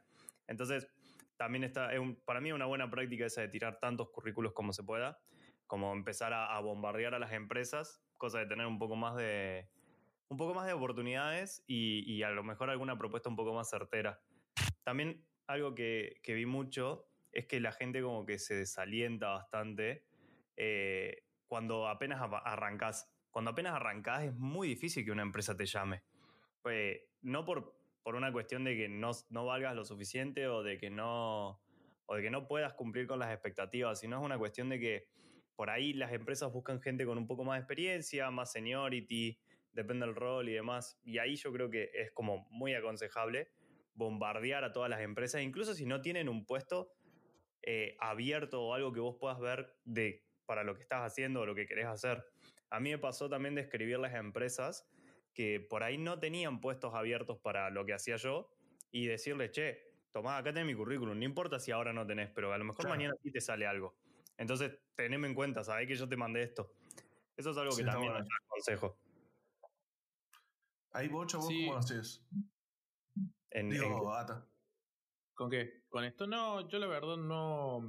Entonces, 0.48 0.88
también 1.38 1.64
está, 1.64 1.92
para 2.26 2.42
mí 2.42 2.50
es 2.50 2.56
una 2.56 2.66
buena 2.66 2.90
práctica 2.90 3.26
esa 3.26 3.42
de 3.42 3.48
tirar 3.48 3.80
tantos 3.80 4.10
currículos 4.10 4.54
como 4.54 4.74
se 4.74 4.84
pueda, 4.84 5.20
como 5.68 5.94
empezar 5.94 6.34
a, 6.34 6.60
bombardear 6.60 7.16
a 7.16 7.20
las 7.20 7.32
empresas, 7.32 8.04
cosa 8.18 8.40
de 8.40 8.46
tener 8.46 8.68
un 8.68 8.78
poco 8.78 8.96
más 8.96 9.16
de, 9.16 9.70
un 10.30 10.38
poco 10.38 10.54
más 10.54 10.66
de 10.66 10.74
oportunidades 10.74 11.64
y, 11.68 12.22
a 12.24 12.30
lo 12.30 12.44
mejor 12.44 12.70
alguna 12.70 12.98
propuesta 12.98 13.30
un 13.30 13.36
poco 13.36 13.54
más 13.54 13.70
certera. 13.70 14.20
También 14.84 15.26
algo 15.48 15.76
que, 15.76 16.20
vi 16.26 16.46
mucho 16.46 17.08
es 17.32 17.46
que 17.46 17.60
la 17.60 17.72
gente 17.72 18.02
como 18.02 18.26
que 18.26 18.40
se 18.40 18.56
desalienta 18.56 19.30
bastante 19.30 20.06
eh, 20.58 21.24
cuando 21.48 21.88
apenas 21.88 22.22
arrancás. 22.44 23.12
Cuando 23.30 23.52
apenas 23.52 23.74
arrancás 23.74 24.24
es 24.24 24.36
muy 24.36 24.70
difícil 24.70 25.04
que 25.04 25.12
una 25.12 25.22
empresa 25.22 25.56
te 25.56 25.66
llame. 25.66 26.04
Pues, 26.62 27.02
no 27.22 27.44
por, 27.46 27.78
por 28.02 28.16
una 28.16 28.32
cuestión 28.32 28.64
de 28.64 28.76
que 28.78 28.90
no, 28.90 29.12
no 29.30 29.46
valgas 29.46 29.76
lo 29.76 29.84
suficiente 29.84 30.48
o 30.48 30.64
de 30.64 30.78
que 30.78 30.90
no 30.90 31.62
o 32.08 32.16
de 32.16 32.22
que 32.22 32.30
no 32.30 32.48
puedas 32.48 32.74
cumplir 32.74 33.08
con 33.08 33.20
las 33.20 33.32
expectativas, 33.32 34.00
sino 34.00 34.18
es 34.18 34.24
una 34.24 34.38
cuestión 34.38 34.70
de 34.70 34.80
que 34.80 35.08
por 35.56 35.70
ahí 35.70 35.94
las 35.94 36.12
empresas 36.12 36.52
buscan 36.52 36.82
gente 36.82 37.06
con 37.06 37.18
un 37.18 37.28
poco 37.28 37.44
más 37.44 37.56
de 37.56 37.60
experiencia, 37.62 38.30
más 38.30 38.52
seniority, 38.52 39.40
depende 39.76 40.06
del 40.06 40.16
rol 40.16 40.50
y 40.50 40.54
demás. 40.54 40.98
Y 41.04 41.20
ahí 41.20 41.36
yo 41.36 41.52
creo 41.52 41.70
que 41.70 41.92
es 41.94 42.12
como 42.12 42.48
muy 42.50 42.74
aconsejable 42.74 43.52
bombardear 43.94 44.64
a 44.64 44.74
todas 44.74 44.90
las 44.90 45.02
empresas, 45.02 45.42
incluso 45.42 45.74
si 45.74 45.86
no 45.86 46.02
tienen 46.02 46.28
un 46.28 46.46
puesto 46.46 46.92
eh, 47.62 47.96
abierto 48.00 48.62
o 48.62 48.74
algo 48.74 48.92
que 48.92 49.00
vos 49.00 49.16
puedas 49.20 49.40
ver 49.40 49.74
de, 49.86 50.26
para 50.46 50.64
lo 50.64 50.76
que 50.76 50.82
estás 50.82 51.02
haciendo 51.02 51.42
o 51.42 51.46
lo 51.46 51.56
que 51.56 51.66
querés 51.66 51.86
hacer. 51.86 52.26
A 52.70 52.80
mí 52.80 52.90
me 52.90 52.98
pasó 52.98 53.30
también 53.30 53.56
de 53.56 53.62
escribir 53.62 54.00
las 54.00 54.14
empresas 54.16 54.90
que 55.34 55.60
por 55.60 55.84
ahí 55.84 55.98
no 55.98 56.20
tenían 56.20 56.62
puestos 56.62 56.94
abiertos 56.94 57.38
para 57.40 57.70
lo 57.70 57.86
que 57.86 57.94
hacía 57.94 58.16
yo 58.18 58.50
y 58.92 59.06
decirles, 59.06 59.52
che, 59.52 59.92
tomá, 60.12 60.38
acá 60.38 60.54
tenés 60.54 60.68
mi 60.68 60.76
currículum, 60.76 61.18
no 61.18 61.26
importa 61.26 61.60
si 61.60 61.72
ahora 61.72 61.94
no 61.94 62.06
tenés, 62.06 62.30
pero 62.30 62.52
a 62.54 62.58
lo 62.58 62.66
mejor 62.66 62.88
mañana 62.88 63.14
sí 63.22 63.32
te 63.32 63.42
sale 63.42 63.66
algo. 63.66 63.96
Entonces, 64.38 64.78
teneme 64.96 65.28
en 65.28 65.34
cuenta, 65.34 65.64
sabés 65.64 65.88
que 65.88 65.96
yo 65.96 66.08
te 66.08 66.18
mandé 66.18 66.44
esto. 66.44 66.74
Eso 67.38 67.52
es 67.52 67.58
algo 67.58 67.76
que 67.76 67.84
también 67.84 68.14
te 68.14 68.30
aconsejo. 68.46 68.98
Ahí, 70.96 71.10
Bocha, 71.10 71.38
¿vos 71.38 71.48
cómo 71.48 71.74
lo 71.74 71.78
haces? 71.78 72.26
En, 73.52 73.70
Digo, 73.70 74.10
¿Con 75.34 75.50
qué? 75.50 75.84
Con 75.90 76.06
esto 76.06 76.26
no, 76.26 76.70
yo 76.70 76.80
la 76.80 76.88
verdad 76.88 77.18
no... 77.18 77.82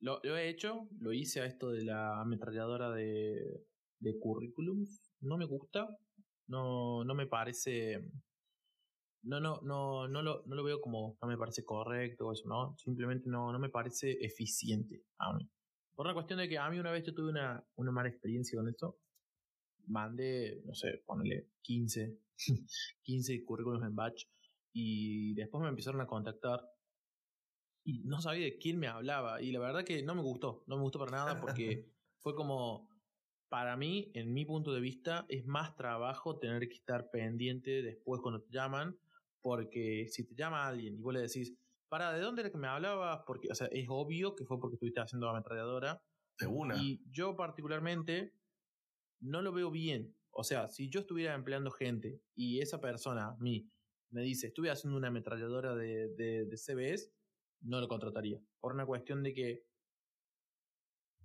Lo, 0.00 0.22
he 0.22 0.48
hecho, 0.48 0.88
lo 1.00 1.12
hice 1.12 1.40
a 1.40 1.46
esto 1.46 1.70
de 1.70 1.82
la 1.82 2.20
ametralladora 2.20 2.92
de, 2.92 3.66
de 3.98 4.18
currículums. 4.20 5.12
No 5.22 5.36
me 5.38 5.44
gusta, 5.44 5.88
no, 6.46 7.02
no 7.02 7.14
me 7.16 7.26
parece. 7.26 8.08
No, 9.24 9.40
no, 9.40 9.60
no, 9.62 10.06
no 10.06 10.22
lo, 10.22 10.44
no 10.46 10.54
lo 10.54 10.62
veo 10.62 10.80
como 10.80 11.18
no 11.20 11.26
me 11.26 11.36
parece 11.36 11.64
correcto 11.64 12.28
o 12.28 12.32
eso, 12.32 12.46
¿no? 12.46 12.76
Simplemente 12.78 13.28
no, 13.28 13.50
no 13.50 13.58
me 13.58 13.70
parece 13.70 14.12
eficiente 14.20 15.02
a 15.18 15.32
mí. 15.32 15.50
Por 15.96 16.06
una 16.06 16.14
cuestión 16.14 16.38
de 16.38 16.48
que 16.48 16.58
a 16.58 16.70
mí 16.70 16.78
una 16.78 16.92
vez 16.92 17.04
yo 17.04 17.12
tuve 17.12 17.30
una, 17.30 17.66
una 17.74 17.90
mala 17.90 18.08
experiencia 18.08 18.56
con 18.56 18.68
esto 18.68 19.00
mandé, 19.88 20.62
no 20.64 20.74
sé, 20.74 21.02
ponele 21.04 21.48
15, 21.62 22.18
15 23.02 23.44
currículos 23.44 23.82
en 23.82 23.96
batch 23.96 24.26
y 24.72 25.34
después 25.34 25.62
me 25.62 25.68
empezaron 25.68 26.00
a 26.00 26.06
contactar 26.06 26.60
y 27.84 28.04
no 28.04 28.20
sabía 28.20 28.44
de 28.44 28.58
quién 28.58 28.78
me 28.78 28.86
hablaba 28.86 29.40
y 29.40 29.50
la 29.52 29.60
verdad 29.60 29.84
que 29.84 30.02
no 30.02 30.14
me 30.14 30.22
gustó, 30.22 30.64
no 30.66 30.76
me 30.76 30.82
gustó 30.82 30.98
para 30.98 31.12
nada 31.12 31.40
porque 31.40 31.90
fue 32.20 32.34
como, 32.34 32.88
para 33.48 33.76
mí, 33.76 34.10
en 34.14 34.32
mi 34.32 34.44
punto 34.44 34.72
de 34.72 34.80
vista, 34.80 35.24
es 35.28 35.46
más 35.46 35.74
trabajo 35.76 36.38
tener 36.38 36.68
que 36.68 36.74
estar 36.74 37.10
pendiente 37.10 37.82
después 37.82 38.20
cuando 38.20 38.42
te 38.42 38.50
llaman 38.50 38.98
porque 39.40 40.06
si 40.10 40.24
te 40.24 40.34
llama 40.34 40.66
alguien 40.66 40.96
y 40.96 41.00
vos 41.00 41.14
le 41.14 41.20
decís, 41.20 41.54
para, 41.88 42.12
¿de 42.12 42.20
dónde 42.20 42.42
era 42.42 42.50
que 42.50 42.58
me 42.58 42.68
hablabas? 42.68 43.22
Porque, 43.26 43.48
o 43.50 43.54
sea, 43.54 43.68
es 43.68 43.86
obvio 43.88 44.34
que 44.34 44.44
fue 44.44 44.60
porque 44.60 44.74
estuviste 44.74 45.00
haciendo 45.00 45.28
ametralladora. 45.28 46.02
De 46.38 46.46
una. 46.46 46.76
Y 46.76 47.02
yo 47.10 47.34
particularmente 47.34 48.34
no 49.20 49.42
lo 49.42 49.52
veo 49.52 49.70
bien. 49.70 50.14
O 50.30 50.44
sea, 50.44 50.68
si 50.68 50.88
yo 50.88 51.00
estuviera 51.00 51.34
empleando 51.34 51.70
gente 51.70 52.20
y 52.34 52.60
esa 52.60 52.80
persona, 52.80 53.36
mí, 53.40 53.70
me 54.10 54.22
dice, 54.22 54.48
estuve 54.48 54.70
haciendo 54.70 54.96
una 54.96 55.08
ametralladora 55.08 55.74
de, 55.74 56.08
de, 56.08 56.56
CBS, 56.56 57.12
no 57.60 57.80
lo 57.80 57.88
contrataría. 57.88 58.40
Por 58.60 58.72
una 58.72 58.86
cuestión 58.86 59.22
de 59.22 59.34
que 59.34 59.66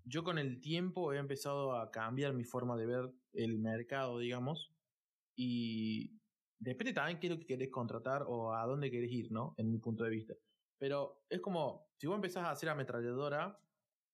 yo 0.06 0.24
con 0.24 0.38
el 0.38 0.60
tiempo 0.60 1.14
he 1.14 1.18
empezado 1.18 1.78
a 1.78 1.92
cambiar 1.92 2.34
mi 2.34 2.44
forma 2.44 2.76
de 2.76 2.86
ver 2.86 3.14
el 3.34 3.60
mercado, 3.60 4.20
digamos, 4.20 4.74
y 5.36 6.20
depende 6.60 6.94
también 6.94 7.20
qué 7.20 7.28
es 7.28 7.34
lo 7.34 7.40
que 7.40 7.46
querés 7.46 7.70
contratar 7.70 8.26
o 8.28 8.54
a 8.54 8.66
dónde 8.66 8.92
querés 8.92 9.12
ir, 9.12 9.32
¿no? 9.32 9.54
En 9.58 9.72
mi 9.72 9.78
punto 9.78 10.04
de 10.04 10.10
vista. 10.10 10.34
Pero 10.78 11.24
es 11.30 11.40
como, 11.40 11.88
si 11.96 12.08
vos 12.08 12.16
empezás 12.16 12.44
a 12.44 12.52
hacer 12.52 12.70
ametralladora, 12.70 13.58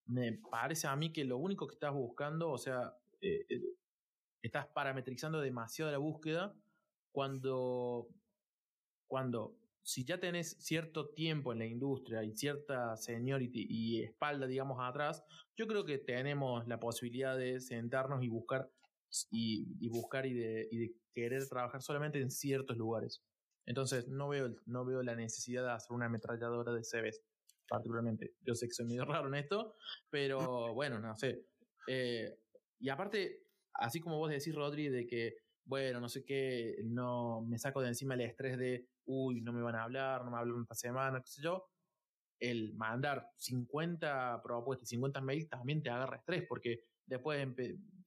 me 0.05 0.33
parece 0.33 0.87
a 0.87 0.95
mí 0.95 1.11
que 1.11 1.23
lo 1.23 1.37
único 1.37 1.67
que 1.67 1.73
estás 1.73 1.93
buscando, 1.93 2.51
o 2.51 2.57
sea, 2.57 2.95
eh, 3.21 3.45
eh, 3.49 3.62
estás 4.41 4.67
parametrizando 4.67 5.41
demasiado 5.41 5.91
la 5.91 5.97
búsqueda 5.97 6.55
cuando, 7.12 8.08
cuando 9.08 9.55
si 9.82 10.05
ya 10.05 10.19
tenés 10.19 10.58
cierto 10.60 11.10
tiempo 11.10 11.51
en 11.51 11.60
la 11.60 11.65
industria 11.65 12.23
y 12.23 12.36
cierta 12.36 12.95
seniority 12.95 13.65
y 13.69 14.03
espalda, 14.03 14.45
digamos, 14.45 14.77
atrás, 14.82 15.23
yo 15.58 15.67
creo 15.67 15.86
que 15.86 15.97
tenemos 15.97 16.67
la 16.67 16.79
posibilidad 16.79 17.38
de 17.38 17.60
sentarnos 17.60 18.23
y 18.23 18.29
buscar 18.29 18.69
y, 19.32 19.89
buscar 19.89 20.25
y 20.25 20.34
de, 20.34 20.93
querer 21.13 21.47
trabajar 21.49 21.82
solamente 21.82 22.21
en 22.21 22.29
ciertos 22.29 22.77
lugares. 22.77 23.23
Entonces 23.65 24.08
no 24.08 24.29
veo, 24.29 24.55
no 24.65 24.86
veo 24.86 25.01
la 25.01 25.15
necesidad 25.15 25.63
de 25.63 25.71
hacer 25.71 25.95
una 25.95 26.05
ametralladora 26.05 26.71
de 26.71 26.84
CVs, 26.84 27.21
particularmente. 27.67 28.36
Yo 28.41 28.53
sé 28.53 28.67
que 28.67 28.73
soy 28.73 28.86
medio 28.86 29.05
raro 29.05 29.27
en 29.27 29.36
esto, 29.36 29.75
pero 30.10 30.73
bueno, 30.73 30.99
no 30.99 31.17
sé. 31.17 31.45
Eh, 31.88 32.38
y 32.79 32.89
aparte, 32.89 33.47
así 33.73 33.99
como 33.99 34.17
vos 34.17 34.29
decís, 34.29 34.55
Rodri, 34.55 34.89
de 34.89 35.05
que, 35.05 35.37
bueno, 35.65 35.99
no 35.99 36.09
sé 36.09 36.23
qué, 36.23 36.77
no 36.85 37.41
me 37.41 37.59
saco 37.59 37.81
de 37.81 37.89
encima 37.89 38.15
el 38.15 38.21
estrés 38.21 38.57
de, 38.57 38.87
uy, 39.05 39.41
no 39.41 39.53
me 39.53 39.61
van 39.61 39.75
a 39.75 39.83
hablar, 39.83 40.23
no 40.23 40.31
me 40.31 40.37
hablan 40.37 40.61
esta 40.61 40.75
semana, 40.75 41.21
qué 41.21 41.27
sé 41.27 41.41
yo, 41.41 41.69
el 42.39 42.73
mandar 42.75 43.29
50 43.35 44.41
propuestas, 44.41 44.89
50 44.89 45.21
mails 45.21 45.49
también 45.49 45.83
te 45.83 45.89
agarra 45.89 46.17
estrés, 46.17 46.45
porque 46.47 46.85
después, 47.05 47.47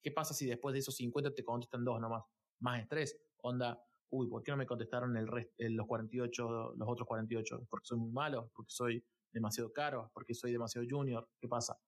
¿qué 0.02 0.10
pasa 0.10 0.34
si 0.34 0.46
después 0.46 0.72
de 0.72 0.78
esos 0.80 0.96
50 0.96 1.34
te 1.34 1.44
contestan 1.44 1.84
dos 1.84 2.00
nomás? 2.00 2.24
Más 2.60 2.80
estrés, 2.80 3.20
onda, 3.38 3.84
uy, 4.10 4.28
¿por 4.28 4.42
qué 4.42 4.52
no 4.52 4.56
me 4.56 4.66
contestaron 4.66 5.16
el 5.16 5.76
los 5.76 5.86
48, 5.86 6.74
los 6.76 6.88
otros 6.88 7.06
48? 7.06 7.66
Porque 7.68 7.86
soy 7.86 7.98
muy 7.98 8.10
malo, 8.10 8.50
porque 8.54 8.70
soy 8.70 9.04
demasiado 9.30 9.72
caro, 9.72 10.10
porque 10.14 10.34
soy 10.34 10.52
demasiado 10.52 10.86
junior, 10.88 11.28
¿qué 11.40 11.48
pasa? 11.48 11.78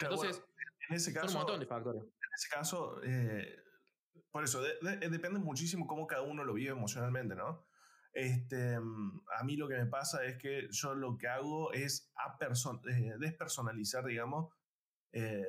Entonces, 0.00 0.42
en 0.88 0.96
ese 0.96 1.12
caso, 1.12 1.28
un 1.28 1.34
montón 1.34 1.60
de 1.60 1.66
factores. 1.66 2.02
En 2.30 2.34
ese 2.36 2.48
caso, 2.48 3.02
eh, 3.02 3.56
por 4.30 4.44
eso, 4.44 4.62
depende 4.62 5.40
muchísimo 5.40 5.86
cómo 5.86 6.06
cada 6.06 6.22
uno 6.22 6.44
lo 6.44 6.54
vive 6.54 6.70
emocionalmente, 6.70 7.34
¿no? 7.34 7.66
Este, 8.12 8.74
a 8.74 9.44
mí 9.44 9.56
lo 9.56 9.68
que 9.68 9.76
me 9.76 9.86
pasa 9.86 10.24
es 10.24 10.36
que 10.36 10.68
yo 10.70 10.94
lo 10.94 11.16
que 11.16 11.28
hago 11.28 11.72
es 11.72 12.12
eh, 12.88 13.14
despersonalizar, 13.18 14.04
digamos, 14.04 14.52
eh, 15.12 15.44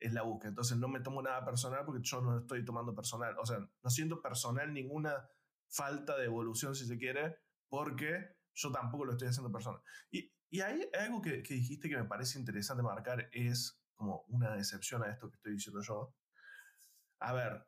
la 0.00 0.22
búsqueda. 0.22 0.50
Entonces 0.50 0.76
no 0.76 0.88
me 0.88 1.00
tomo 1.00 1.22
nada 1.22 1.44
personal 1.44 1.84
porque 1.84 2.02
yo 2.02 2.20
no 2.20 2.38
estoy 2.38 2.64
tomando 2.64 2.94
personal. 2.94 3.36
O 3.38 3.46
sea, 3.46 3.58
no 3.58 3.90
siento 3.90 4.20
personal 4.20 4.72
ninguna 4.72 5.28
falta 5.68 6.16
de 6.16 6.26
evolución, 6.26 6.74
si 6.74 6.86
se 6.86 6.98
quiere, 6.98 7.36
porque 7.68 8.36
yo 8.54 8.70
tampoco 8.70 9.04
lo 9.06 9.12
estoy 9.12 9.28
haciendo 9.28 9.50
personal. 9.52 9.80
Y, 10.10 10.32
y 10.50 10.60
hay 10.60 10.88
algo 11.00 11.22
que, 11.22 11.42
que 11.42 11.54
dijiste 11.54 11.88
que 11.88 11.96
me 11.96 12.04
parece 12.04 12.38
interesante 12.38 12.82
marcar, 12.82 13.28
es 13.32 13.80
como 13.94 14.24
una 14.28 14.56
excepción 14.58 15.02
a 15.02 15.10
esto 15.10 15.30
que 15.30 15.36
estoy 15.36 15.52
diciendo 15.54 15.80
yo. 15.82 16.14
A 17.24 17.32
ver, 17.32 17.66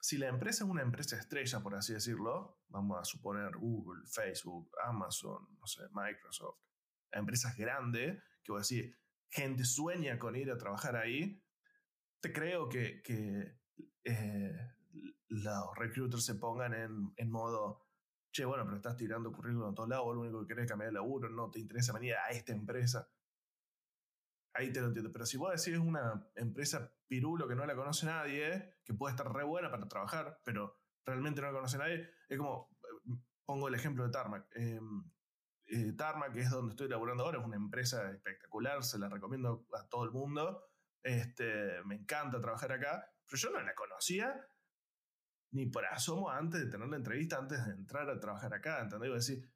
si 0.00 0.18
la 0.18 0.26
empresa 0.26 0.64
es 0.64 0.70
una 0.70 0.82
empresa 0.82 1.16
estrella, 1.16 1.60
por 1.60 1.76
así 1.76 1.92
decirlo, 1.92 2.58
vamos 2.68 2.98
a 3.00 3.04
suponer 3.04 3.56
Google, 3.56 4.04
Facebook, 4.04 4.68
Amazon, 4.84 5.46
no 5.60 5.66
sé, 5.68 5.82
Microsoft, 5.92 6.58
empresas 7.12 7.56
grandes, 7.56 8.20
que 8.42 8.50
voy 8.50 8.58
a 8.58 8.62
decir, 8.62 8.98
gente 9.30 9.64
sueña 9.64 10.18
con 10.18 10.34
ir 10.34 10.50
a 10.50 10.58
trabajar 10.58 10.96
ahí, 10.96 11.40
te 12.18 12.32
creo 12.32 12.68
que, 12.68 13.00
que 13.00 13.60
eh, 14.02 14.74
los 15.28 15.76
recruiters 15.76 16.24
se 16.24 16.34
pongan 16.34 16.74
en, 16.74 17.12
en, 17.16 17.30
modo, 17.30 17.86
che, 18.32 18.44
bueno, 18.44 18.64
pero 18.64 18.78
estás 18.78 18.96
tirando 18.96 19.30
currículum 19.30 19.70
a 19.70 19.74
todos 19.74 19.88
lados, 19.88 20.12
lo 20.12 20.22
único 20.22 20.40
que 20.40 20.48
querés 20.48 20.64
es 20.64 20.70
cambiar 20.70 20.90
de 20.90 20.94
laburo, 20.94 21.30
no 21.30 21.48
te 21.48 21.60
interesa 21.60 21.92
venir 21.92 22.14
a 22.14 22.30
esta 22.30 22.52
empresa 22.52 23.08
ahí 24.56 24.72
te 24.72 24.80
lo 24.80 24.88
entiendo. 24.88 25.12
Pero 25.12 25.26
si 25.26 25.36
vos 25.36 25.52
decís 25.52 25.78
una 25.78 26.28
empresa 26.34 26.92
pirulo 27.06 27.48
que 27.48 27.54
no 27.54 27.66
la 27.66 27.74
conoce 27.74 28.06
nadie, 28.06 28.78
que 28.84 28.94
puede 28.94 29.12
estar 29.12 29.32
re 29.32 29.44
buena 29.44 29.70
para 29.70 29.88
trabajar, 29.88 30.40
pero 30.44 30.80
realmente 31.04 31.40
no 31.40 31.48
la 31.48 31.52
conoce 31.54 31.78
nadie, 31.78 32.08
es 32.28 32.38
como, 32.38 32.70
pongo 33.44 33.68
el 33.68 33.74
ejemplo 33.74 34.04
de 34.04 34.10
Tarmac. 34.10 34.46
Eh, 34.56 34.80
eh, 35.68 35.92
Tarmac, 35.96 36.32
que 36.32 36.40
es 36.40 36.50
donde 36.50 36.72
estoy 36.72 36.88
laburando 36.88 37.24
ahora, 37.24 37.38
es 37.38 37.44
una 37.44 37.56
empresa 37.56 38.10
espectacular, 38.10 38.82
se 38.82 38.98
la 38.98 39.08
recomiendo 39.08 39.66
a 39.72 39.88
todo 39.88 40.04
el 40.04 40.10
mundo. 40.10 40.64
Este, 41.02 41.82
me 41.84 41.94
encanta 41.94 42.40
trabajar 42.40 42.72
acá, 42.72 43.08
pero 43.26 43.40
yo 43.40 43.50
no 43.50 43.60
la 43.60 43.74
conocía 43.74 44.34
ni 45.52 45.66
por 45.66 45.84
asomo 45.86 46.30
antes 46.30 46.60
de 46.60 46.70
tener 46.70 46.88
la 46.88 46.96
entrevista, 46.96 47.38
antes 47.38 47.64
de 47.64 47.72
entrar 47.72 48.10
a 48.10 48.18
trabajar 48.18 48.52
acá, 48.52 48.80
¿entendés? 48.80 49.10
Y 49.10 49.14
decir, 49.14 49.52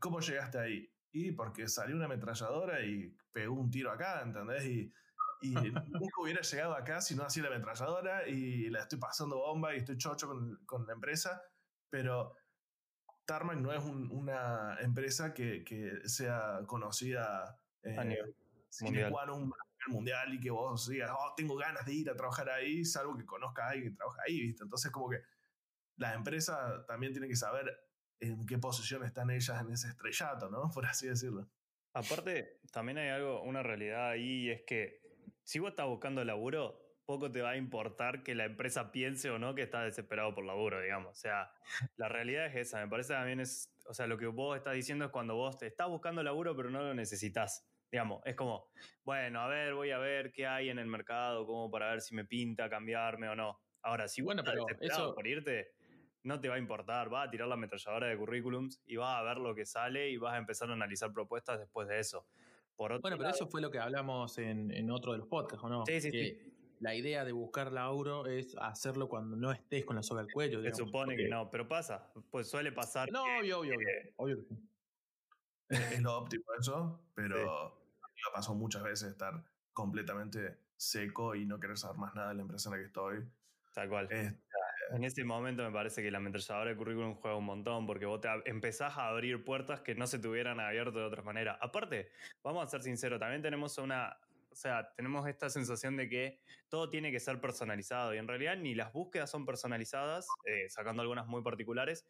¿cómo 0.00 0.20
llegaste 0.20 0.58
ahí? 0.58 0.92
Y 1.10 1.32
porque 1.32 1.68
salió 1.68 1.96
una 1.96 2.06
ametralladora 2.06 2.82
y 2.84 3.16
pegó 3.34 3.54
un 3.54 3.70
tiro 3.70 3.90
acá, 3.90 4.22
¿entendés? 4.22 4.64
Y, 4.64 4.92
y 5.42 5.52
nunca 5.90 6.22
hubiera 6.22 6.40
llegado 6.40 6.74
acá 6.74 7.02
si 7.02 7.14
no 7.14 7.24
hacía 7.24 7.42
la 7.42 7.48
ametralladora 7.50 8.26
y 8.28 8.70
la 8.70 8.82
estoy 8.82 8.98
pasando 8.98 9.36
bomba 9.36 9.74
y 9.74 9.78
estoy 9.78 9.98
chocho 9.98 10.28
con, 10.28 10.64
con 10.64 10.86
la 10.86 10.94
empresa, 10.94 11.42
pero 11.90 12.34
Tarmac 13.26 13.58
no 13.58 13.72
es 13.72 13.82
una 13.84 14.76
empresa 14.80 15.34
que, 15.34 15.64
que, 15.64 16.08
sea 16.08 16.60
conocida 16.66 17.58
eh, 17.82 17.96
a 17.98 18.04
nivel 18.04 18.34
mundial. 18.80 19.12
un 19.30 19.52
mundial 19.88 20.34
y 20.34 20.40
que 20.40 20.50
vos 20.50 20.88
digas, 20.88 21.10
oh, 21.12 21.34
tengo 21.36 21.56
ganas 21.56 21.84
de 21.84 21.92
ir 21.92 22.10
a 22.10 22.16
trabajar 22.16 22.48
ahí, 22.50 22.84
salvo 22.84 23.16
que 23.16 23.26
conozca 23.26 23.66
a 23.66 23.70
alguien 23.70 23.92
que 23.92 23.96
trabaja 23.96 24.22
ahí, 24.26 24.40
¿viste? 24.40 24.64
Entonces, 24.64 24.90
como 24.90 25.10
que 25.10 25.20
la 25.96 26.14
empresa 26.14 26.84
también 26.86 27.12
tiene 27.12 27.28
que 27.28 27.36
saber 27.36 27.70
en 28.20 28.46
qué 28.46 28.58
posición 28.58 29.04
están 29.04 29.30
ellas 29.30 29.60
en 29.60 29.70
ese 29.72 29.88
estrellato, 29.88 30.50
¿no? 30.50 30.70
Por 30.74 30.86
así 30.86 31.06
decirlo. 31.06 31.48
Aparte, 31.94 32.58
también 32.72 32.98
hay 32.98 33.08
algo, 33.08 33.42
una 33.42 33.62
realidad 33.62 34.10
ahí, 34.10 34.50
es 34.50 34.62
que 34.62 35.00
si 35.44 35.58
vos 35.58 35.70
estás 35.70 35.86
buscando 35.86 36.24
laburo, 36.24 36.84
poco 37.06 37.30
te 37.30 37.42
va 37.42 37.50
a 37.50 37.56
importar 37.56 38.22
que 38.22 38.34
la 38.34 38.44
empresa 38.44 38.90
piense 38.90 39.30
o 39.30 39.38
no 39.38 39.54
que 39.54 39.62
estás 39.62 39.84
desesperado 39.84 40.34
por 40.34 40.44
laburo, 40.44 40.80
digamos. 40.80 41.12
O 41.12 41.20
sea, 41.20 41.52
la 41.96 42.08
realidad 42.08 42.46
es 42.46 42.56
esa. 42.56 42.80
Me 42.80 42.88
parece 42.88 43.12
también 43.12 43.40
es, 43.40 43.72
o 43.86 43.94
sea, 43.94 44.06
lo 44.06 44.18
que 44.18 44.26
vos 44.26 44.56
estás 44.56 44.74
diciendo 44.74 45.04
es 45.04 45.10
cuando 45.10 45.36
vos 45.36 45.58
te 45.58 45.66
estás 45.66 45.88
buscando 45.88 46.22
laburo 46.22 46.56
pero 46.56 46.70
no 46.70 46.82
lo 46.82 46.94
necesitas. 46.94 47.68
Digamos, 47.90 48.22
es 48.24 48.34
como, 48.34 48.70
bueno, 49.04 49.40
a 49.40 49.46
ver, 49.46 49.74
voy 49.74 49.92
a 49.92 49.98
ver 49.98 50.32
qué 50.32 50.46
hay 50.46 50.68
en 50.70 50.80
el 50.80 50.86
mercado, 50.86 51.46
como 51.46 51.70
para 51.70 51.90
ver 51.90 52.00
si 52.00 52.14
me 52.14 52.24
pinta 52.24 52.68
cambiarme 52.68 53.28
o 53.28 53.36
no. 53.36 53.60
Ahora, 53.82 54.08
si 54.08 54.20
bueno, 54.20 54.42
pero 54.42 54.66
eso 54.80 55.14
por 55.14 55.26
irte, 55.26 55.74
no 56.24 56.40
te 56.40 56.48
va 56.48 56.56
a 56.56 56.58
importar, 56.58 57.12
va 57.12 57.22
a 57.22 57.30
tirar 57.30 57.46
la 57.46 57.54
ametralladora 57.54 58.08
de 58.08 58.16
currículums 58.16 58.82
y 58.86 58.96
vas 58.96 59.16
a 59.18 59.22
ver 59.22 59.36
lo 59.36 59.54
que 59.54 59.66
sale 59.66 60.10
y 60.10 60.16
vas 60.16 60.34
a 60.34 60.38
empezar 60.38 60.70
a 60.70 60.72
analizar 60.72 61.12
propuestas 61.12 61.60
después 61.60 61.86
de 61.86 62.00
eso. 62.00 62.26
Por 62.76 63.00
bueno, 63.00 63.16
pero 63.16 63.30
eso 63.30 63.46
fue 63.46 63.60
lo 63.60 63.70
que 63.70 63.78
hablamos 63.78 64.36
en, 64.38 64.72
en, 64.72 64.90
otro 64.90 65.12
de 65.12 65.18
los 65.18 65.28
podcasts, 65.28 65.64
¿o 65.64 65.68
no? 65.68 65.86
Sí, 65.86 66.00
sí, 66.00 66.10
sí. 66.10 66.54
La 66.80 66.94
idea 66.94 67.24
de 67.24 67.30
buscar 67.30 67.70
laburo 67.70 68.26
es 68.26 68.56
hacerlo 68.58 69.08
cuando 69.08 69.36
no 69.36 69.52
estés 69.52 69.84
con 69.84 69.96
la 69.96 70.02
soga 70.02 70.22
al 70.22 70.32
cuello. 70.32 70.60
Se 70.62 70.74
supone 70.74 71.16
que 71.16 71.28
no, 71.28 71.48
pero 71.50 71.68
pasa, 71.68 72.10
pues 72.30 72.48
suele 72.48 72.72
pasar. 72.72 73.12
No, 73.12 73.22
obvio, 73.38 73.60
obvio, 73.60 73.76
obvio. 74.16 74.44
Es 75.68 76.02
lo 76.02 76.18
óptimo 76.18 76.44
eso, 76.58 77.00
pero 77.14 77.86
me 78.00 78.32
pasó 78.34 78.54
muchas 78.54 78.82
veces 78.82 79.12
estar 79.12 79.44
completamente 79.72 80.58
seco 80.76 81.34
y 81.34 81.46
no 81.46 81.60
querer 81.60 81.78
saber 81.78 81.96
más 81.96 82.14
nada 82.14 82.30
de 82.30 82.34
la 82.34 82.42
empresa 82.42 82.68
en 82.68 82.72
la 82.72 82.78
que 82.78 82.86
estoy. 82.86 83.24
Tal 83.72 83.88
cual. 83.88 84.08
En 84.92 85.04
este 85.04 85.24
momento 85.24 85.62
me 85.62 85.70
parece 85.70 86.02
que 86.02 86.10
la 86.10 86.18
ametralladora 86.18 86.70
de 86.70 86.76
currículum 86.76 87.14
juega 87.14 87.36
un 87.36 87.44
montón 87.44 87.86
porque 87.86 88.06
vos 88.06 88.20
te 88.20 88.28
empezás 88.46 88.96
a 88.96 89.08
abrir 89.08 89.44
puertas 89.44 89.80
que 89.80 89.94
no 89.94 90.06
se 90.06 90.18
te 90.18 90.28
hubieran 90.28 90.60
abierto 90.60 90.98
de 90.98 91.04
otra 91.04 91.22
manera. 91.22 91.58
Aparte, 91.60 92.10
vamos 92.42 92.64
a 92.64 92.68
ser 92.68 92.82
sinceros, 92.82 93.18
también 93.18 93.42
tenemos 93.42 93.78
una, 93.78 94.16
o 94.50 94.54
sea, 94.54 94.92
tenemos 94.94 95.26
esta 95.26 95.50
sensación 95.50 95.96
de 95.96 96.08
que 96.08 96.40
todo 96.68 96.90
tiene 96.90 97.10
que 97.10 97.20
ser 97.20 97.40
personalizado 97.40 98.14
y 98.14 98.18
en 98.18 98.28
realidad 98.28 98.56
ni 98.56 98.74
las 98.74 98.92
búsquedas 98.92 99.30
son 99.30 99.44
personalizadas, 99.46 100.26
eh, 100.44 100.68
sacando 100.68 101.02
algunas 101.02 101.26
muy 101.26 101.42
particulares, 101.42 102.06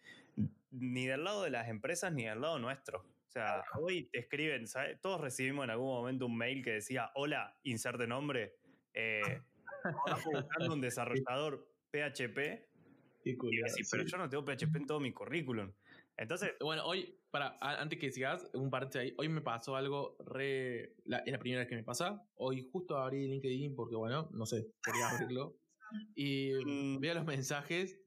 ni 0.70 1.06
del 1.06 1.24
lado 1.24 1.42
de 1.42 1.50
las 1.50 1.68
empresas 1.68 2.12
ni 2.12 2.24
del 2.24 2.40
lado 2.40 2.58
nuestro. 2.58 2.98
O 2.98 3.30
sea, 3.30 3.64
hoy 3.80 4.04
te 4.12 4.20
escriben, 4.20 4.68
¿sabes? 4.68 5.00
Todos 5.00 5.20
recibimos 5.20 5.64
en 5.64 5.70
algún 5.70 5.88
momento 5.88 6.26
un 6.26 6.36
mail 6.36 6.62
que 6.62 6.72
decía, 6.72 7.10
hola, 7.14 7.56
inserte 7.62 8.06
nombre, 8.06 8.56
eh, 8.92 9.40
buscando 10.32 10.74
un 10.74 10.80
desarrollador 10.80 11.66
PHP. 11.94 12.68
y 13.24 13.56
decís, 13.56 13.88
pero 13.90 14.04
yo 14.04 14.18
no 14.18 14.28
tengo 14.28 14.44
PHP 14.44 14.76
en 14.76 14.86
todo 14.86 15.00
mi 15.00 15.12
currículum. 15.12 15.72
Entonces. 16.16 16.52
Bueno, 16.60 16.84
hoy, 16.84 17.18
para, 17.30 17.56
antes 17.60 17.98
que 17.98 18.10
sigas, 18.10 18.50
un 18.54 18.70
parte 18.70 18.98
ahí, 18.98 19.14
hoy 19.16 19.28
me 19.28 19.40
pasó 19.40 19.76
algo 19.76 20.16
re. 20.26 20.96
La, 21.04 21.18
es 21.18 21.32
la 21.32 21.38
primera 21.38 21.60
vez 21.60 21.68
que 21.68 21.76
me 21.76 21.84
pasa. 21.84 22.22
Hoy 22.36 22.68
justo 22.72 22.96
abrí 22.96 23.28
LinkedIn 23.28 23.74
porque, 23.74 23.96
bueno, 23.96 24.28
no 24.32 24.46
sé, 24.46 24.66
quería 24.82 25.08
abrirlo. 25.10 25.56
Y 26.16 26.50
mm. 26.64 26.98
veo 26.98 27.14
los 27.14 27.24
mensajes 27.24 28.00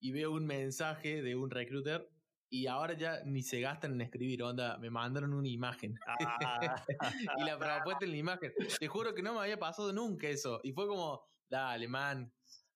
y 0.00 0.12
veo 0.12 0.32
un 0.32 0.46
mensaje 0.46 1.20
de 1.20 1.36
un 1.36 1.50
recruiter 1.50 2.08
y 2.48 2.68
ahora 2.68 2.96
ya 2.96 3.22
ni 3.24 3.42
se 3.42 3.60
gastan 3.60 3.94
en 3.94 4.00
escribir, 4.00 4.42
onda, 4.44 4.78
me 4.78 4.88
mandaron 4.88 5.34
una 5.34 5.48
imagen. 5.48 5.98
Ah. 6.06 6.84
y 7.38 7.44
la 7.44 7.58
propuesta 7.58 8.04
en 8.04 8.12
la 8.12 8.16
imagen. 8.16 8.52
Te 8.78 8.86
juro 8.86 9.12
que 9.12 9.22
no 9.22 9.34
me 9.34 9.40
había 9.40 9.58
pasado 9.58 9.92
nunca 9.92 10.28
eso. 10.28 10.60
Y 10.62 10.72
fue 10.72 10.86
como, 10.86 11.26
dale, 11.50 11.88
man, 11.88 12.32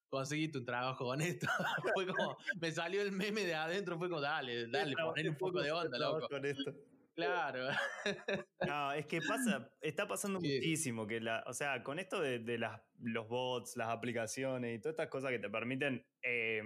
conseguí 0.08 0.48
tu 0.48 0.64
trabajo 0.64 1.04
con 1.04 1.20
esto. 1.20 1.46
fue 1.94 2.06
como, 2.06 2.36
me 2.60 2.72
salió 2.72 3.02
el 3.02 3.12
meme 3.12 3.44
de 3.44 3.54
adentro, 3.54 3.98
fue 3.98 4.08
como, 4.08 4.20
dale, 4.20 4.66
dale, 4.68 4.94
poner 4.96 5.30
un 5.30 5.36
poco 5.36 5.60
de 5.60 5.72
onda, 5.72 5.98
loco. 5.98 6.28
Con 6.28 6.44
esto. 6.44 6.74
Claro. 7.14 7.68
no, 8.66 8.92
es 8.92 9.06
que 9.06 9.20
pasa, 9.20 9.68
está 9.80 10.06
pasando 10.06 10.38
muchísimo 10.38 11.04
que 11.04 11.20
la, 11.20 11.42
o 11.48 11.52
sea, 11.52 11.82
con 11.82 11.98
esto 11.98 12.20
de, 12.20 12.38
de 12.38 12.58
las, 12.58 12.80
los 13.00 13.26
bots, 13.26 13.76
las 13.76 13.88
aplicaciones 13.88 14.76
y 14.76 14.80
todas 14.80 14.92
estas 14.92 15.08
cosas 15.08 15.32
que 15.32 15.40
te 15.40 15.50
permiten 15.50 16.06
eh, 16.22 16.62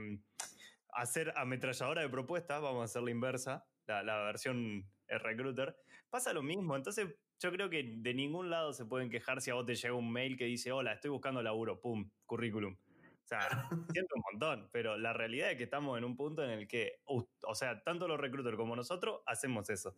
hacer 0.92 1.32
ametralladora 1.36 2.02
de 2.02 2.08
propuestas, 2.08 2.60
vamos 2.60 2.82
a 2.82 2.84
hacer 2.84 3.02
la 3.02 3.10
inversa, 3.10 3.66
la, 3.86 4.24
versión 4.24 4.86
recruiter, 5.08 5.76
pasa 6.10 6.32
lo 6.32 6.42
mismo. 6.42 6.76
Entonces, 6.76 7.08
yo 7.40 7.50
creo 7.50 7.68
que 7.68 7.94
de 7.96 8.14
ningún 8.14 8.50
lado 8.50 8.72
se 8.72 8.84
pueden 8.84 9.10
quejar 9.10 9.40
si 9.40 9.50
a 9.50 9.54
vos 9.54 9.66
te 9.66 9.74
llega 9.74 9.94
un 9.94 10.12
mail 10.12 10.36
que 10.36 10.44
dice, 10.44 10.70
hola, 10.70 10.92
estoy 10.92 11.10
buscando 11.10 11.42
laburo, 11.42 11.80
pum, 11.80 12.08
currículum. 12.26 12.76
O 13.24 13.28
sea, 13.28 13.68
siento 13.92 14.14
un 14.16 14.22
montón, 14.32 14.68
pero 14.72 14.98
la 14.98 15.12
realidad 15.12 15.50
es 15.50 15.56
que 15.56 15.64
estamos 15.64 15.96
en 15.96 16.04
un 16.04 16.16
punto 16.16 16.42
en 16.44 16.50
el 16.50 16.68
que, 16.68 17.00
o 17.06 17.54
sea, 17.54 17.82
tanto 17.82 18.08
los 18.08 18.20
recruiters 18.20 18.56
como 18.56 18.76
nosotros 18.76 19.22
hacemos 19.26 19.70
eso. 19.70 19.96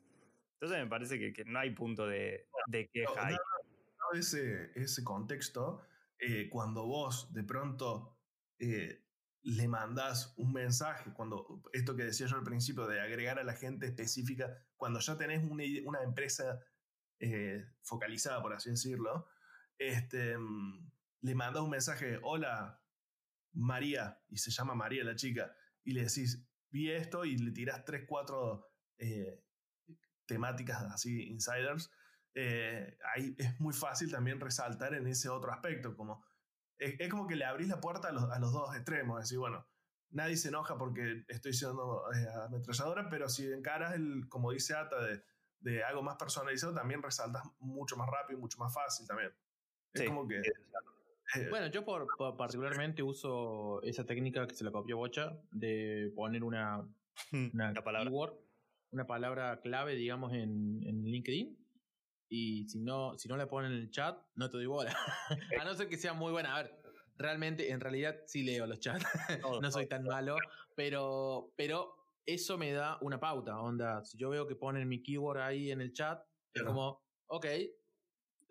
Entonces 0.54 0.84
me 0.84 0.88
parece 0.88 1.18
que, 1.18 1.44
no 1.44 1.58
hay 1.58 1.70
punto 1.70 2.06
de, 2.06 2.48
queja 2.92 3.26
ahí. 3.26 3.36
ese, 4.14 4.70
ese 4.74 5.02
contexto, 5.02 5.82
eh, 6.18 6.48
cuando 6.48 6.86
vos 6.86 7.32
de 7.32 7.44
pronto 7.44 8.16
eh, 8.58 9.04
le 9.42 9.68
mandas 9.68 10.32
un 10.38 10.52
mensaje, 10.52 11.12
cuando 11.12 11.62
esto 11.72 11.96
que 11.96 12.04
decía 12.04 12.26
yo 12.26 12.36
al 12.36 12.44
principio 12.44 12.86
de 12.86 13.00
agregar 13.00 13.38
a 13.38 13.44
la 13.44 13.54
gente 13.54 13.86
específica, 13.86 14.56
cuando 14.76 15.00
ya 15.00 15.18
tenés 15.18 15.44
una, 15.44 16.02
empresa 16.02 16.60
eh, 17.20 17.66
focalizada, 17.82 18.40
por 18.40 18.54
así 18.54 18.70
decirlo, 18.70 19.26
este, 19.76 20.38
mm, 20.38 20.90
le 21.22 21.34
mandas 21.34 21.62
un 21.62 21.70
mensaje, 21.70 22.18
hola 22.22 22.80
María, 23.54 24.20
y 24.28 24.38
se 24.38 24.50
llama 24.50 24.74
María 24.74 25.04
la 25.04 25.16
chica, 25.16 25.54
y 25.82 25.92
le 25.92 26.02
decís, 26.02 26.46
vi 26.70 26.90
esto 26.90 27.24
y 27.24 27.36
le 27.38 27.52
tirás 27.52 27.84
tres, 27.84 28.04
cuatro 28.06 28.68
eh, 28.98 29.42
temáticas 30.26 30.82
así, 30.84 31.28
insiders, 31.28 31.90
eh, 32.34 32.98
ahí 33.14 33.34
es 33.38 33.60
muy 33.60 33.72
fácil 33.72 34.10
también 34.10 34.40
resaltar 34.40 34.94
en 34.94 35.06
ese 35.06 35.28
otro 35.28 35.52
aspecto, 35.52 35.96
como 35.96 36.24
es, 36.78 37.08
como 37.08 37.26
que 37.26 37.36
le 37.36 37.44
abrís 37.44 37.68
la 37.68 37.80
puerta 37.80 38.08
a 38.08 38.12
los, 38.12 38.30
a 38.30 38.38
los 38.38 38.52
dos 38.52 38.74
extremos. 38.74 39.20
Es 39.20 39.28
decir, 39.28 39.38
bueno, 39.38 39.66
nadie 40.10 40.36
se 40.36 40.48
enoja 40.48 40.76
porque 40.76 41.24
estoy 41.28 41.52
siendo 41.52 42.12
eh, 42.12 42.26
ametralladora, 42.46 43.08
pero 43.08 43.28
si 43.28 43.50
encaras, 43.52 43.94
el, 43.94 44.28
como 44.28 44.50
dice 44.50 44.74
Ata, 44.74 45.00
de, 45.02 45.22
de, 45.60 45.84
algo 45.84 46.02
más 46.02 46.16
personalizado, 46.16 46.74
también 46.74 47.02
resaltas 47.02 47.42
mucho 47.60 47.96
más 47.96 48.08
rápido 48.10 48.38
y 48.38 48.40
mucho 48.40 48.58
más 48.58 48.74
fácil 48.74 49.06
también. 49.06 49.32
Es 49.92 50.06
como 50.06 50.26
que. 50.26 50.42
Bueno, 51.50 51.66
yo 51.68 51.84
por, 51.84 52.06
particularmente 52.36 53.02
uso 53.02 53.82
esa 53.82 54.04
técnica 54.04 54.46
que 54.46 54.54
se 54.54 54.64
la 54.64 54.70
copió 54.70 54.96
Bocha 54.96 55.38
de 55.50 56.12
poner 56.14 56.44
una, 56.44 56.86
una, 57.32 57.72
palabra. 57.74 58.10
una 58.90 59.06
palabra 59.06 59.60
clave, 59.60 59.94
digamos, 59.94 60.32
en, 60.32 60.82
en 60.86 61.04
LinkedIn 61.04 61.64
y 62.28 62.68
si 62.68 62.80
no, 62.80 63.16
si 63.18 63.28
no 63.28 63.36
le 63.36 63.46
ponen 63.46 63.72
en 63.72 63.78
el 63.78 63.90
chat, 63.90 64.18
no 64.34 64.50
te 64.50 64.56
doy 64.56 64.66
bola. 64.66 64.96
a 65.60 65.64
no 65.64 65.74
ser 65.74 65.88
que 65.88 65.96
sea 65.96 66.14
muy 66.14 66.32
buena. 66.32 66.56
A 66.56 66.62
ver, 66.62 66.82
realmente, 67.16 67.70
en 67.70 67.80
realidad 67.80 68.16
sí 68.26 68.42
leo 68.42 68.66
los 68.66 68.80
chats. 68.80 69.04
no 69.62 69.70
soy 69.70 69.86
tan 69.86 70.04
malo, 70.04 70.36
pero, 70.74 71.52
pero 71.56 71.94
eso 72.26 72.58
me 72.58 72.72
da 72.72 72.98
una 73.02 73.20
pauta. 73.20 73.60
Onda, 73.60 74.04
si 74.04 74.18
yo 74.18 74.30
veo 74.30 74.46
que 74.46 74.56
ponen 74.56 74.88
mi 74.88 75.02
keyword 75.02 75.38
ahí 75.38 75.70
en 75.70 75.80
el 75.80 75.92
chat, 75.92 76.24
es 76.52 76.62
como, 76.62 77.04
ok, 77.26 77.46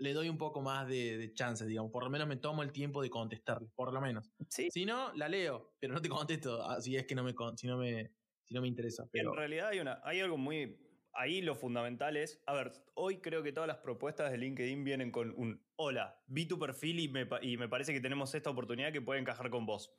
le 0.03 0.13
doy 0.13 0.27
un 0.27 0.37
poco 0.37 0.61
más 0.61 0.85
de, 0.87 1.17
de 1.17 1.33
chances, 1.33 1.65
digamos. 1.65 1.89
Por 1.89 2.03
lo 2.03 2.09
menos 2.09 2.27
me 2.27 2.35
tomo 2.35 2.61
el 2.61 2.73
tiempo 2.73 3.01
de 3.01 3.09
contestarle, 3.09 3.69
por 3.73 3.93
lo 3.93 4.01
menos. 4.01 4.29
Si 4.49 4.85
no, 4.85 5.13
la 5.13 5.29
leo, 5.29 5.75
pero 5.79 5.93
no 5.93 6.01
te 6.01 6.09
contesto. 6.09 6.61
Así 6.61 6.97
es 6.97 7.05
que 7.07 7.15
no 7.15 7.23
me, 7.23 7.33
si 7.55 7.67
no 7.67 7.77
me, 7.77 8.11
si 8.43 8.53
no 8.53 8.61
me 8.61 8.67
interesa. 8.67 9.07
Pero... 9.11 9.31
En 9.31 9.37
realidad 9.37 9.69
hay, 9.69 9.79
una, 9.79 10.01
hay 10.03 10.19
algo 10.19 10.37
muy 10.37 10.77
ahí 11.13 11.41
lo 11.41 11.55
fundamental 11.55 12.17
es, 12.17 12.41
a 12.47 12.53
ver, 12.53 12.73
hoy 12.95 13.21
creo 13.21 13.43
que 13.43 13.53
todas 13.53 13.67
las 13.67 13.77
propuestas 13.77 14.31
de 14.31 14.37
LinkedIn 14.39 14.83
vienen 14.83 15.11
con 15.11 15.31
un, 15.37 15.63
hola, 15.75 16.19
vi 16.25 16.47
tu 16.47 16.57
perfil 16.57 16.99
y 16.99 17.07
me, 17.07 17.27
y 17.41 17.55
me 17.57 17.69
parece 17.69 17.93
que 17.93 18.01
tenemos 18.01 18.33
esta 18.33 18.49
oportunidad 18.49 18.91
que 18.91 19.01
puede 19.01 19.19
encajar 19.19 19.49
con 19.51 19.65
vos. 19.65 19.93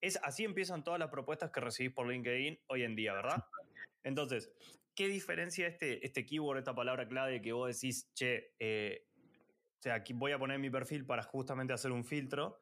Es, 0.00 0.18
así 0.22 0.44
empiezan 0.44 0.84
todas 0.84 1.00
las 1.00 1.10
propuestas 1.10 1.50
que 1.50 1.60
recibís 1.60 1.92
por 1.92 2.08
LinkedIn 2.08 2.60
hoy 2.68 2.84
en 2.84 2.94
día, 2.94 3.12
¿verdad? 3.12 3.44
Entonces, 4.04 4.52
¿qué 4.94 5.08
diferencia 5.08 5.66
este, 5.66 6.06
este 6.06 6.24
keyword, 6.24 6.58
esta 6.58 6.74
palabra 6.74 7.08
clave 7.08 7.42
que 7.42 7.52
vos 7.52 7.74
decís, 7.74 8.08
che, 8.14 8.54
eh, 8.60 9.09
o 9.80 9.82
sea, 9.82 9.94
aquí 9.94 10.12
voy 10.12 10.32
a 10.32 10.38
poner 10.38 10.58
mi 10.58 10.68
perfil 10.68 11.06
para 11.06 11.22
justamente 11.22 11.72
hacer 11.72 11.90
un 11.90 12.04
filtro? 12.04 12.60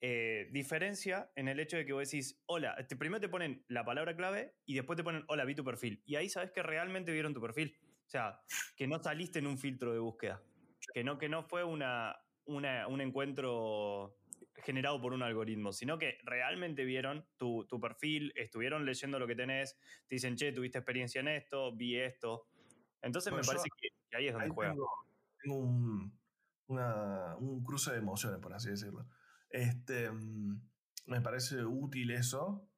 Eh, 0.00 0.48
diferencia 0.50 1.30
en 1.36 1.48
el 1.48 1.60
hecho 1.60 1.76
de 1.76 1.84
que 1.84 1.92
vos 1.92 2.10
decís, 2.10 2.42
hola, 2.46 2.74
este, 2.78 2.96
primero 2.96 3.20
te 3.20 3.28
ponen 3.28 3.62
la 3.68 3.84
palabra 3.84 4.16
clave 4.16 4.54
y 4.64 4.74
después 4.74 4.96
te 4.96 5.04
ponen, 5.04 5.24
hola, 5.28 5.44
vi 5.44 5.54
tu 5.54 5.62
perfil. 5.62 6.02
Y 6.06 6.16
ahí 6.16 6.30
sabes 6.30 6.52
que 6.52 6.62
realmente 6.62 7.12
vieron 7.12 7.34
tu 7.34 7.40
perfil. 7.42 7.76
O 8.06 8.08
sea, 8.08 8.40
que 8.76 8.86
no 8.86 8.98
saliste 9.02 9.40
en 9.40 9.46
un 9.46 9.58
filtro 9.58 9.92
de 9.92 9.98
búsqueda. 9.98 10.42
Que 10.94 11.04
no, 11.04 11.18
que 11.18 11.28
no 11.28 11.42
fue 11.42 11.64
una, 11.64 12.16
una 12.46 12.88
un 12.88 13.02
encuentro 13.02 14.16
generado 14.62 15.02
por 15.02 15.12
un 15.12 15.22
algoritmo, 15.22 15.70
sino 15.70 15.98
que 15.98 16.16
realmente 16.24 16.86
vieron 16.86 17.26
tu, 17.36 17.66
perfil, 17.78 18.32
estuvieron 18.36 18.86
leyendo 18.86 19.18
lo 19.18 19.26
que 19.26 19.36
tenés, 19.36 19.78
te 20.06 20.14
dicen, 20.14 20.34
che, 20.36 20.50
tuviste 20.52 20.78
experiencia 20.78 21.20
en 21.20 21.28
esto, 21.28 21.76
vi 21.76 21.98
esto. 21.98 22.46
Entonces 23.02 23.34
me 23.34 23.42
parece 23.42 23.68
que, 23.78 24.16
ahí 24.16 24.28
es 24.28 24.32
donde 24.32 24.48
juega. 24.48 24.74
Tengo, 25.42 25.58
un, 25.58 26.23
un 26.68 27.62
cruce 27.64 27.92
de 27.92 27.98
emociones, 27.98 28.40
por 28.40 28.54
así 28.54 28.70
decirlo. 28.70 29.06
Este, 29.50 30.10
mm, 30.10 30.60
me 31.06 31.20
parece 31.20 31.64
útil 31.64 32.10
eso, 32.10 32.68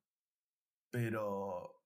pero 0.90 1.84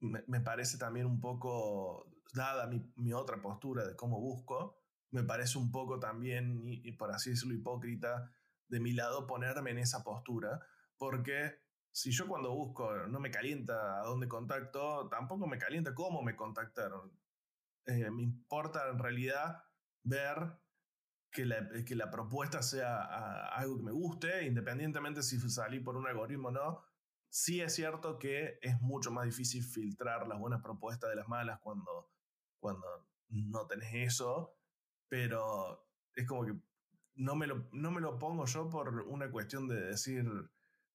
me, 0.00 0.40
parece 0.40 0.78
también 0.78 1.06
un 1.06 1.20
poco, 1.20 2.12
dada 2.32 2.68
mi, 2.68 3.12
otra 3.12 3.40
postura 3.40 3.84
de 3.86 3.96
cómo 3.96 4.20
busco, 4.20 4.80
me 5.10 5.24
parece 5.24 5.58
un 5.58 5.72
poco 5.72 5.98
también, 5.98 6.62
y 6.66 6.92
por 6.92 7.10
así 7.10 7.30
decirlo, 7.30 7.54
hipócrita 7.54 8.30
de 8.68 8.80
mi 8.80 8.92
lado 8.92 9.26
ponerme 9.26 9.70
en 9.70 9.78
esa 9.78 10.04
postura, 10.04 10.60
porque 10.98 11.58
si 11.90 12.12
yo 12.12 12.28
cuando 12.28 12.54
busco 12.54 12.94
no 13.08 13.18
me 13.18 13.30
calienta 13.30 14.00
a 14.00 14.04
dónde 14.04 14.28
contacto, 14.28 15.08
tampoco 15.08 15.46
me 15.46 15.58
calienta 15.58 15.94
cómo 15.94 16.22
me 16.22 16.36
contactaron. 16.36 17.10
Eh, 17.86 18.10
me 18.10 18.22
importa 18.22 18.88
en 18.90 18.98
realidad 18.98 19.64
ver 20.02 20.36
que 21.30 21.44
la, 21.44 21.68
que 21.84 21.94
la 21.94 22.10
propuesta 22.10 22.62
sea 22.62 23.48
algo 23.48 23.76
que 23.76 23.84
me 23.84 23.92
guste, 23.92 24.46
independientemente 24.46 25.22
si 25.22 25.38
salí 25.50 25.80
por 25.80 25.96
un 25.96 26.06
algoritmo 26.06 26.48
o 26.48 26.52
no. 26.52 26.82
Sí 27.30 27.60
es 27.60 27.74
cierto 27.74 28.18
que 28.18 28.58
es 28.62 28.80
mucho 28.80 29.10
más 29.10 29.26
difícil 29.26 29.62
filtrar 29.62 30.26
las 30.26 30.38
buenas 30.38 30.62
propuestas 30.62 31.10
de 31.10 31.16
las 31.16 31.28
malas 31.28 31.60
cuando, 31.60 32.10
cuando 32.58 32.86
no 33.28 33.66
tenés 33.66 34.14
eso, 34.14 34.56
pero 35.08 35.86
es 36.14 36.26
como 36.26 36.46
que 36.46 36.54
no 37.16 37.34
me 37.34 37.46
lo, 37.46 37.68
no 37.72 37.90
me 37.90 38.00
lo 38.00 38.18
pongo 38.18 38.46
yo 38.46 38.70
por 38.70 39.02
una 39.02 39.30
cuestión 39.30 39.68
de 39.68 39.80
decir, 39.80 40.24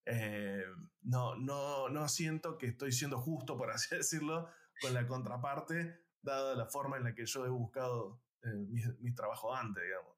eh, 0.05 0.65
no, 1.01 1.35
no, 1.35 1.89
no 1.89 2.09
siento 2.09 2.57
que 2.57 2.67
estoy 2.67 2.91
siendo 2.91 3.19
justo, 3.19 3.57
por 3.57 3.69
así 3.69 3.95
decirlo, 3.95 4.49
con 4.81 4.93
la 4.93 5.05
contraparte, 5.05 6.03
dada 6.21 6.55
la 6.55 6.65
forma 6.65 6.97
en 6.97 7.03
la 7.03 7.13
que 7.13 7.25
yo 7.25 7.45
he 7.45 7.49
buscado 7.49 8.21
eh, 8.43 8.65
mis, 8.99 9.15
trabajos 9.15 9.57
antes, 9.57 9.83
digamos. 9.83 10.17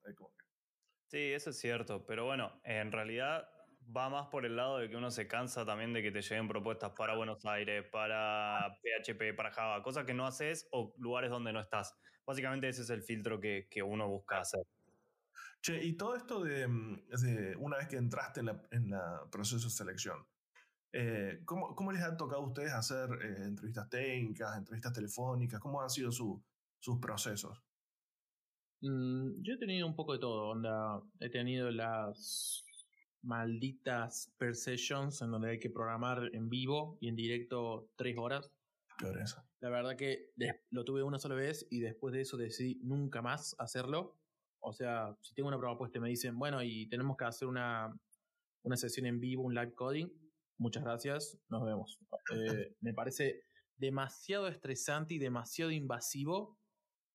Sí, 1.07 1.31
eso 1.33 1.51
es 1.51 1.59
cierto, 1.59 2.05
pero 2.05 2.25
bueno, 2.25 2.59
en 2.63 2.91
realidad 2.91 3.47
va 3.95 4.09
más 4.09 4.27
por 4.27 4.45
el 4.45 4.55
lado 4.55 4.79
de 4.79 4.89
que 4.89 4.95
uno 4.95 5.11
se 5.11 5.27
cansa 5.27 5.65
también 5.65 5.93
de 5.93 6.01
que 6.01 6.11
te 6.11 6.21
lleguen 6.21 6.47
propuestas 6.47 6.91
para 6.91 7.15
Buenos 7.15 7.45
Aires, 7.45 7.85
para 7.91 8.77
PHP, 8.81 9.35
para 9.35 9.51
Java, 9.51 9.83
cosas 9.83 10.05
que 10.05 10.13
no 10.13 10.25
haces 10.25 10.67
o 10.71 10.93
lugares 10.97 11.29
donde 11.29 11.53
no 11.53 11.59
estás. 11.59 11.95
Básicamente 12.25 12.67
ese 12.67 12.81
es 12.81 12.89
el 12.89 13.03
filtro 13.03 13.39
que, 13.39 13.67
que 13.69 13.83
uno 13.83 14.07
busca 14.07 14.39
hacer. 14.39 14.65
Che, 15.61 15.83
y 15.83 15.93
todo 15.93 16.15
esto 16.15 16.43
de, 16.43 16.67
mm, 16.67 17.05
una 17.57 17.77
vez 17.77 17.87
que 17.87 17.97
entraste 17.97 18.41
en 18.41 18.89
la, 18.89 19.27
proceso 19.31 19.65
de 19.65 19.73
selección, 19.73 20.23
eh, 20.91 21.41
¿cómo, 21.43 21.91
les 21.91 22.03
ha 22.03 22.15
tocado 22.15 22.43
a 22.43 22.45
ustedes 22.45 22.71
hacer 22.71 23.09
eh, 23.21 23.45
entrevistas 23.45 23.89
técnicas, 23.89 24.57
entrevistas 24.57 24.93
telefónicas? 24.93 25.59
¿Cómo 25.59 25.81
han 25.81 25.89
sido 25.89 26.11
sus 26.11 26.99
procesos? 27.01 27.63
Mm, 28.81 29.41
yo 29.41 29.53
he 29.53 29.57
tenido 29.57 29.87
un 29.87 29.95
poco 29.95 30.13
de 30.13 30.19
todo. 30.19 30.49
Onda. 30.49 31.01
He 31.19 31.29
tenido 31.29 31.71
las 31.71 32.63
malditas 33.21 34.33
per 34.37 34.55
sessions 34.55 35.21
en 35.21 35.31
donde 35.31 35.49
hay 35.49 35.59
que 35.59 35.69
programar 35.69 36.29
en 36.33 36.49
vivo 36.49 36.97
y 37.01 37.07
en 37.07 37.15
directo 37.15 37.89
tres 37.95 38.15
horas. 38.17 38.51
Eso. 39.21 39.43
La 39.59 39.69
verdad 39.69 39.97
que 39.97 40.31
lo 40.69 40.85
tuve 40.85 41.03
una 41.03 41.19
sola 41.19 41.35
vez 41.35 41.67
y 41.69 41.79
después 41.79 42.13
de 42.13 42.21
eso 42.21 42.37
decidí 42.37 42.79
nunca 42.83 43.21
más 43.21 43.55
hacerlo. 43.59 44.17
O 44.59 44.73
sea, 44.73 45.17
si 45.21 45.33
tengo 45.33 45.49
una 45.49 45.59
propuesta 45.59 45.97
y 45.97 46.01
me 46.01 46.09
dicen, 46.09 46.37
bueno, 46.39 46.63
y 46.63 46.87
tenemos 46.87 47.17
que 47.17 47.25
hacer 47.25 47.47
una, 47.47 47.93
una 48.63 48.77
sesión 48.77 49.05
en 49.05 49.19
vivo, 49.19 49.43
un 49.43 49.53
live 49.53 49.73
coding, 49.73 50.07
muchas 50.57 50.83
gracias, 50.83 51.37
nos 51.49 51.65
vemos. 51.65 51.99
Eh, 52.33 52.75
me 52.81 52.91
parece 52.91 53.43
demasiado 53.77 54.47
estresante 54.47 55.13
y 55.13 55.19
demasiado 55.19 55.69
invasivo 55.69 56.57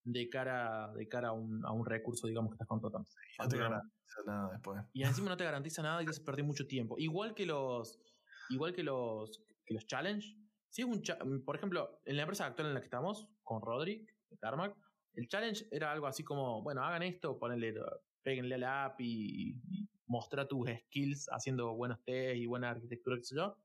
de 0.05 0.29
cara, 0.29 0.93
de 0.95 1.09
cara 1.09 1.29
a, 1.29 1.33
un, 1.33 1.65
a 1.65 1.73
un 1.73 1.85
recurso, 1.85 2.27
digamos, 2.27 2.51
que 2.51 2.55
estás 2.55 2.69
contratando. 2.69 3.09
No 3.39 3.49
te 3.49 3.59
garantiza 3.59 4.21
nada 4.27 4.53
después. 4.53 4.83
Y 4.93 5.03
encima 5.03 5.31
no 5.31 5.37
te 5.37 5.45
garantiza 5.45 5.83
nada 5.83 6.03
y 6.03 6.05
te 6.05 6.11
hace 6.11 6.23
perder 6.23 6.45
mucho 6.45 6.67
tiempo. 6.67 6.97
Igual 6.99 7.35
que 7.35 7.47
los, 7.47 8.01
igual 8.49 8.73
que 8.73 8.83
los, 8.83 9.43
que 9.65 9.75
los 9.75 9.87
challenge. 9.87 10.37
Si 10.69 10.83
es 10.83 10.89
un 10.89 11.43
por 11.45 11.57
ejemplo, 11.57 12.01
en 12.05 12.17
la 12.17 12.23
empresa 12.23 12.47
actual 12.47 12.69
en 12.69 12.75
la 12.75 12.81
que 12.81 12.87
estamos, 12.87 13.29
con 13.43 13.61
Rodri, 13.61 14.07
de 14.31 14.37
Tarmac, 14.37 14.77
el 15.15 15.29
challenge 15.29 15.67
era 15.71 15.91
algo 15.91 16.07
así 16.07 16.23
como, 16.23 16.63
bueno, 16.63 16.85
hagan 16.85 17.03
esto, 17.03 17.39
ponenle, 17.39 17.75
péguenle 18.23 18.55
a 18.55 18.59
la 18.59 18.85
app 18.87 19.01
y, 19.01 19.61
mostrar 20.07 20.49
tus 20.49 20.69
skills 20.69 21.29
haciendo 21.31 21.73
buenos 21.77 22.03
test 22.03 22.37
y 22.37 22.45
buena 22.45 22.71
arquitectura, 22.71 23.17
qué 23.17 23.23
sé 23.23 23.37
yo. 23.37 23.57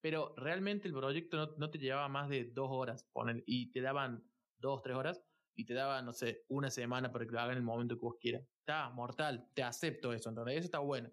Pero 0.00 0.32
realmente 0.36 0.86
el 0.86 0.94
proyecto 0.94 1.56
no, 1.56 1.68
te 1.68 1.78
llevaba 1.78 2.08
más 2.08 2.28
de 2.28 2.44
dos 2.44 2.68
horas, 2.70 3.04
ponen, 3.12 3.42
y 3.44 3.72
te 3.72 3.80
daban 3.80 4.22
dos, 4.60 4.82
tres 4.82 4.96
horas, 4.96 5.20
y 5.58 5.64
te 5.64 5.74
daban, 5.74 6.06
no 6.06 6.12
sé, 6.12 6.44
una 6.50 6.70
semana 6.70 7.10
para 7.10 7.26
que 7.26 7.32
lo 7.32 7.40
hagan 7.40 7.50
en 7.50 7.58
el 7.58 7.64
momento 7.64 7.96
que 7.96 8.06
vos 8.06 8.16
quieras. 8.20 8.44
Está 8.60 8.90
mortal, 8.90 9.50
te 9.52 9.64
acepto 9.64 10.12
eso, 10.12 10.28
entonces 10.28 10.54
eso 10.54 10.66
está 10.66 10.78
bueno. 10.78 11.10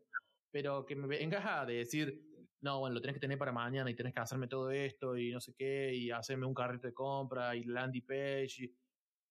Pero 0.51 0.85
que 0.85 0.95
me 0.95 1.07
vengas 1.07 1.43
a 1.43 1.65
decir, 1.65 2.23
no, 2.61 2.77
bueno, 2.77 2.93
lo 2.93 3.01
tenés 3.01 3.15
que 3.15 3.21
tener 3.21 3.39
para 3.39 3.51
mañana 3.51 3.89
y 3.89 3.95
tenés 3.95 4.13
que 4.13 4.19
hacerme 4.19 4.47
todo 4.47 4.69
esto 4.69 5.17
y 5.17 5.31
no 5.31 5.41
sé 5.41 5.55
qué, 5.57 5.95
y 5.95 6.11
hacerme 6.11 6.45
un 6.45 6.53
carrito 6.53 6.85
de 6.85 6.93
compra 6.93 7.55
y 7.55 7.63
landing 7.63 8.05
page. 8.05 8.65
Y, 8.65 8.77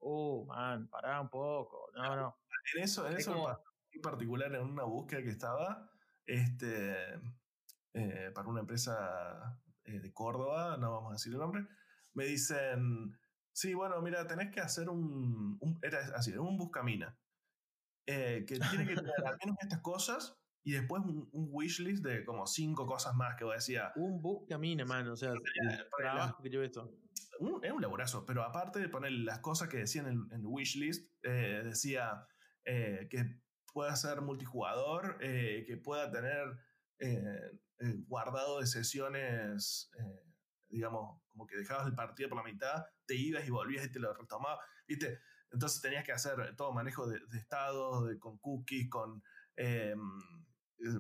uh, 0.00 0.44
man, 0.46 0.88
pará 0.88 1.20
un 1.20 1.30
poco, 1.30 1.92
no, 1.94 2.16
no. 2.16 2.38
En 2.74 2.82
eso, 2.82 3.06
en 3.06 3.16
eso 3.16 3.62
en 3.92 4.00
particular, 4.00 4.52
en 4.52 4.62
una 4.62 4.82
búsqueda 4.82 5.22
que 5.22 5.30
estaba, 5.30 5.92
este, 6.26 7.20
eh, 7.92 8.32
para 8.34 8.48
una 8.48 8.62
empresa 8.62 9.62
eh, 9.84 10.00
de 10.00 10.12
Córdoba, 10.12 10.76
no 10.76 10.90
vamos 10.90 11.10
a 11.10 11.14
decir 11.14 11.32
el 11.32 11.38
nombre, 11.38 11.64
me 12.14 12.24
dicen, 12.24 13.16
sí, 13.55 13.72
bueno, 13.72 14.00
mira, 14.02 14.26
tenés 14.26 14.50
que 14.50 14.61
hacer 14.61 14.88
un, 14.90 15.59
era 15.82 16.00
así, 16.14 16.36
un 16.36 16.59
buscamina, 16.59 17.16
eh, 18.07 18.44
que 18.46 18.59
tiene 18.59 18.86
que 18.86 18.94
tener 18.96 19.14
al 19.24 19.38
menos 19.42 19.57
estas 19.62 19.80
cosas 19.80 20.36
y 20.62 20.72
después 20.72 21.02
un, 21.05 21.28
wishlist 21.32 22.05
de 22.05 22.24
como 22.24 22.46
cinco 22.46 22.86
cosas 22.86 23.14
más 23.14 23.36
que 23.36 23.44
vos 23.44 23.55
decía. 23.55 23.92
Un 23.96 24.20
buscamina, 24.20 24.84
man, 24.84 25.09
o 25.09 25.16
sea, 25.16 25.32
el 25.32 25.40
trabajo 25.96 26.42
que 26.42 26.64
esto 26.64 26.90
es 27.62 27.72
un 27.72 27.82
laborazo, 27.82 28.24
pero 28.26 28.42
aparte 28.42 28.78
de 28.78 28.88
poner 28.88 29.12
las 29.12 29.40
cosas 29.40 29.68
que 29.68 29.78
decían 29.78 30.07
en, 30.07 30.28
en 30.32 30.46
wishlist, 30.46 31.11
eh, 31.22 31.62
decía 31.64 32.26
eh, 32.64 33.07
que 33.11 33.40
pueda 33.72 33.94
ser 33.96 34.20
multijugador, 34.20 35.18
eh, 35.20 35.64
que 35.66 35.76
pueda 35.76 36.11
tener 36.11 36.59
guardado 38.07 38.61
de 38.61 38.66
sesiones, 38.66 39.90
digamos, 40.75 41.22
como 41.31 41.47
que 41.47 41.57
dejabas 41.57 41.87
el 41.87 41.95
partido 41.95 42.29
por 42.29 42.39
la 42.39 42.45
mitad, 42.45 42.85
te 43.07 43.14
ibas 43.14 43.47
y 43.47 43.51
volvías 43.51 43.87
y 43.87 43.93
te 43.93 43.99
lo 43.99 44.12
retomabas, 44.12 44.64
¿viste? 44.87 45.20
Entonces 45.51 45.81
tenías 45.81 46.05
que 46.05 46.12
hacer 46.12 46.55
todo 46.57 46.72
manejo 46.72 47.07
de, 47.07 47.20
de 47.29 47.39
estados, 47.39 48.09
de, 48.09 48.18
con 48.18 48.39
cookies, 48.39 48.89
con 48.91 49.22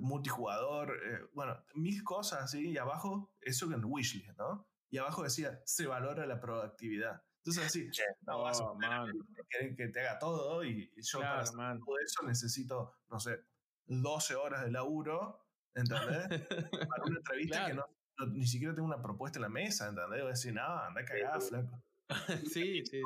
multijugador, 0.00 0.96
bueno, 1.34 1.62
mil 1.74 2.02
cosas 2.04 2.44
así, 2.44 2.70
y 2.70 2.78
abajo 2.78 3.32
eso 3.40 3.70
en 3.72 3.84
wishlist, 3.84 4.38
¿no? 4.38 4.66
y 4.94 4.98
abajo 4.98 5.24
decía, 5.24 5.60
se 5.64 5.88
valora 5.88 6.24
la 6.24 6.38
proactividad. 6.38 7.20
Entonces 7.38 7.64
así, 7.66 7.90
no 8.28 8.42
vas 8.42 8.60
a 8.60 9.04
que, 9.50 9.74
que, 9.74 9.88
te 9.88 10.00
haga 10.00 10.20
todo 10.20 10.64
y, 10.64 10.88
yo 11.02 11.18
para 11.18 11.40
hacer 11.40 11.56
todo 11.56 11.98
eso 11.98 12.22
necesito, 12.24 12.94
no 13.08 13.18
sé, 13.18 13.40
12 13.86 14.36
horas 14.36 14.62
de 14.62 14.70
laburo, 14.70 15.48
¿entendés? 15.74 16.28
para 16.88 17.04
una 17.06 17.16
entrevista 17.16 17.66
que 17.66 17.74
no, 17.74 17.84
ni 18.32 18.46
siquiera 18.46 18.74
tengo 18.74 18.86
una 18.86 19.02
propuesta 19.02 19.38
en 19.38 19.42
la 19.42 19.48
mesa, 19.48 19.88
¿entendés? 19.88 20.20
Voy 20.20 20.28
a 20.28 20.30
decir, 20.30 20.54
no, 20.54 20.62
anda 20.62 21.04
cagada, 21.04 21.40
flaco. 21.40 21.82
sí, 22.52 22.84
sí. 22.84 23.00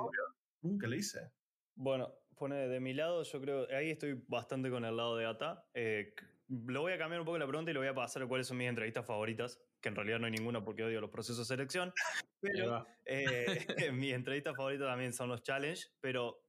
Nunca 0.63 0.87
le 0.87 0.97
hice. 0.97 1.31
Bueno, 1.75 2.13
pone 2.37 2.69
de 2.69 2.81
mi 2.81 2.95
lado, 2.95 3.23
yo 3.23 3.41
creo, 3.41 3.67
ahí 3.71 3.91
estoy 3.91 4.23
bastante 4.27 4.71
con 4.71 4.85
el 4.85 4.97
lado 4.97 5.17
de 5.17 5.27
ATA. 5.27 5.65
Eh, 5.75 6.15
lo 6.49 6.81
voy 6.81 6.93
a 6.93 6.99
cambiar 6.99 7.21
un 7.21 7.27
poco 7.27 7.39
la 7.39 7.47
pregunta 7.47 7.71
y 7.71 7.75
lo 7.75 7.81
voy 7.81 7.89
a 7.89 7.95
pasar 7.95 8.23
a 8.23 8.27
cuáles 8.27 8.47
son 8.47 8.57
mis 8.57 8.69
entrevistas 8.69 9.07
favoritas, 9.07 9.61
que 9.81 9.89
en 9.89 9.97
realidad 9.97 10.19
no 10.19 10.27
hay 10.27 10.33
ninguna 10.33 10.65
porque 10.65 10.85
odio 10.85 11.01
los 11.01 11.11
procesos 11.11 11.47
de 11.47 11.57
selección. 11.57 11.93
Pero 12.41 12.87
eh, 13.05 13.47
mis 13.93 14.15
entrevistas 14.15 14.57
favoritas 14.57 14.89
también 14.89 15.13
son 15.13 15.29
los 15.29 15.43
challenge, 15.43 15.89
pero 16.01 16.41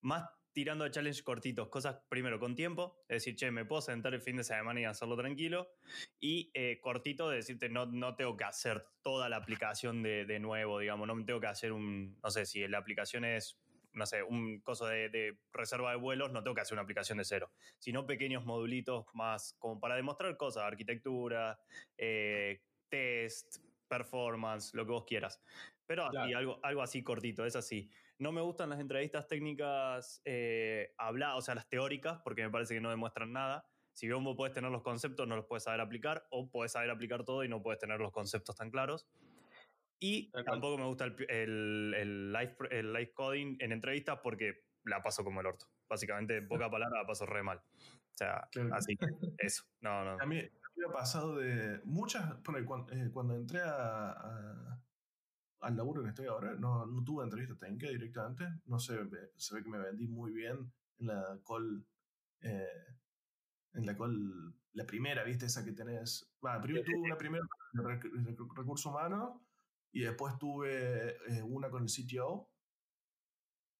más 0.00 0.28
tirando 0.58 0.84
a 0.84 0.90
challenge 0.90 1.22
cortitos, 1.22 1.68
cosas 1.68 2.00
primero 2.08 2.40
con 2.40 2.56
tiempo, 2.56 3.04
es 3.08 3.22
decir, 3.22 3.36
che, 3.36 3.48
me 3.52 3.64
puedo 3.64 3.80
sentar 3.80 4.12
el 4.12 4.20
fin 4.20 4.38
de 4.38 4.42
semana 4.42 4.80
y 4.80 4.84
hacerlo 4.86 5.16
tranquilo, 5.16 5.70
y 6.18 6.50
eh, 6.52 6.80
cortito 6.80 7.30
de 7.30 7.36
decirte, 7.36 7.68
no, 7.68 7.86
no 7.86 8.16
tengo 8.16 8.36
que 8.36 8.42
hacer 8.42 8.84
toda 9.00 9.28
la 9.28 9.36
aplicación 9.36 10.02
de, 10.02 10.24
de 10.24 10.40
nuevo, 10.40 10.80
digamos, 10.80 11.06
no 11.06 11.24
tengo 11.24 11.38
que 11.38 11.46
hacer 11.46 11.70
un, 11.70 12.18
no 12.20 12.30
sé, 12.32 12.44
si 12.44 12.66
la 12.66 12.78
aplicación 12.78 13.24
es 13.24 13.60
no 13.92 14.04
sé, 14.04 14.24
un 14.24 14.60
coso 14.62 14.86
de, 14.86 15.38
reserva 15.52 15.92
de 15.92 15.96
vuelos, 15.96 16.32
no 16.32 16.42
tengo 16.42 16.56
que 16.56 16.62
hacer 16.62 16.74
una 16.74 16.82
aplicación 16.82 17.18
de 17.18 17.24
cero, 17.24 17.52
sino 17.78 18.04
pequeños 18.04 18.44
modulitos 18.44 19.06
más 19.14 19.54
como 19.60 19.78
para 19.78 19.94
demostrar 19.94 20.36
cosas, 20.36 20.64
arquitectura, 20.64 21.60
eh, 21.96 22.62
test, 22.88 23.58
performance, 23.86 24.74
lo 24.74 24.84
que 24.84 24.90
vos 24.90 25.04
quieras. 25.04 25.40
Pero 25.86 26.04
así, 26.06 26.34
algo, 26.34 26.58
algo 26.64 26.82
así 26.82 27.04
cortito, 27.04 27.46
es 27.46 27.54
así. 27.54 27.88
No 28.18 28.32
me 28.32 28.40
gustan 28.40 28.70
las 28.70 28.80
entrevistas 28.80 29.26
técnicas 29.28 30.20
eh, 30.24 30.92
habladas, 30.98 31.38
o 31.38 31.42
sea, 31.42 31.54
las 31.54 31.68
teóricas, 31.68 32.20
porque 32.24 32.42
me 32.42 32.50
parece 32.50 32.74
que 32.74 32.80
no 32.80 32.90
demuestran 32.90 33.32
nada. 33.32 33.64
Si 33.92 34.06
bien 34.06 34.22
vos 34.22 34.36
puedes 34.36 34.54
tener 34.54 34.70
los 34.70 34.82
conceptos, 34.82 35.26
no 35.26 35.36
los 35.36 35.46
puedes 35.46 35.64
saber 35.64 35.80
aplicar, 35.80 36.26
o 36.30 36.50
puedes 36.50 36.72
saber 36.72 36.90
aplicar 36.90 37.24
todo 37.24 37.44
y 37.44 37.48
no 37.48 37.62
puedes 37.62 37.78
tener 37.78 38.00
los 38.00 38.12
conceptos 38.12 38.56
tan 38.56 38.70
claros. 38.70 39.06
Y 40.00 40.30
tampoco 40.30 40.78
me 40.78 40.84
gusta 40.84 41.06
el, 41.06 41.16
el, 41.28 41.94
el, 41.94 42.32
live, 42.32 42.56
el 42.70 42.92
live 42.92 43.12
coding 43.12 43.56
en 43.58 43.72
entrevistas 43.72 44.20
porque 44.22 44.64
la 44.84 45.02
paso 45.02 45.24
como 45.24 45.40
el 45.40 45.46
orto. 45.46 45.66
Básicamente, 45.88 46.36
en 46.36 46.48
poca 46.48 46.70
palabra 46.70 47.00
la 47.00 47.06
paso 47.06 47.26
re 47.26 47.42
mal. 47.42 47.58
O 47.58 48.16
sea, 48.18 48.48
así, 48.72 48.98
eso. 49.38 49.64
No, 49.80 50.04
no. 50.04 50.16
A 50.20 50.26
mí, 50.26 50.42
me 50.76 50.86
ha 50.86 50.92
pasado 50.92 51.36
de 51.36 51.80
muchas. 51.84 52.34
Cuando, 52.66 52.92
eh, 52.92 53.10
cuando 53.12 53.34
entré 53.34 53.60
a, 53.62 54.80
al 55.60 55.76
laburo 55.76 56.02
que 56.02 56.10
estoy 56.10 56.26
ahora, 56.26 56.54
no, 56.54 56.86
no 56.86 57.02
tuve 57.04 57.24
entrevista 57.24 57.56
técnica 57.56 57.88
directamente. 57.88 58.44
No 58.66 58.78
sé, 58.78 58.98
se 59.36 59.54
ve 59.54 59.62
que 59.62 59.68
me 59.68 59.78
vendí 59.78 60.06
muy 60.08 60.32
bien 60.32 60.72
en 60.98 61.06
la 61.06 61.38
call. 61.46 61.86
Eh, 62.40 62.86
en 63.74 63.86
la 63.86 63.96
call, 63.96 64.54
la 64.72 64.86
primera, 64.86 65.24
¿viste? 65.24 65.46
Esa 65.46 65.64
que 65.64 65.72
tenés. 65.72 66.30
Bueno, 66.40 66.60
primero 66.60 66.84
tuve 66.84 67.00
una 67.00 67.18
primera 67.18 67.44
recurso 68.56 68.90
humano 68.90 69.44
y 69.92 70.02
después 70.02 70.38
tuve 70.38 71.16
eh, 71.28 71.42
una 71.42 71.70
con 71.70 71.82
el 71.82 71.88
CTO. 71.88 72.50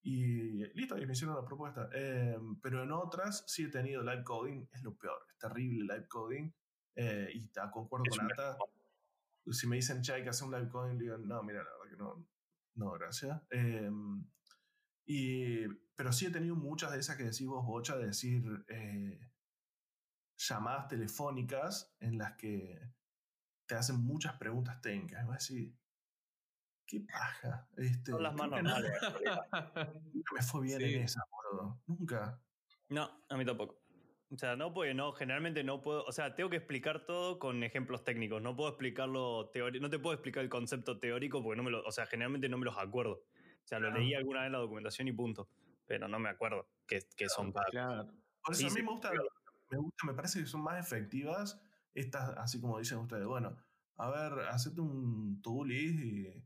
Y 0.02 0.64
listo, 0.74 0.96
y 0.96 1.06
me 1.06 1.12
hicieron 1.12 1.36
la 1.36 1.44
propuesta. 1.44 1.88
Em, 1.92 2.60
pero 2.60 2.82
en 2.82 2.92
otras 2.92 3.44
sí 3.46 3.64
he 3.64 3.68
tenido 3.68 4.02
live 4.02 4.24
coding, 4.24 4.66
es 4.72 4.82
lo 4.82 4.94
peor, 4.96 5.18
es 5.28 5.38
terrible 5.38 5.92
live 5.92 6.08
coding. 6.08 6.50
Eh, 6.94 7.30
y 7.34 7.44
está, 7.44 7.70
concuerdo 7.70 8.04
con 8.10 8.24
Ata. 8.32 8.56
Si 9.52 9.66
me 9.66 9.76
dicen, 9.76 10.02
che, 10.02 10.12
hay 10.12 10.22
que 10.22 10.30
hacer 10.30 10.46
un 10.46 10.54
live 10.54 10.68
coding, 10.68 10.98
digo, 10.98 11.18
no, 11.18 11.42
mira, 11.42 11.62
la 11.62 11.70
verdad 11.70 11.90
que 11.90 11.96
no, 11.96 12.28
no, 12.74 12.92
gracias. 12.92 13.40
Em, 13.50 14.24
y, 15.06 15.66
pero 15.96 16.12
sí 16.12 16.26
he 16.26 16.30
tenido 16.30 16.54
muchas 16.54 16.92
de 16.92 16.98
esas 16.98 17.16
que 17.16 17.24
decís 17.24 17.46
vos, 17.46 17.64
Bocha, 17.64 17.96
de 17.96 18.06
decir 18.06 18.42
eh, 18.68 19.18
llamadas 20.36 20.88
telefónicas 20.88 21.94
en 22.00 22.18
las 22.18 22.36
que 22.36 22.80
te 23.66 23.74
hacen 23.74 24.00
muchas 24.00 24.36
preguntas 24.36 24.80
técnicas. 24.80 25.24
Y 25.24 25.28
a 25.28 25.32
decir, 25.32 25.78
qué 26.86 27.00
paja. 27.00 27.68
Este, 27.76 28.12
Son 28.12 28.22
las 28.22 28.34
manos 28.34 28.62
normales. 28.62 28.92
Nunca 30.12 30.34
me 30.34 30.42
fue 30.42 30.62
bien 30.62 30.80
en 30.80 31.02
esa, 31.02 31.22
boludo. 31.30 31.82
Nunca. 31.86 32.42
No, 32.88 33.24
a 33.28 33.36
mí 33.36 33.44
tampoco. 33.44 33.82
O 34.30 34.36
sea, 34.36 34.56
no 34.56 34.74
puedo, 34.74 34.92
no, 34.92 35.12
generalmente 35.12 35.64
no 35.64 35.80
puedo, 35.80 36.04
o 36.04 36.12
sea, 36.12 36.34
tengo 36.34 36.50
que 36.50 36.56
explicar 36.56 37.06
todo 37.06 37.38
con 37.38 37.62
ejemplos 37.62 38.04
técnicos, 38.04 38.42
no 38.42 38.54
puedo 38.54 38.68
explicarlo 38.68 39.48
teórico, 39.50 39.82
no 39.82 39.88
te 39.88 39.98
puedo 39.98 40.14
explicar 40.14 40.44
el 40.44 40.50
concepto 40.50 40.98
teórico 40.98 41.42
porque 41.42 41.56
no 41.56 41.62
me 41.62 41.70
lo, 41.70 41.82
o 41.82 41.92
sea, 41.92 42.04
generalmente 42.06 42.48
no 42.48 42.58
me 42.58 42.66
los 42.66 42.76
acuerdo. 42.76 43.12
O 43.12 43.66
sea, 43.68 43.78
lo 43.78 43.90
leí 43.90 44.14
alguna 44.14 44.40
vez 44.40 44.46
en 44.46 44.52
la 44.52 44.58
documentación 44.58 45.08
y 45.08 45.12
punto, 45.12 45.48
pero 45.86 46.08
no 46.08 46.18
me 46.18 46.28
acuerdo 46.28 46.68
que, 46.86 47.00
que 47.16 47.28
son 47.28 47.52
claro. 47.52 48.12
Por 48.42 48.54
eso 48.54 48.66
a 48.66 48.70
mí 48.70 48.82
me 48.82 48.90
gusta, 48.90 49.10
me 49.70 49.78
gusta, 49.78 50.06
me 50.06 50.14
parece 50.14 50.40
que 50.40 50.46
son 50.46 50.62
más 50.62 50.78
efectivas 50.78 51.60
estas, 51.94 52.36
así 52.38 52.60
como 52.60 52.78
dicen 52.78 52.98
ustedes, 52.98 53.26
bueno, 53.26 53.56
a 53.96 54.10
ver, 54.10 54.46
hacete 54.48 54.80
un 54.80 55.40
to 55.42 55.64
list 55.64 56.00
y 56.00 56.44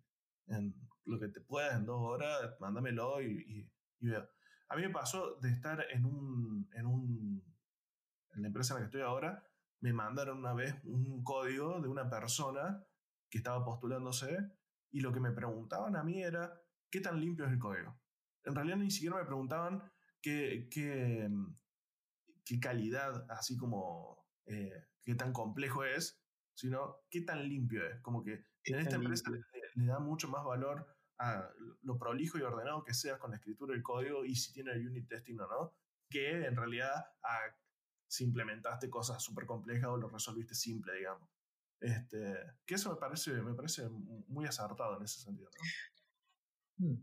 en 0.48 0.74
lo 1.04 1.18
que 1.18 1.28
te 1.28 1.40
puedas 1.40 1.76
en 1.76 1.84
dos 1.84 2.00
horas, 2.00 2.56
mándamelo 2.60 3.20
y, 3.20 3.70
y, 4.00 4.08
veo. 4.08 4.28
A 4.68 4.76
mí 4.76 4.82
me 4.82 4.90
pasó 4.90 5.36
de 5.36 5.50
estar 5.50 5.84
en 5.90 6.06
un, 6.06 6.68
en 6.72 6.86
un, 6.86 7.51
en 8.34 8.42
la 8.42 8.48
empresa 8.48 8.74
en 8.74 8.76
la 8.76 8.80
que 8.80 8.96
estoy 8.96 9.02
ahora, 9.02 9.44
me 9.80 9.92
mandaron 9.92 10.38
una 10.38 10.54
vez 10.54 10.74
un 10.84 11.22
código 11.24 11.80
de 11.80 11.88
una 11.88 12.08
persona 12.08 12.84
que 13.28 13.38
estaba 13.38 13.64
postulándose 13.64 14.36
y 14.90 15.00
lo 15.00 15.12
que 15.12 15.20
me 15.20 15.32
preguntaban 15.32 15.96
a 15.96 16.04
mí 16.04 16.22
era, 16.22 16.52
¿qué 16.90 17.00
tan 17.00 17.20
limpio 17.20 17.46
es 17.46 17.52
el 17.52 17.58
código? 17.58 17.98
En 18.44 18.54
realidad 18.54 18.76
ni 18.76 18.90
siquiera 18.90 19.16
me 19.16 19.24
preguntaban 19.24 19.82
qué, 20.20 20.68
qué, 20.70 21.28
qué 22.44 22.60
calidad, 22.60 23.26
así 23.30 23.56
como 23.56 24.26
eh, 24.46 24.86
qué 25.02 25.14
tan 25.14 25.32
complejo 25.32 25.84
es, 25.84 26.22
sino 26.54 26.98
qué 27.10 27.22
tan 27.22 27.48
limpio 27.48 27.86
es. 27.86 28.00
Como 28.02 28.22
que 28.22 28.44
en 28.64 28.78
esta 28.78 28.96
empresa 28.96 29.30
le 29.30 29.86
da 29.86 29.98
mucho 29.98 30.28
más 30.28 30.44
valor 30.44 30.86
a 31.18 31.48
lo 31.82 31.98
prolijo 31.98 32.38
y 32.38 32.42
ordenado 32.42 32.84
que 32.84 32.94
seas 32.94 33.18
con 33.18 33.30
la 33.30 33.36
escritura 33.36 33.72
del 33.72 33.82
código 33.82 34.24
y 34.24 34.34
si 34.34 34.52
tiene 34.52 34.72
el 34.72 34.86
unit 34.86 35.08
testing 35.08 35.38
o 35.38 35.46
no, 35.46 35.74
que 36.08 36.44
en 36.46 36.56
realidad 36.56 36.94
a 37.22 37.38
si 38.12 38.24
implementaste 38.24 38.90
cosas 38.90 39.22
súper 39.22 39.46
complejas 39.46 39.88
o 39.88 39.96
lo 39.96 40.08
resolviste 40.08 40.54
simple, 40.54 40.94
digamos. 40.94 41.30
Este, 41.80 42.36
que 42.66 42.74
eso 42.74 42.90
me 42.92 42.96
parece, 42.96 43.32
me 43.32 43.54
parece 43.54 43.88
muy 43.88 44.44
acertado 44.44 44.98
en 44.98 45.04
ese 45.04 45.20
sentido. 45.20 45.50
Hmm, 46.78 46.96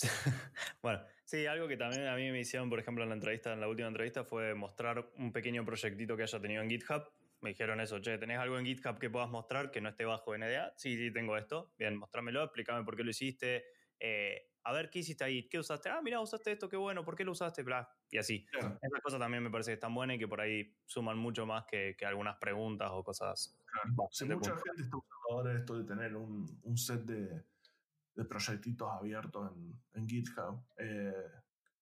bueno, 0.82 1.00
sí, 1.24 1.46
algo 1.46 1.68
que 1.68 1.76
también 1.76 2.08
a 2.08 2.16
mí 2.16 2.28
me 2.32 2.40
hicieron, 2.40 2.68
por 2.68 2.80
ejemplo, 2.80 3.04
en 3.04 3.10
la 3.10 3.14
entrevista, 3.14 3.52
en 3.52 3.60
la 3.60 3.68
última 3.68 3.86
entrevista, 3.86 4.24
fue 4.24 4.54
mostrar 4.54 5.12
un 5.16 5.32
pequeño 5.32 5.64
proyectito 5.64 6.16
que 6.16 6.24
haya 6.24 6.40
tenido 6.40 6.62
en 6.62 6.70
GitHub 6.70 7.04
me 7.40 7.50
dijeron 7.50 7.80
eso, 7.80 8.00
che, 8.00 8.18
¿tenés 8.18 8.38
algo 8.38 8.58
en 8.58 8.66
GitHub 8.66 8.98
que 8.98 9.10
puedas 9.10 9.28
mostrar 9.28 9.70
que 9.70 9.80
no 9.80 9.88
esté 9.88 10.04
bajo 10.04 10.34
NDA? 10.34 10.74
Sí, 10.76 10.96
sí, 10.96 11.12
tengo 11.12 11.36
esto. 11.36 11.72
Bien, 11.78 11.96
mostrámelo, 11.96 12.42
explícame 12.42 12.84
por 12.84 12.96
qué 12.96 13.04
lo 13.04 13.10
hiciste. 13.10 13.64
Eh, 14.00 14.50
a 14.68 14.72
ver, 14.72 14.90
¿qué 14.90 14.98
hiciste 14.98 15.24
ahí? 15.24 15.48
¿Qué 15.48 15.58
usaste? 15.58 15.88
Ah, 15.88 16.02
mira, 16.02 16.20
usaste 16.20 16.52
esto, 16.52 16.68
qué 16.68 16.76
bueno, 16.76 17.02
¿por 17.02 17.16
qué 17.16 17.24
lo 17.24 17.32
usaste? 17.32 17.62
Bla, 17.62 17.90
y 18.10 18.18
así. 18.18 18.46
Esas 18.52 19.00
cosas 19.02 19.18
también 19.18 19.42
me 19.42 19.50
parece 19.50 19.70
que 19.70 19.76
están 19.76 19.94
buenas 19.94 20.16
y 20.16 20.18
que 20.18 20.28
por 20.28 20.42
ahí 20.42 20.76
suman 20.84 21.16
mucho 21.16 21.46
más 21.46 21.64
que, 21.64 21.96
que 21.98 22.04
algunas 22.04 22.36
preguntas 22.36 22.90
o 22.92 23.02
cosas. 23.02 23.58
Claro. 23.64 23.94
mucha 23.94 24.26
gente 24.26 24.82
está 24.82 24.96
usando 24.98 25.30
ahora 25.30 25.58
esto 25.58 25.78
de 25.78 25.84
tener 25.84 26.14
un, 26.14 26.60
un 26.64 26.76
set 26.76 27.00
de, 27.00 27.44
de, 28.14 28.24
proyectitos 28.26 28.90
abiertos 28.90 29.50
en, 29.56 29.82
en 29.94 30.06
GitHub. 30.06 30.62
Eh, 30.76 31.12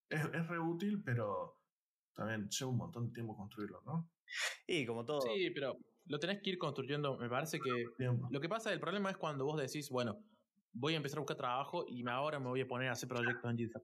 es, 0.09 0.25
es 0.25 0.47
re 0.47 0.59
útil, 0.61 1.03
pero 1.05 1.59
también 2.15 2.49
lleva 2.49 2.71
un 2.71 2.77
montón 2.77 3.09
de 3.09 3.13
tiempo 3.13 3.37
construirlo, 3.37 3.83
¿no? 3.85 4.09
Y 4.65 4.87
como 4.87 5.05
todo. 5.05 5.23
Sí, 5.23 5.51
pero 5.51 5.77
lo 6.05 6.21
tenés 6.21 6.41
que 6.41 6.51
ir 6.51 6.59
construyendo. 6.59 7.17
Me 7.19 7.29
parece 7.29 7.59
que 7.59 7.87
lo 8.31 8.41
que 8.41 8.49
pasa, 8.49 8.73
el 8.73 8.79
problema 8.79 9.11
es 9.11 9.17
cuando 9.17 9.45
vos 9.45 9.61
decís, 9.61 9.91
bueno, 9.91 10.23
voy 10.79 10.95
a 10.95 10.97
empezar 10.97 11.19
a 11.19 11.21
buscar 11.21 11.37
trabajo 11.37 11.85
y 11.89 12.07
ahora 12.09 12.39
me 12.39 12.49
voy 12.49 12.61
a 12.61 12.67
poner 12.67 12.89
a 12.89 12.93
hacer 12.93 13.09
proyectos 13.09 13.51
en 13.51 13.57
GitHub. 13.57 13.83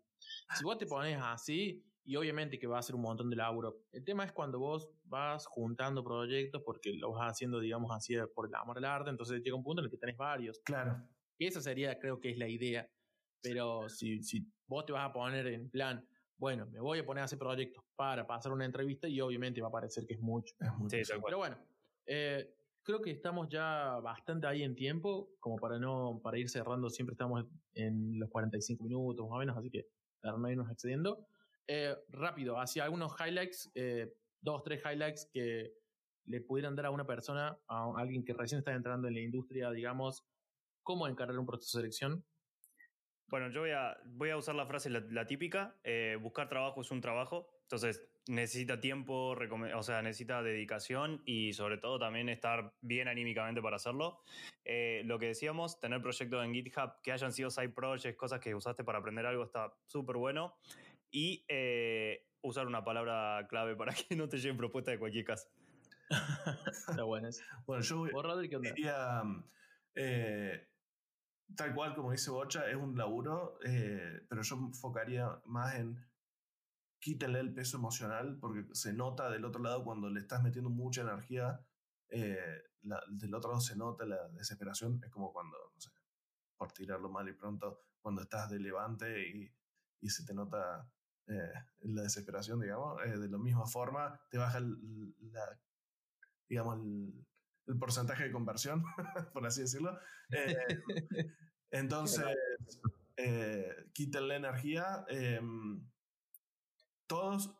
Si 0.57 0.65
vos 0.65 0.79
te 0.79 0.87
pones 0.87 1.19
así, 1.21 1.83
y 2.05 2.17
obviamente 2.17 2.59
que 2.59 2.67
va 2.67 2.79
a 2.79 2.83
ser 2.83 2.97
un 2.97 3.03
montón 3.03 3.31
de 3.31 3.37
laburo. 3.37 3.85
El 3.93 4.05
tema 4.05 4.25
es 4.25 4.33
cuando 4.33 4.59
vos 4.59 4.91
vas 5.05 5.47
juntando 5.47 6.03
proyectos 6.03 6.63
porque 6.65 6.93
lo 6.95 7.13
vas 7.13 7.31
haciendo, 7.31 7.61
digamos 7.61 7.93
así, 7.93 8.15
por 8.35 8.49
el 8.49 8.55
amor 8.55 8.79
al 8.79 8.85
arte, 8.85 9.11
entonces 9.11 9.41
llega 9.43 9.57
un 9.57 9.63
punto 9.63 9.81
en 9.81 9.87
el 9.87 9.91
que 9.91 9.99
tenés 9.99 10.17
varios. 10.17 10.59
Claro. 10.65 11.01
Esa 11.39 11.61
sería, 11.61 11.99
creo 11.99 12.21
que 12.21 12.31
es 12.31 12.39
la 12.39 12.49
idea. 12.49 12.89
Pero 13.41 13.89
si, 13.89 14.23
si 14.23 14.47
vos 14.67 14.85
te 14.85 14.93
vas 14.93 15.09
a 15.09 15.13
poner 15.13 15.47
en 15.49 15.71
plan, 15.71 16.07
bueno, 16.37 16.67
me 16.67 16.81
voy 16.81 16.99
a 16.99 17.07
poner 17.07 17.23
a 17.23 17.25
hacer 17.25 17.39
proyectos 17.39 17.85
para 17.97 18.27
pasar 18.27 18.53
una 18.53 18.65
entrevista 18.65 19.09
y 19.09 19.21
obviamente 19.21 19.61
va 19.61 19.69
a 19.69 19.73
parecer 19.73 20.07
que 20.07 20.15
es 20.15 20.21
mucho. 20.21 20.55
Pero 21.25 21.39
bueno, 21.39 21.57
eh, 22.07 22.53
creo 22.83 23.01
que 23.01 23.11
estamos 23.11 23.49
ya 23.49 23.99
bastante 24.03 24.47
ahí 24.47 24.63
en 24.63 24.75
tiempo, 24.75 25.31
como 25.41 25.57
para 25.57 25.79
no 25.79 26.21
para 26.23 26.39
ir 26.39 26.49
cerrando, 26.49 26.91
siempre 26.91 27.15
estamos 27.15 27.45
en 27.75 28.19
los 28.19 28.29
45 28.31 28.85
minutos 28.85 29.27
más 29.29 29.37
o 29.37 29.39
menos, 29.39 29.57
así 29.57 29.71
que 29.71 29.87
para 30.21 30.37
no 30.37 30.51
irnos 30.51 30.71
excediendo. 30.71 31.27
Eh, 31.67 31.97
rápido, 32.09 32.59
hacia 32.59 32.85
algunos 32.85 33.13
highlights, 33.21 33.71
eh, 33.75 34.15
dos, 34.41 34.63
tres 34.65 34.83
highlights 34.85 35.29
que 35.33 35.73
le 36.25 36.41
pudieran 36.41 36.75
dar 36.75 36.87
a 36.87 36.91
una 36.91 37.07
persona, 37.07 37.59
a 37.69 37.93
alguien 37.97 38.25
que 38.25 38.33
recién 38.33 38.59
está 38.59 38.73
entrando 38.73 39.09
en 39.09 39.15
la 39.15 39.21
industria, 39.21 39.71
digamos, 39.71 40.25
cómo 40.83 41.07
encargar 41.07 41.39
un 41.39 41.47
proceso 41.47 41.79
de 41.79 41.83
selección 41.83 42.25
bueno, 43.33 43.49
yo 43.49 43.63
voy 43.63 43.71
a, 43.71 43.97
voy 44.05 44.29
a 44.29 44.37
usar 44.37 44.55
la 44.55 44.67
frase, 44.67 44.91
la, 44.91 45.27
típica, 45.27 45.75
eh, 45.85 46.19
buscar 46.21 46.51
trabajo 46.51 46.83
es 46.83 46.91
un 46.91 47.01
trabajo, 47.01 47.49
entonces 47.63 48.07
necesita 48.29 48.81
tiempo, 48.81 49.37
o 49.75 49.83
sea, 49.83 50.03
necesita 50.03 50.43
dedicación 50.43 51.23
y 51.25 51.53
sobre 51.53 51.79
todo 51.79 51.99
también 51.99 52.29
estar 52.29 52.75
bien 52.81 53.09
anímicamente 53.09 53.61
para 53.61 53.77
hacerlo. 53.77 54.23
Eh, 54.65 55.03
lo 55.05 55.19
que 55.19 55.27
decíamos, 55.27 55.81
tener 55.81 56.01
proyectos 56.01 56.45
en 56.45 56.55
GitHub 56.55 57.01
que 57.03 57.13
hayan 57.13 57.33
sido 57.33 57.51
side 57.51 57.71
projects, 57.71 58.17
cosas 58.17 58.41
que 58.41 58.55
usaste 58.55 58.85
para 58.85 58.99
aprender 58.99 59.27
algo, 59.27 59.45
está 59.45 59.75
súper 59.87 60.17
bueno. 60.17 60.57
Y 61.11 61.45
eh, 61.49 62.27
usar 62.43 62.67
una 62.67 62.85
palabra 62.85 63.47
clave 63.49 63.77
para 63.77 63.93
que 64.09 64.17
no 64.17 64.29
te 64.29 64.39
lleven 64.39 64.57
propuestas 64.57 64.93
de 64.93 64.99
cualquier 64.99 65.25
casa. 65.25 65.49
Está 66.67 67.03
bueno 67.05 67.29
eso. 67.29 67.43
Bueno, 67.67 67.83
yo 67.83 68.07
¿Vos, 68.13 68.25
Rodri, 68.25 68.49
qué 68.49 68.57
onda? 68.57 68.71
diría, 68.71 69.23
eh, 69.95 70.69
tal 71.57 71.75
cual 71.75 71.95
como 71.95 72.13
dice 72.13 72.31
Bocha, 72.31 72.69
es 72.69 72.77
un 72.77 72.97
laburo, 72.97 73.59
eh, 73.65 74.21
pero 74.29 74.43
yo 74.43 74.57
enfocaría 74.57 75.41
más 75.47 75.75
en 75.77 75.99
quítenle 77.03 77.41
el 77.41 77.53
peso 77.53 77.79
emocional, 77.79 78.39
porque 78.41 78.65
se 78.75 78.93
nota 78.93 79.29
del 79.29 79.45
otro 79.45 79.61
lado 79.61 79.83
cuando 79.83 80.09
le 80.09 80.21
estás 80.21 80.41
metiendo 80.41 80.71
mucha 80.71 81.03
energía, 81.03 81.61
eh, 82.09 82.63
la- 82.83 83.03
del 83.11 83.35
otro 83.35 83.51
lado 83.51 83.61
se 83.61 83.75
nota 83.77 84.07
la 84.07 84.29
desesperación, 84.29 85.01
es 85.03 85.11
como 85.11 85.33
cuando, 85.33 85.57
no 85.75 85.81
sé, 85.81 85.91
por 86.57 86.71
tirarlo 86.71 87.11
mal 87.11 87.29
y 87.29 87.33
pronto, 87.33 87.81
cuando 88.01 88.23
estás 88.23 88.51
de 88.51 88.61
levante 88.61 89.29
y, 89.29 89.53
y 90.01 90.09
se 90.11 90.25
te 90.25 90.33
nota 90.33 90.89
eh, 91.27 91.53
la 91.81 92.03
desesperación, 92.03 92.61
digamos, 92.61 93.03
eh, 93.05 93.19
de 93.19 93.29
la 93.29 93.39
misma 93.39 93.67
forma 93.67 94.21
te 94.31 94.39
baja 94.39 94.59
el, 94.59 95.15
la, 95.33 95.61
digamos, 96.49 96.79
el, 96.79 97.27
el 97.67 97.79
porcentaje 97.79 98.25
de 98.25 98.33
conversión, 98.33 98.85
por 99.33 99.45
así 99.45 99.63
decirlo. 99.63 99.99
Eh, 100.31 100.57
entonces, 101.73 102.27
quiten 103.93 104.29
la 104.29 104.37
energía. 104.37 105.05
Todos 107.13 107.55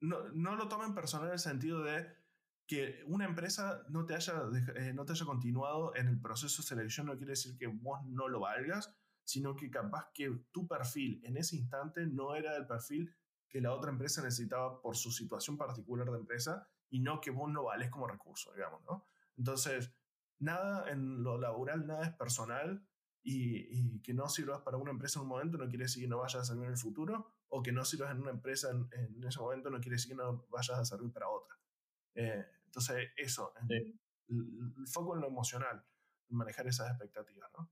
no, 0.00 0.28
no 0.30 0.56
lo 0.56 0.66
tomen 0.66 0.92
personal 0.92 1.28
en 1.28 1.34
el 1.34 1.38
sentido 1.38 1.84
de 1.84 2.04
que 2.66 3.04
una 3.06 3.24
empresa 3.24 3.84
no 3.90 4.04
te, 4.04 4.16
haya, 4.16 4.42
eh, 4.74 4.92
no 4.92 5.04
te 5.04 5.12
haya 5.12 5.24
continuado 5.24 5.94
en 5.94 6.08
el 6.08 6.20
proceso 6.20 6.62
de 6.62 6.66
selección 6.66 7.06
no 7.06 7.16
quiere 7.16 7.30
decir 7.30 7.56
que 7.56 7.68
vos 7.68 8.00
no 8.06 8.26
lo 8.26 8.40
valgas, 8.40 8.92
sino 9.22 9.54
que 9.54 9.70
capaz 9.70 10.10
que 10.12 10.46
tu 10.50 10.66
perfil 10.66 11.20
en 11.22 11.36
ese 11.36 11.54
instante 11.54 12.06
no 12.06 12.34
era 12.34 12.56
el 12.56 12.66
perfil 12.66 13.14
que 13.48 13.60
la 13.60 13.72
otra 13.72 13.92
empresa 13.92 14.20
necesitaba 14.20 14.82
por 14.82 14.96
su 14.96 15.12
situación 15.12 15.56
particular 15.56 16.10
de 16.10 16.18
empresa 16.18 16.68
y 16.90 16.98
no 16.98 17.20
que 17.20 17.30
vos 17.30 17.52
no 17.52 17.62
vales 17.62 17.88
como 17.88 18.08
recurso, 18.08 18.52
digamos, 18.52 18.82
¿no? 18.84 19.06
Entonces, 19.36 19.94
nada 20.40 20.90
en 20.90 21.22
lo 21.22 21.38
laboral, 21.38 21.86
nada 21.86 22.04
es 22.04 22.14
personal 22.14 22.84
y, 23.22 23.78
y 23.78 24.00
que 24.00 24.12
no 24.12 24.28
sirvas 24.28 24.62
para 24.62 24.76
una 24.76 24.90
empresa 24.90 25.20
en 25.20 25.22
un 25.22 25.28
momento 25.28 25.56
no 25.56 25.68
quiere 25.68 25.84
decir 25.84 26.02
que 26.02 26.08
no 26.08 26.18
vayas 26.18 26.42
a 26.42 26.44
servir 26.44 26.64
en 26.64 26.72
el 26.72 26.78
futuro 26.78 27.32
o 27.54 27.62
que 27.62 27.70
no 27.70 27.84
sirvas 27.84 28.10
en 28.12 28.20
una 28.22 28.30
empresa 28.30 28.70
en, 28.70 28.88
en 28.92 29.24
ese 29.24 29.38
momento 29.38 29.68
no 29.68 29.78
quiere 29.78 29.96
decir 29.96 30.10
que 30.12 30.16
no 30.16 30.46
vayas 30.48 30.78
a 30.78 30.84
servir 30.86 31.12
para 31.12 31.28
otra. 31.28 31.54
Eh, 32.14 32.44
entonces, 32.64 33.10
eso, 33.16 33.52
Sí. 33.68 33.74
el, 34.28 34.72
el 34.78 34.86
foco 34.86 35.14
en 35.14 35.20
lo 35.20 35.28
emocional, 35.28 35.84
manejar 36.30 36.66
esas 36.66 36.90
expectativas, 36.90 37.50
¿no? 37.58 37.70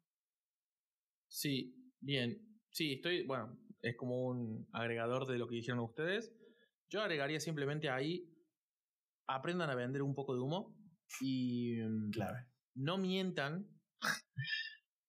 Sí, 1.29 1.75
bien. 2.01 2.61
Sí, 2.71 2.95
estoy, 2.95 3.25
bueno, 3.27 3.59
es 3.81 3.97
como 3.97 4.27
un 4.27 4.69
agregador 4.73 5.27
de 5.27 5.39
lo 5.39 5.49
que 5.49 5.55
dijeron 5.55 5.81
ustedes. 5.81 6.31
Yo 6.91 7.01
agregaría 7.01 7.41
simplemente 7.41 7.89
ahí, 7.89 8.31
aprendan 9.27 9.71
a 9.71 9.75
vender 9.75 10.03
un 10.03 10.15
poco 10.15 10.35
de 10.35 10.41
humo 10.41 10.77
y 11.21 11.77
mm, 11.81 12.11
Clave. 12.11 12.47
no 12.75 12.99
mientan, 12.99 13.67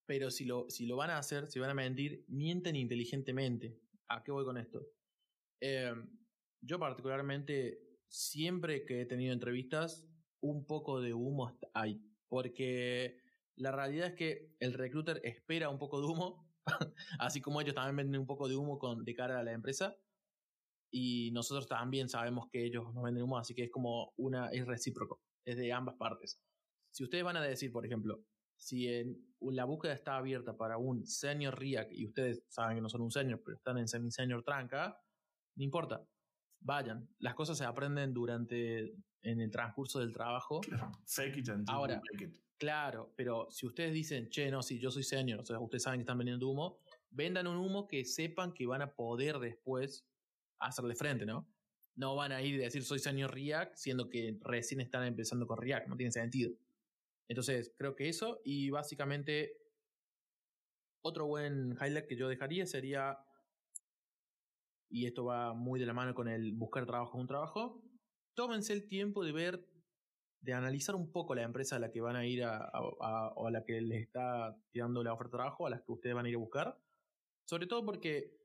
pero 0.06 0.32
si 0.32 0.46
lo, 0.46 0.70
si 0.70 0.86
lo 0.86 0.96
van 0.96 1.10
a 1.10 1.18
hacer, 1.18 1.48
si 1.50 1.60
van 1.60 1.72
a 1.72 1.74
mentir, 1.74 2.24
mienten 2.30 2.76
inteligentemente. 2.78 3.78
¿A 4.12 4.22
qué 4.24 4.32
voy 4.32 4.44
con 4.44 4.58
esto? 4.58 4.86
Eh, 5.62 5.94
yo 6.62 6.78
particularmente, 6.78 7.80
siempre 8.10 8.86
que 8.86 9.02
he 9.02 9.06
tenido 9.06 9.34
entrevistas, 9.34 10.06
un 10.42 10.66
poco 10.66 11.00
de 11.00 11.14
humo 11.14 11.58
hay. 11.74 12.04
Porque 12.28 13.18
la 13.56 13.72
realidad 13.72 14.08
es 14.08 14.16
que 14.16 14.56
el 14.60 14.74
recruiter 14.74 15.22
espera 15.24 15.70
un 15.70 15.80
poco 15.80 16.02
de 16.02 16.08
humo, 16.08 16.46
así 17.20 17.40
como 17.40 17.62
ellos 17.62 17.74
también 17.74 17.96
venden 17.96 18.22
un 18.22 18.28
poco 18.28 18.50
de 18.50 18.56
humo 18.58 18.78
con, 18.78 19.06
de 19.06 19.14
cara 19.14 19.40
a 19.40 19.44
la 19.44 19.54
empresa. 19.54 19.96
Y 20.92 21.32
nosotros 21.32 21.68
también 21.68 22.10
sabemos 22.10 22.50
que 22.50 22.66
ellos 22.66 22.94
nos 22.94 23.04
venden 23.04 23.24
humo, 23.24 23.38
así 23.38 23.56
que 23.56 23.64
es 23.64 23.72
como 23.72 24.14
una, 24.18 24.50
es 24.50 24.68
recíproco, 24.68 25.22
es 25.46 25.56
de 25.56 25.72
ambas 25.72 25.96
partes. 25.96 26.38
Si 26.92 27.06
ustedes 27.06 27.24
van 27.24 27.38
a 27.38 27.42
decir, 27.42 27.72
por 27.72 27.86
ejemplo, 27.86 28.22
si 28.62 28.88
en 28.88 29.18
la 29.40 29.66
búsqueda 29.66 29.94
está 29.94 30.18
abierta 30.18 30.56
para 30.56 30.78
un 30.78 31.04
senior 31.04 31.58
React 31.58 31.94
y 31.94 32.06
ustedes 32.06 32.44
saben 32.48 32.78
que 32.78 32.82
no 32.82 32.90
son 32.90 33.02
un 33.02 33.12
senior, 33.12 33.42
pero 33.44 33.58
están 33.58 33.80
en 33.80 33.88
semi-senior 33.88 34.44
tranca, 34.44 35.02
no 35.56 35.64
importa, 35.64 36.06
vayan. 36.60 37.10
Las 37.18 37.34
cosas 37.34 37.58
se 37.58 37.66
aprenden 37.66 38.14
durante, 38.14 38.94
en 39.24 39.42
el 39.42 39.50
transcurso 39.50 40.00
del 40.00 40.14
trabajo. 40.14 40.62
Fake 41.08 41.38
it 41.38 41.50
until 41.50 41.74
Ahora, 41.74 41.96
you 41.96 42.02
make 42.14 42.24
it. 42.26 42.38
Claro, 42.60 43.12
pero 43.16 43.50
si 43.50 43.66
ustedes 43.66 43.94
dicen, 43.94 44.30
che, 44.30 44.52
no, 44.52 44.62
si 44.62 44.78
yo 44.78 44.92
soy 44.92 45.04
senior, 45.04 45.40
o 45.40 45.46
sea, 45.46 45.60
ustedes 45.60 45.82
saben 45.82 46.00
que 46.00 46.04
están 46.04 46.20
vendiendo 46.20 46.48
humo, 46.48 46.78
vendan 47.10 47.48
un 47.48 47.58
humo 47.58 47.88
que 47.88 48.06
sepan 48.06 48.54
que 48.54 48.68
van 48.68 48.84
a 48.84 48.94
poder 48.94 49.40
después 49.40 50.06
hacerle 50.60 50.94
frente, 50.94 51.26
¿no? 51.26 51.48
No 51.96 52.16
van 52.16 52.32
a 52.32 52.44
ir 52.44 52.54
y 52.54 52.58
decir 52.60 52.84
soy 52.84 53.00
senior 53.00 53.34
React, 53.34 53.76
siendo 53.76 54.08
que 54.08 54.38
recién 54.42 54.82
están 54.82 55.04
empezando 55.06 55.48
con 55.48 55.58
React, 55.58 55.88
no 55.88 55.98
tiene 55.98 56.12
sentido. 56.12 56.54
Entonces, 57.32 57.74
creo 57.78 57.96
que 57.96 58.10
eso, 58.10 58.42
y 58.44 58.72
básicamente, 58.72 59.56
otro 61.02 61.28
buen 61.28 61.78
highlight 61.82 62.06
que 62.06 62.18
yo 62.18 62.28
dejaría 62.28 62.66
sería, 62.66 63.20
y 64.90 65.06
esto 65.06 65.24
va 65.24 65.54
muy 65.54 65.80
de 65.80 65.86
la 65.86 65.94
mano 65.94 66.14
con 66.14 66.28
el 66.28 66.52
buscar 66.52 66.86
trabajo 66.86 67.18
un 67.18 67.28
trabajo, 67.28 67.82
tómense 68.34 68.74
el 68.74 68.86
tiempo 68.86 69.24
de 69.24 69.32
ver 69.32 69.66
de 70.42 70.52
analizar 70.52 70.94
un 70.94 71.10
poco 71.10 71.34
la 71.34 71.44
empresa 71.44 71.78
a 71.78 71.80
la 71.80 71.90
que 71.90 72.02
van 72.02 72.18
a 72.18 72.26
ir 72.26 72.44
a, 72.44 72.70
o 72.82 73.48
a 73.48 73.52
la 73.52 73.64
que 73.64 73.80
les 73.80 74.02
está 74.02 74.58
tirando 74.72 75.02
la 75.02 75.14
oferta 75.14 75.38
de 75.38 75.44
trabajo, 75.44 75.66
a 75.66 75.70
las 75.70 75.84
que 75.84 75.92
ustedes 75.94 76.14
van 76.14 76.26
a 76.26 76.30
ir 76.30 76.36
a 76.36 76.40
buscar. 76.40 76.78
Sobre 77.46 77.66
todo 77.66 77.86
porque 77.86 78.36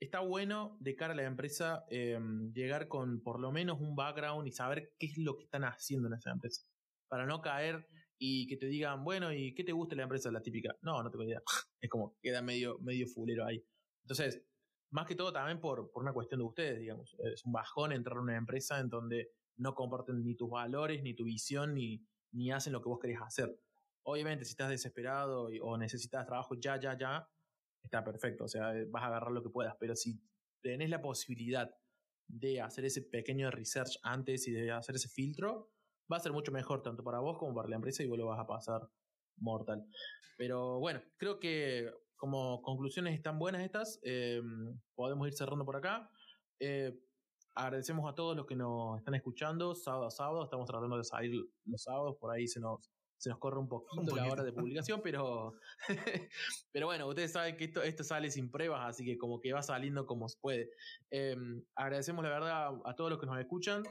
está 0.00 0.20
bueno 0.20 0.78
de 0.80 0.96
cara 0.96 1.12
a 1.12 1.16
la 1.16 1.24
empresa 1.24 1.84
eh, 1.90 2.18
llegar 2.54 2.88
con 2.88 3.20
por 3.20 3.38
lo 3.38 3.52
menos 3.52 3.82
un 3.82 3.94
background 3.94 4.48
y 4.48 4.50
saber 4.50 4.94
qué 4.98 5.08
es 5.08 5.18
lo 5.18 5.36
que 5.36 5.44
están 5.44 5.64
haciendo 5.64 6.08
en 6.08 6.14
esa 6.14 6.30
empresa. 6.30 6.62
Para 7.08 7.26
no 7.26 7.42
caer 7.42 7.86
y 8.26 8.46
que 8.46 8.56
te 8.56 8.66
digan, 8.66 9.04
bueno, 9.04 9.30
¿y 9.34 9.52
qué 9.54 9.64
te 9.64 9.72
gusta 9.72 9.94
la 9.96 10.04
empresa? 10.04 10.30
La 10.30 10.40
típica. 10.40 10.74
No, 10.80 11.02
no 11.02 11.10
tengo 11.10 11.24
idea. 11.24 11.42
Es 11.80 11.90
como 11.90 12.16
queda 12.22 12.40
medio, 12.40 12.78
medio 12.78 13.06
fulero 13.06 13.44
ahí. 13.44 13.62
Entonces, 14.04 14.42
más 14.90 15.06
que 15.06 15.14
todo 15.14 15.30
también 15.30 15.60
por, 15.60 15.90
por 15.90 16.02
una 16.02 16.14
cuestión 16.14 16.40
de 16.40 16.46
ustedes, 16.46 16.78
digamos. 16.80 17.14
Es 17.34 17.44
un 17.44 17.52
bajón 17.52 17.92
entrar 17.92 18.16
a 18.16 18.22
una 18.22 18.36
empresa 18.38 18.80
en 18.80 18.88
donde 18.88 19.32
no 19.58 19.74
comparten 19.74 20.24
ni 20.24 20.34
tus 20.34 20.48
valores, 20.48 21.02
ni 21.02 21.12
tu 21.12 21.24
visión, 21.24 21.74
ni, 21.74 22.02
ni 22.32 22.50
hacen 22.50 22.72
lo 22.72 22.80
que 22.80 22.88
vos 22.88 22.98
querés 22.98 23.18
hacer. 23.20 23.54
Obviamente, 24.04 24.46
si 24.46 24.52
estás 24.52 24.70
desesperado 24.70 25.50
y- 25.52 25.60
o 25.60 25.76
necesitas 25.76 26.24
trabajo 26.24 26.54
ya, 26.54 26.80
ya, 26.80 26.96
ya, 26.96 27.28
está 27.82 28.02
perfecto. 28.02 28.44
O 28.44 28.48
sea, 28.48 28.72
vas 28.88 29.02
a 29.02 29.08
agarrar 29.08 29.32
lo 29.32 29.42
que 29.42 29.50
puedas. 29.50 29.76
Pero 29.78 29.94
si 29.94 30.18
tenés 30.62 30.88
la 30.88 31.02
posibilidad 31.02 31.70
de 32.26 32.62
hacer 32.62 32.86
ese 32.86 33.02
pequeño 33.02 33.50
research 33.50 33.98
antes 34.02 34.48
y 34.48 34.52
de 34.52 34.70
hacer 34.72 34.94
ese 34.94 35.10
filtro, 35.10 35.73
va 36.12 36.16
a 36.16 36.20
ser 36.20 36.32
mucho 36.32 36.52
mejor 36.52 36.82
tanto 36.82 37.02
para 37.02 37.18
vos 37.20 37.38
como 37.38 37.54
para 37.54 37.68
la 37.68 37.76
empresa 37.76 38.02
y 38.02 38.06
vos 38.06 38.18
lo 38.18 38.26
vas 38.26 38.38
a 38.40 38.46
pasar 38.46 38.88
mortal. 39.38 39.84
Pero 40.36 40.78
bueno, 40.80 41.00
creo 41.16 41.38
que 41.38 41.90
como 42.16 42.62
conclusiones 42.62 43.14
están 43.14 43.38
buenas 43.38 43.62
estas. 43.62 44.00
eh, 44.02 44.40
podemos 44.94 45.26
ir 45.28 45.34
cerrando 45.34 45.64
por 45.64 45.76
acá. 45.76 46.10
Eh, 46.60 46.98
agradecemos 47.54 48.10
a 48.10 48.14
todos 48.14 48.36
los 48.36 48.46
que 48.46 48.56
nos 48.56 48.98
están 48.98 49.14
escuchando 49.14 49.74
sábado 49.74 50.06
a 50.06 50.10
sábado. 50.10 50.44
Estamos 50.44 50.66
tratando 50.66 50.96
de 50.96 51.04
salir 51.04 51.32
los 51.64 51.82
sábados, 51.82 52.16
por 52.18 52.32
ahí 52.32 52.46
se 52.48 52.60
nos, 52.60 52.90
se 53.16 53.30
nos 53.30 53.38
corre 53.38 53.58
un 53.60 53.68
poquito, 53.68 54.00
Un 54.00 54.06
la 54.06 54.12
poquito. 54.12 54.32
hora 54.32 54.42
de 54.44 54.52
publicación, 54.52 55.00
pero, 55.02 55.54
pero 56.72 56.86
bueno, 56.86 57.06
ustedes 57.08 57.32
saben 57.32 57.56
que 57.56 57.64
esto, 57.64 57.82
esto 57.82 58.02
sale 58.04 58.30
sin 58.30 58.50
pruebas, 58.50 58.80
así 58.88 59.04
que 59.04 59.16
como 59.18 59.40
que 59.40 59.52
va 59.52 59.62
saliendo 59.62 60.06
como 60.06 60.28
se 60.28 60.38
puede. 60.40 60.70
Eh, 61.10 61.36
agradecemos 61.74 62.24
la 62.24 62.30
verdad 62.30 62.74
a 62.84 62.94
todos 62.96 63.10
los 63.10 63.20
que 63.20 63.26
nos 63.26 63.38
escuchan, 63.38 63.82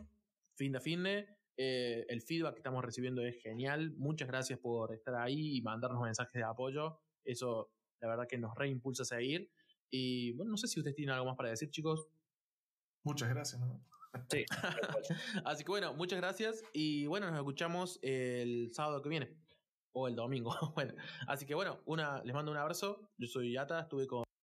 fin 0.56 0.72
de 0.74 0.80
fin 0.82 1.04
de. 1.04 1.28
Eh, 1.58 2.06
el 2.10 2.22
feedback 2.22 2.54
que 2.54 2.60
estamos 2.60 2.84
recibiendo 2.84 3.22
es 3.22 3.42
genial. 3.42 3.94
Muchas 3.98 4.28
gracias 4.28 4.60
por 4.60 4.94
estar 4.94 5.16
ahí 5.16 5.58
y 5.58 5.62
mandarnos 5.62 6.02
mensajes 6.02 6.34
de 6.34 6.44
apoyo. 6.44 7.00
Eso, 7.24 7.72
la 8.00 8.08
verdad, 8.08 8.28
que 8.28 8.38
nos 8.38 8.56
reimpulsa 8.56 9.04
a 9.04 9.06
seguir. 9.06 9.52
Y 9.90 10.32
bueno, 10.34 10.52
no 10.52 10.58
sé 10.58 10.68
si 10.68 10.80
ustedes 10.80 10.96
tienen 10.96 11.14
algo 11.14 11.28
más 11.28 11.38
para 11.38 11.50
decir, 11.50 11.70
chicos. 11.70 12.08
Muchas 13.04 13.30
gracias. 13.30 13.62
¿no? 13.62 13.86
Sí, 14.30 14.46
Así 15.46 15.64
que 15.64 15.72
bueno, 15.72 15.94
muchas 15.94 16.20
gracias 16.20 16.64
y 16.72 17.08
bueno, 17.08 17.30
nos 17.30 17.40
escuchamos 17.40 18.00
el 18.02 18.72
sábado 18.72 19.02
que 19.02 19.10
viene 19.10 19.36
o 19.92 20.08
el 20.08 20.16
domingo. 20.16 20.52
bueno, 20.76 20.94
así 21.28 21.46
que 21.46 21.56
bueno, 21.56 21.80
una, 21.86 22.24
les 22.24 22.34
mando 22.34 22.52
un 22.52 22.58
abrazo. 22.58 23.10
Yo 23.18 23.28
soy 23.28 23.54
Yata, 23.54 23.82
estuve 23.82 24.08
con 24.08 24.24